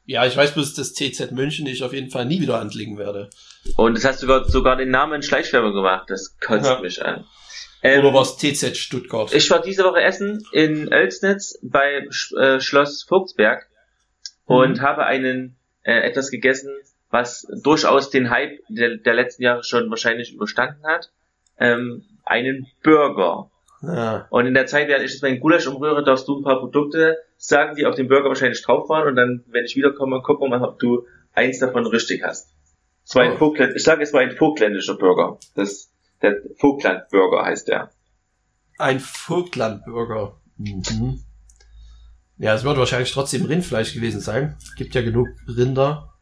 [0.05, 3.29] Ja, ich weiß bloß, dass TZ München ich auf jeden Fall nie wieder anklicken werde.
[3.75, 6.05] Und es hast sogar sogar den Namen in Schleichwerbung gemacht.
[6.09, 6.79] Das kotzt Ja.
[6.79, 7.25] mich an.
[7.81, 9.33] Ähm, Oder was TZ Stuttgart?
[9.33, 12.07] ich war diese Woche essen in Oelsnitz bei
[12.39, 13.67] äh, Schloss Vogtsberg
[14.45, 14.81] und Mhm.
[14.81, 16.69] habe einen äh, etwas gegessen,
[17.09, 21.09] was durchaus den Hype der, der letzten Jahre schon wahrscheinlich überstanden hat.
[21.59, 23.49] Ähm, einen Burger.
[23.87, 24.27] Ja.
[24.29, 27.17] Und in der Zeit, während ich jetzt meinen Gulasch umrühre, darfst du ein paar Produkte
[27.37, 29.07] sagen, die auf dem Burger wahrscheinlich drauf waren.
[29.07, 32.53] Und dann, wenn ich wiederkomme, gucken wir mal, ob du eins davon richtig hast.
[33.05, 33.37] Es war ein Oh.
[33.37, 35.37] Vogtländ ich sage, es war ein vogtländischer Burger.
[35.55, 37.91] Das, der Vogtland-Burger heißt der.
[38.77, 40.39] Ein Vogtlandburger.
[40.57, 41.23] Mhm.
[42.37, 44.57] Ja, es wird wahrscheinlich trotzdem Rindfleisch gewesen sein.
[44.77, 46.13] Gibt ja genug Rinder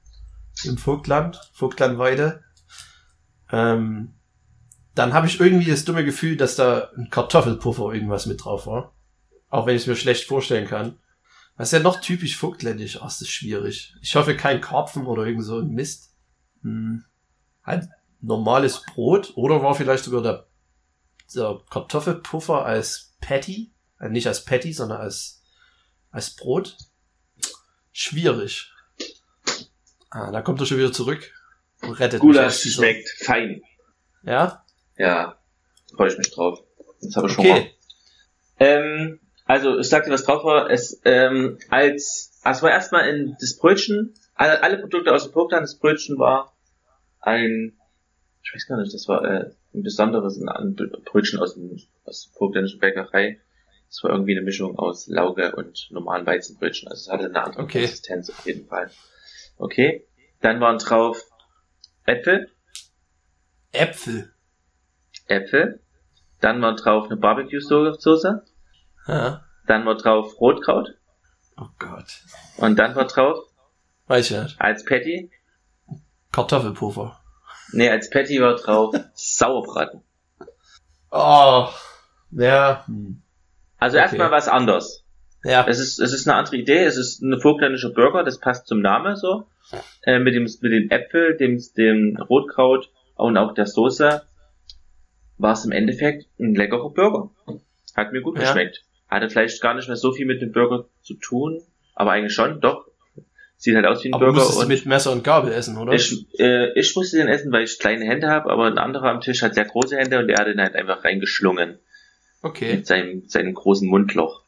[0.66, 2.44] im Vogtland, Vogtlandweide.
[3.52, 4.14] Ähm,
[4.96, 8.94] dann habe ich irgendwie das dumme Gefühl, dass da ein Kartoffelpuffer irgendwas mit drauf war.
[9.50, 11.00] Auch wenn ich es mir schlecht vorstellen kann.
[11.56, 12.98] Was ist ja noch typisch vogtländisch?
[12.98, 13.96] Ach, das ist schwierig.
[14.02, 16.14] Ich hoffe kein Karpfen oder irgend so ein Mist.
[16.62, 17.06] Hm.
[17.64, 17.88] Halt
[18.22, 20.48] normales Brot oder war vielleicht sogar der
[21.36, 25.44] der Kartoffelpuffer als Patty, äh, nicht als Patty, sondern als,
[26.12, 26.78] als Brot.
[27.92, 28.72] Schwierig.
[30.10, 31.32] Ah, da kommt er schon wieder zurück
[31.82, 33.62] und rettet mich aus Gulasch schmeckt fein.
[34.24, 34.63] Ja?
[34.98, 35.38] Ja,
[35.96, 36.64] freue ich mich drauf.
[37.02, 37.60] Jetzt habe ich schon mal.
[37.60, 37.72] Okay.
[38.60, 40.70] Ähm, also, ich sagte, was drauf war.
[40.70, 45.64] Es, ähm, als, also war erstmal in das Brötchen, alle, alle Produkte aus dem Vogtland,
[45.64, 46.56] das Brötchen war
[47.20, 47.78] ein,
[48.44, 52.26] ich weiß gar nicht, das war äh, ein besonderes ein, ein Brötchen aus, dem, aus
[52.26, 53.40] der vogtländischen Bäckerei.
[53.90, 56.88] Es war irgendwie eine Mischung aus Lauge und normalen Weizenbrötchen.
[56.90, 57.82] Also es hatte eine andere Okay.
[57.82, 58.90] Konsistenz auf jeden Fall.
[59.58, 60.08] Okay.
[60.42, 61.24] Dann waren drauf
[62.06, 62.50] Äpfel,
[63.72, 64.33] Äpfel.
[65.28, 65.80] Äpfel.
[66.42, 68.44] Dann war drauf eine Barbecue-Soße.
[69.08, 69.44] Ja.
[69.68, 70.96] Dann war drauf Rotkraut.
[71.58, 72.22] Oh Gott.
[72.58, 73.38] Und dann war drauf
[74.08, 74.60] Weiß ich nicht.
[74.60, 75.32] als Patty.
[76.32, 77.20] Kartoffelpuffer.
[77.72, 80.02] Nee, als Patty war drauf Sauerbraten.
[81.12, 81.68] Oh.
[82.32, 82.86] Ja.
[83.78, 84.04] Also Okay.
[84.06, 85.04] erstmal was anderes.
[85.44, 85.66] Ja.
[85.68, 86.84] Es ist, es ist eine andere Idee.
[86.86, 88.24] Es ist ein vogtländischer Burger.
[88.24, 89.46] Das passt zum Namen so.
[90.04, 94.24] Äh, mit dem, mit dem Äpfel, dem, dem Rotkraut und auch der Soße
[95.44, 97.30] war es im Endeffekt ein leckerer Burger.
[97.96, 98.46] Hat mir gut Ja.
[98.46, 98.84] geschmeckt.
[99.10, 101.62] Hatte vielleicht gar nicht mehr so viel mit dem Burger zu tun,
[101.94, 102.88] aber eigentlich schon, doch.
[103.58, 104.58] Sieht halt aus wie ein Aber Burger.
[104.58, 105.94] und mit Messer und Gabel essen, oder?
[105.94, 109.22] Ich, äh, ich musste den essen, weil ich kleine Hände habe, aber ein anderer am
[109.22, 111.78] Tisch hat sehr große Hände und der hat den halt einfach reingeschlungen
[112.42, 112.76] Okay.
[112.76, 114.42] mit seinem, seinem großen Mundloch.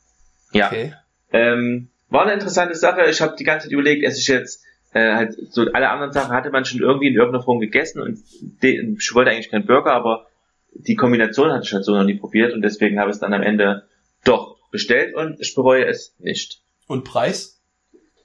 [0.53, 0.93] Ja, Okay.
[1.31, 3.05] ähm, war eine interessante Sache.
[3.09, 6.31] Ich habe die ganze Zeit überlegt, esse ich jetzt äh, halt so alle anderen Sachen
[6.33, 8.19] hatte man schon irgendwie in irgendeiner Form gegessen und
[8.61, 10.27] ich wollte eigentlich keinen Burger, aber
[10.75, 13.33] die Kombination hatte ich halt so noch nie probiert und deswegen habe ich es dann
[13.33, 13.87] am Ende
[14.23, 16.61] doch bestellt und ich bereue es nicht.
[16.87, 17.61] Und Preis?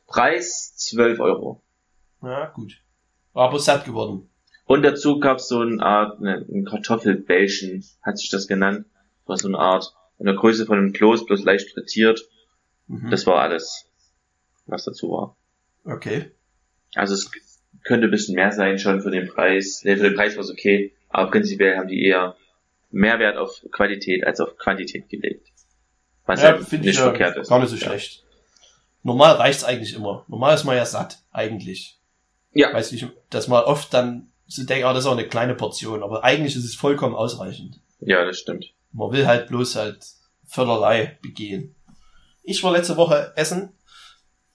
[0.07, 1.63] Preis 12 Euro.
[2.23, 2.83] Ja, gut.
[3.33, 4.29] Aber satt geworden.
[4.67, 8.87] Und dazu gab es so eine Art, ne, ein Kartoffelbällchen, hat sich das genannt.
[9.27, 12.29] War so eine Art, in der Größe von einem Kloß, bloß leicht frittiert.
[12.87, 13.11] Mhm.
[13.11, 13.89] Das war alles,
[14.67, 15.37] was dazu war.
[15.85, 16.31] okay.
[16.95, 17.31] Also es
[17.85, 19.83] könnte ein bisschen mehr sein schon für den Preis.
[19.85, 22.37] Ne, für den Preis war es okay, aber prinzipiell haben die eher
[22.91, 25.49] Mehrwert auf Qualität als auf Quantität gelegt.
[26.27, 27.49] Was ja, finde nicht ich verkehrt ist.
[27.49, 27.87] gar nicht so Ja.
[27.87, 28.25] schlecht.
[29.03, 30.25] Normal reicht's eigentlich immer.
[30.29, 31.99] Normal ist man ja satt, eigentlich.
[32.53, 32.73] Ja.
[32.73, 36.03] Weiß nicht, dass man oft dann so denkt, ah, das ist auch eine kleine Portion,
[36.03, 37.81] aber eigentlich ist es vollkommen ausreichend.
[38.01, 38.73] Ja, das stimmt.
[38.93, 40.05] Man will halt bloß halt
[40.45, 41.77] Völlerlei begehen.
[42.43, 43.73] Ich war letzte Woche essen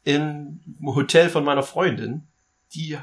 [0.03, 2.27] im Hotel von meiner Freundin.
[2.73, 2.97] Die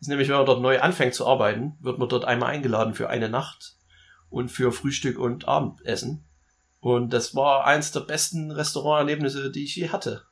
[0.00, 3.08] ist nämlich, wenn man dort neu anfängt zu arbeiten, wird man dort einmal eingeladen für
[3.08, 3.76] eine Nacht
[4.28, 6.24] und für Frühstück und Abendessen.
[6.80, 10.24] Und das war eins der besten Restauranterlebnisse, die ich je hatte.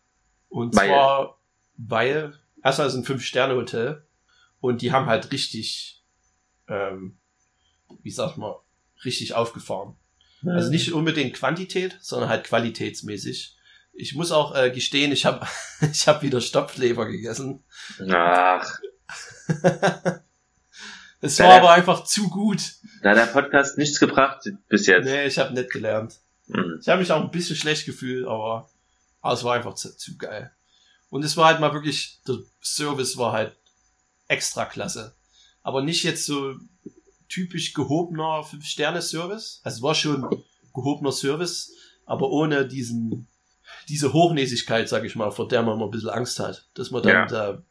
[0.48, 0.88] Und Weil?
[0.88, 1.38] zwar,
[1.76, 4.06] weil, erstmal ist es ein Fünf-Sterne-Hotel
[4.60, 6.04] und die haben halt richtig,
[6.68, 7.18] ähm,
[8.02, 8.54] wie sagt man,
[9.04, 9.96] richtig aufgefahren.
[10.46, 13.56] Also nicht unbedingt Quantität, sondern halt qualitätsmäßig.
[13.94, 15.46] Ich muss auch äh, gestehen, ich habe
[15.80, 17.64] ich hab wieder Stopfleber gegessen.
[18.10, 18.78] Ach,
[21.20, 22.74] Es war aber einfach zu gut.
[23.02, 25.06] da hat der Podcast nichts gebracht bis jetzt.
[25.06, 26.18] Nee, ich habe nicht gelernt.
[26.48, 26.78] Mhm.
[26.82, 28.68] Ich habe mich auch ein bisschen schlecht gefühlt, aber,
[29.22, 30.50] aber es war einfach zu, zu geil.
[31.08, 33.56] Und es war halt mal wirklich, der Service war halt
[34.28, 35.14] extra klasse.
[35.62, 36.56] Aber nicht jetzt so
[37.30, 39.60] typisch gehobener Fünf-Sterne-Service.
[39.64, 40.44] Also es war schon
[40.74, 41.72] gehobener Service,
[42.04, 43.28] aber ohne diesen,
[43.88, 46.68] diese Hochnäsigkeit, sag ich mal, vor der man immer ein bisschen Angst hat.
[46.74, 47.26] Dass man dann Ja.
[47.26, 47.62] da,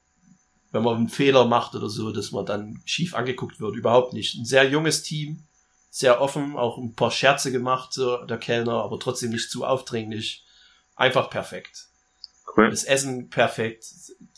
[0.74, 3.76] wenn man einen Fehler macht oder so, dass man dann schief angeguckt wird.
[3.76, 4.36] Überhaupt nicht.
[4.36, 5.46] Ein sehr junges Team,
[5.92, 10.44] sehr offen, auch ein paar Scherze gemacht, so der Kellner, aber trotzdem nicht zu aufdringlich.
[10.96, 11.90] Einfach perfekt.
[12.58, 12.72] Cool.
[12.72, 13.86] Das Essen perfekt,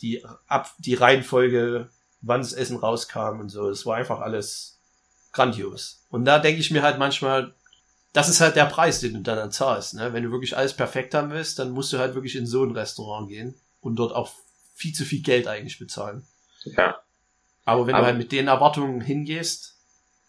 [0.02, 1.88] die, ab, die Reihenfolge,
[2.20, 4.78] wann das Essen rauskam und so, das war einfach alles
[5.32, 6.04] grandios.
[6.10, 7.54] Und da denke ich mir halt manchmal,
[8.12, 9.94] das ist halt der Preis, den du dann, dann zahlst.
[9.94, 10.12] Ne?
[10.12, 12.72] Wenn du wirklich alles perfekt haben willst, dann musst du halt wirklich in so ein
[12.72, 14.30] Restaurant gehen und dort auch
[14.76, 16.24] viel zu viel Geld eigentlich bezahlen.
[16.64, 17.00] Ja.
[17.64, 19.74] Aber wenn Aber- du halt mit den Erwartungen hingehst,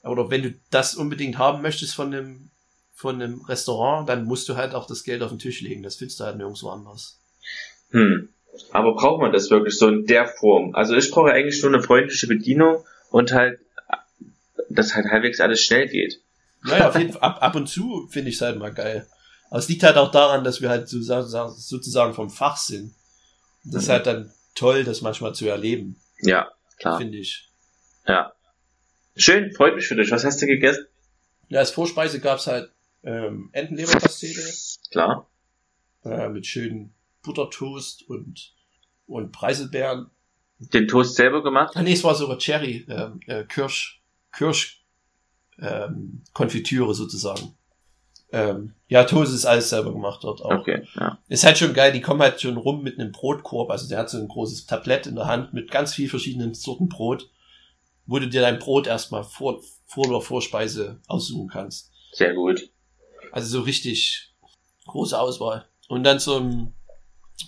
[0.03, 2.49] oder wenn du das unbedingt haben möchtest von einem,
[2.95, 5.83] von einem Restaurant, dann musst du halt auch das Geld auf den Tisch legen.
[5.83, 7.19] Das findest du halt nirgendwo anders.
[7.91, 8.29] Hm.
[8.71, 10.73] Aber braucht man das wirklich so in der Form?
[10.73, 13.59] Also ich brauche eigentlich nur eine freundliche Bedienung und halt,
[14.69, 16.21] dass halt halbwegs alles schnell geht.
[16.63, 19.07] Naja, auf jeden Fall, ab, ab und zu finde ich es halt mal geil.
[19.49, 22.93] Aber es liegt halt auch daran, dass wir halt sozusagen, sozusagen vom Fach sind.
[23.63, 23.91] Und das ist Mhm.
[23.93, 26.97] halt dann toll, das manchmal zu erleben, Ja, klar.
[26.97, 27.49] finde ich.
[28.07, 28.33] Ja.
[29.15, 30.11] Schön, freut mich für dich.
[30.11, 30.85] Was hast du gegessen?
[31.49, 32.71] Ja, als Vorspeise gab's halt
[33.03, 34.41] ähm, Entenleberpastete
[34.91, 35.29] Klar.
[36.03, 36.93] äh, mit schönen
[37.23, 38.53] Buttertoast und,
[39.07, 40.09] und Preiselbeeren.
[40.59, 41.73] Den Toast selber gemacht?
[41.75, 44.01] Ah, nee, es war sogar Cherry, ähm, äh, Kirsch,
[44.31, 44.83] Kirsch,
[45.59, 47.56] ähm, Konfitüre sozusagen.
[48.31, 50.59] Ähm, ja, Toast ist alles selber gemacht dort auch.
[50.59, 51.17] Okay, ja.
[51.29, 54.09] Ist halt schon geil, die kommen halt schon rum mit einem Brotkorb, also der hat
[54.09, 57.29] so ein großes Tablett in der Hand mit ganz viel verschiedenen Sorten Brot,
[58.05, 61.91] wo du dir dein Brot erstmal vor, vor der Vorspeise aussuchen kannst.
[62.11, 62.69] Sehr gut.
[63.31, 64.33] Also so richtig
[64.87, 65.65] große Auswahl.
[65.87, 66.73] Und dann zum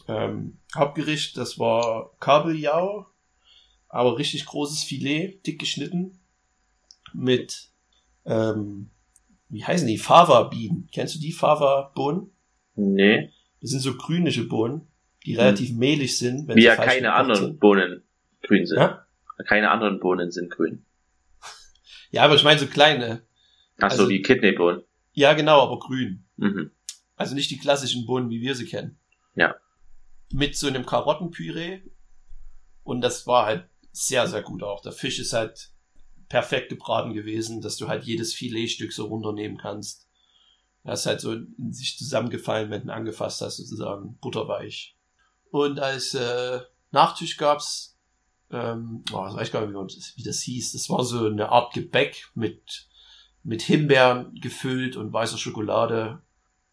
[0.07, 3.06] ähm, Hauptgericht, das war Kabeljau,
[3.88, 6.19] aber richtig großes Filet, dick geschnitten,
[7.14, 7.69] mit,
[8.26, 8.91] ähm,
[9.49, 9.97] wie heißen die?
[9.97, 10.88] Fava-Bienen.
[10.91, 12.31] Kennst du die Fava-Bohnen?
[12.76, 13.31] Nee.
[13.61, 14.88] Das sind so grünische Bohnen,
[15.26, 16.47] die relativ mehlig sind.
[16.47, 17.59] Wenn Wie sie ja keine anderen sind.
[17.59, 18.03] Bohnen
[18.43, 18.77] grün sind.
[18.77, 19.05] Ja?
[19.47, 20.85] Keine anderen Bohnen sind grün.
[22.11, 23.23] ja, aber ich meine so kleine.
[23.80, 24.84] Ach so, Also- wie Kidneybohnen.
[25.13, 26.23] Ja, genau, aber grün.
[26.38, 26.71] Mhm.
[27.15, 28.97] Also nicht die klassischen Bohnen, wie wir sie kennen.
[29.35, 29.55] Ja.
[30.31, 31.81] Mit so einem Karottenpüree.
[32.84, 34.81] Und das war halt sehr, sehr gut auch.
[34.81, 35.71] Der Fisch ist halt
[36.30, 40.07] perfekt gebraten gewesen, dass du halt jedes Filetstück so runternehmen kannst.
[40.84, 44.95] Das ist halt so in sich zusammengefallen, wenn du ihn angefasst hast, sozusagen butterweich.
[45.51, 46.61] Und als äh,
[46.91, 47.97] Nachtisch gab's,
[48.51, 50.72] ähm, oh, ich weiß gar nicht, wie das- wie das hieß.
[50.72, 52.88] Das war so eine Art Gebäck mit,
[53.43, 56.22] mit Himbeeren gefüllt und weißer Schokolade.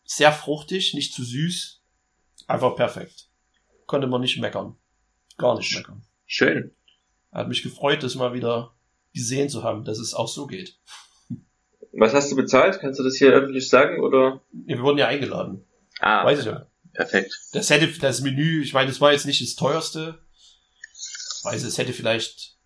[0.05, 1.83] Sehr fruchtig, nicht zu süß.
[2.47, 3.29] Einfach perfekt.
[3.87, 4.77] Konnte man nicht meckern.
[5.37, 6.03] Gar nicht meckern.
[6.25, 6.75] Schön.
[7.33, 8.76] Hat mich gefreut, das mal wieder
[9.17, 10.77] gesehen zu haben, dass es auch so geht.
[11.99, 12.79] Was hast du bezahlt?
[12.81, 14.43] Kannst du das hier öffentlich sagen oder?
[14.53, 15.65] Wir wurden ja eingeladen.
[16.01, 16.67] Ah, Weiß ich ja.
[16.93, 17.33] perfekt.
[17.53, 20.19] Das hätte, das Menü, ich meine, das war jetzt nicht das teuerste.
[21.45, 22.57] Weiß, es hätte vielleicht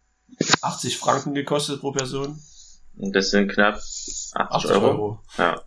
[0.63, 2.41] 80 Franken gekostet pro Person.
[2.97, 4.87] Und das sind knapp 80, 80 Euro.
[4.89, 5.23] Euro.
[5.39, 5.63] Ja.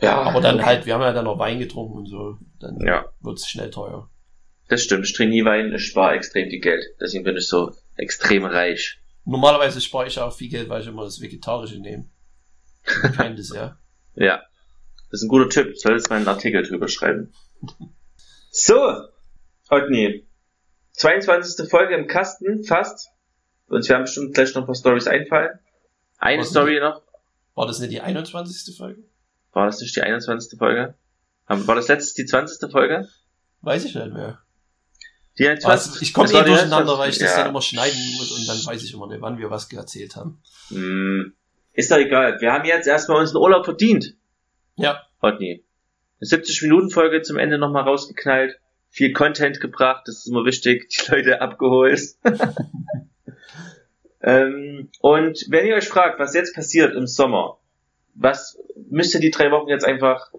[0.00, 2.38] Ja, Aber dann halt, wir haben ja dann noch Wein getrunken und so.
[2.58, 4.10] Dann Ja, wird's schnell teuer.
[4.68, 5.06] das stimmt.
[5.06, 6.82] Ich trinke nie Wein, ich spare extrem viel Geld.
[7.00, 8.98] Deswegen bin ich so extrem reich.
[9.24, 12.08] Normalerweise spare ich auch viel Geld, weil ich immer das Vegetarische nehme.
[12.84, 13.76] Kein Dessert.
[14.14, 14.42] Ja.
[15.10, 15.68] Das ist ein guter Tipp.
[15.72, 17.32] Ich soll jetzt mal einen Artikel drüber schreiben.
[18.52, 19.04] So,
[19.70, 20.26] Otni.
[20.94, 21.68] 22.
[21.70, 23.08] Folge im Kasten, fast.
[23.68, 25.60] Uns werden bestimmt gleich noch ein paar Stories einfallen.
[26.18, 27.02] Eine Was Story noch.
[27.54, 28.76] War das nicht die 21.
[28.76, 29.04] Folge?
[29.52, 30.58] War das nicht die 21.
[30.58, 30.94] Folge?
[31.46, 32.70] Haben- War das letztes die 20.
[32.72, 33.08] Folge?
[33.60, 34.40] Weiß ich nicht mehr.
[35.40, 36.02] Die Also 21.
[36.02, 37.12] ich komme eh durcheinander, weil 21.
[37.14, 37.38] ich das ja.
[37.38, 40.38] dann immer schneiden muss und dann weiß ich immer nicht, wann wir was erzählt haben.
[40.68, 41.32] Hm,
[41.72, 42.38] Ist doch egal.
[42.42, 44.16] Wir haben jetzt erstmal unseren Urlaub verdient.
[44.76, 45.64] Ja, Rodney.
[46.20, 48.60] Eine 70-Minuten-Folge zum Ende nochmal rausgeknallt.
[48.90, 50.90] Viel Content gebracht, das ist immer wichtig.
[50.90, 52.02] Die Leute abgeholt.
[54.20, 57.56] ähm, und wenn ihr euch fragt, was jetzt passiert im Sommer,
[58.14, 58.58] was
[58.90, 60.30] müsst ihr die drei Wochen jetzt einfach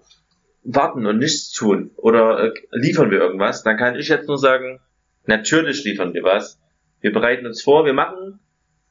[0.63, 1.89] warten und nichts tun?
[1.95, 3.63] Oder äh, liefern wir irgendwas?
[3.63, 4.79] Dann kann ich jetzt nur sagen,
[5.26, 6.60] natürlich liefern wir was.
[6.99, 8.39] Wir bereiten uns vor, wir machen,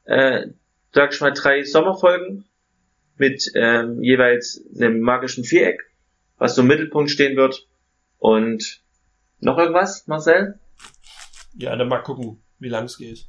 [0.05, 0.47] äh,
[0.93, 2.45] sag ich mal, drei Sommerfolgen
[3.17, 5.81] mit ähm, jeweils einem magischen Viereck,
[6.37, 7.67] was so im Mittelpunkt stehen wird.
[8.17, 8.81] Und
[9.39, 10.59] noch irgendwas, Marcel?
[11.53, 13.27] ja, dann mal gucken, wie lang es geht.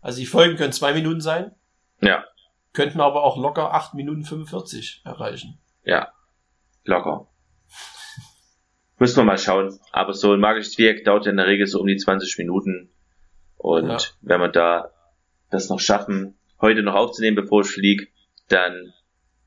[0.00, 1.52] Also die Folgen können zwei Minuten sein,
[2.00, 2.24] Ja,
[2.72, 5.58] könnten aber auch locker 8 Minuten 45 erreichen.
[5.84, 6.12] ja,
[6.84, 7.26] locker.
[8.98, 9.78] Müssen wir mal schauen.
[9.92, 12.90] Aber so ein magisches Viereck dauert ja in der Regel so um die 20 Minuten.
[13.56, 13.98] Und Ja.
[14.22, 14.90] wenn wir da
[15.50, 18.06] das noch schaffen, heute noch aufzunehmen, bevor ich fliege,
[18.48, 18.92] dann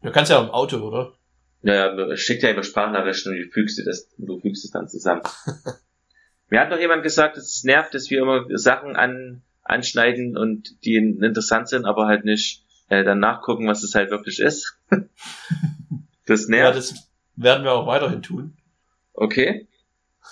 [0.01, 1.13] Du kannst ja im Auto, oder?
[1.61, 5.21] Naja, schick dir einfach Sprachnachrichten und du fügst dir das, du fügst es dann zusammen.
[6.49, 10.83] Mir hat noch jemand gesagt, dass es nervt, dass wir immer Sachen an, anschneiden und
[10.83, 14.75] die interessant sind, aber halt nicht äh, dann nachgucken, was es halt wirklich ist.
[16.25, 16.77] das Ja, nervt.
[16.77, 18.57] das werden wir auch weiterhin tun.
[19.21, 19.67] Okay.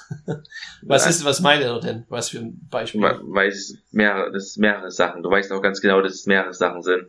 [0.83, 2.05] Was ist, was meint er denn?
[2.09, 3.01] Was für ein Beispiel?
[3.01, 5.23] we- Weiß mehrere, das ist mehrere Sachen.
[5.23, 7.07] Du weißt auch ganz genau, dass es mehrere Sachen sind.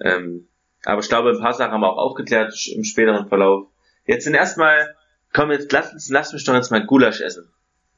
[0.00, 0.48] Ähm,
[0.84, 3.68] aber ich glaube, ein paar Sachen haben wir auch aufgeklärt im späteren Verlauf.
[4.06, 4.94] Jetzt sind erstmal,
[5.32, 7.48] komm jetzt, lass, uns- lass mich doch jetzt mal Gulasch essen.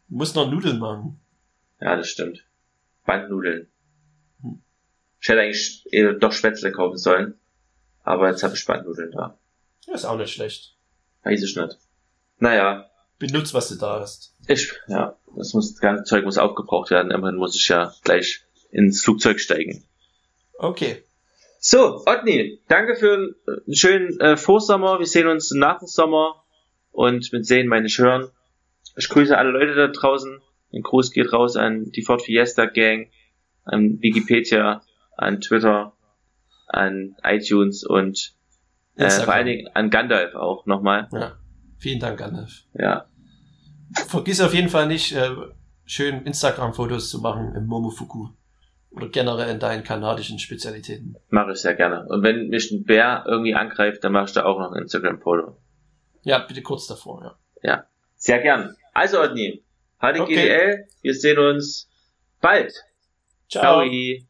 [0.08, 1.20] Du musst noch Nudeln machen.
[1.80, 2.44] Ja, das stimmt.
[3.06, 3.68] Bandnudeln.
[4.42, 4.62] Hm.
[5.20, 5.84] Ich hätte eigentlich
[6.20, 7.34] doch Spätzle kaufen sollen.
[8.02, 9.38] Aber jetzt habe ich Bandnudeln da.
[9.86, 10.76] Ja, ist auch nicht schlecht.
[11.22, 11.78] Weiß ich nicht.
[12.38, 14.34] Naja, Benutz, was du da hast.
[14.46, 17.10] ich, ja, das muss, das ganze Zeug muss aufgebraucht werden.
[17.10, 19.84] Immerhin muss ich ja gleich ins Flugzeug steigen.
[20.58, 21.02] Okay.
[21.58, 23.34] So, Otni, danke für einen,
[23.68, 24.98] äh, schönen äh, Vorsommer.
[24.98, 26.44] Wir sehen uns nach dem Sommer.
[26.92, 28.30] Und mit sehen meine ich hören.
[28.96, 30.40] Ich grüße alle Leute da draußen.
[30.72, 33.10] Ein Gruß geht raus an die Ford Fiesta Gang,
[33.64, 34.82] an Wikipedia,
[35.16, 35.92] an Twitter,
[36.68, 38.34] an iTunes und
[38.96, 41.08] äh, vor allen Dingen an Gandalf auch nochmal.
[41.12, 41.36] Ja.
[41.78, 42.64] Vielen Dank, Gandalf.
[42.74, 43.06] Ja,
[44.08, 45.30] Vergiss auf jeden Fall nicht, äh,
[45.84, 48.28] schön Instagram-Fotos zu machen im Momofuku.
[48.90, 51.16] Oder generell in deinen kanadischen Spezialitäten.
[51.28, 52.06] mache ich sehr gerne.
[52.08, 55.56] Und wenn mich ein Bär irgendwie angreift, dann mache ich da auch noch ein Instagram-Foto.
[56.22, 57.86] Ja, bitte kurz davor, ja.
[58.16, 58.76] Sehr gern.
[58.92, 59.64] Also, Otni,
[60.00, 61.90] HDGDL, wir sehen uns
[62.40, 62.72] bald.
[63.50, 63.82] Ciao.
[63.82, 64.24] Ciao.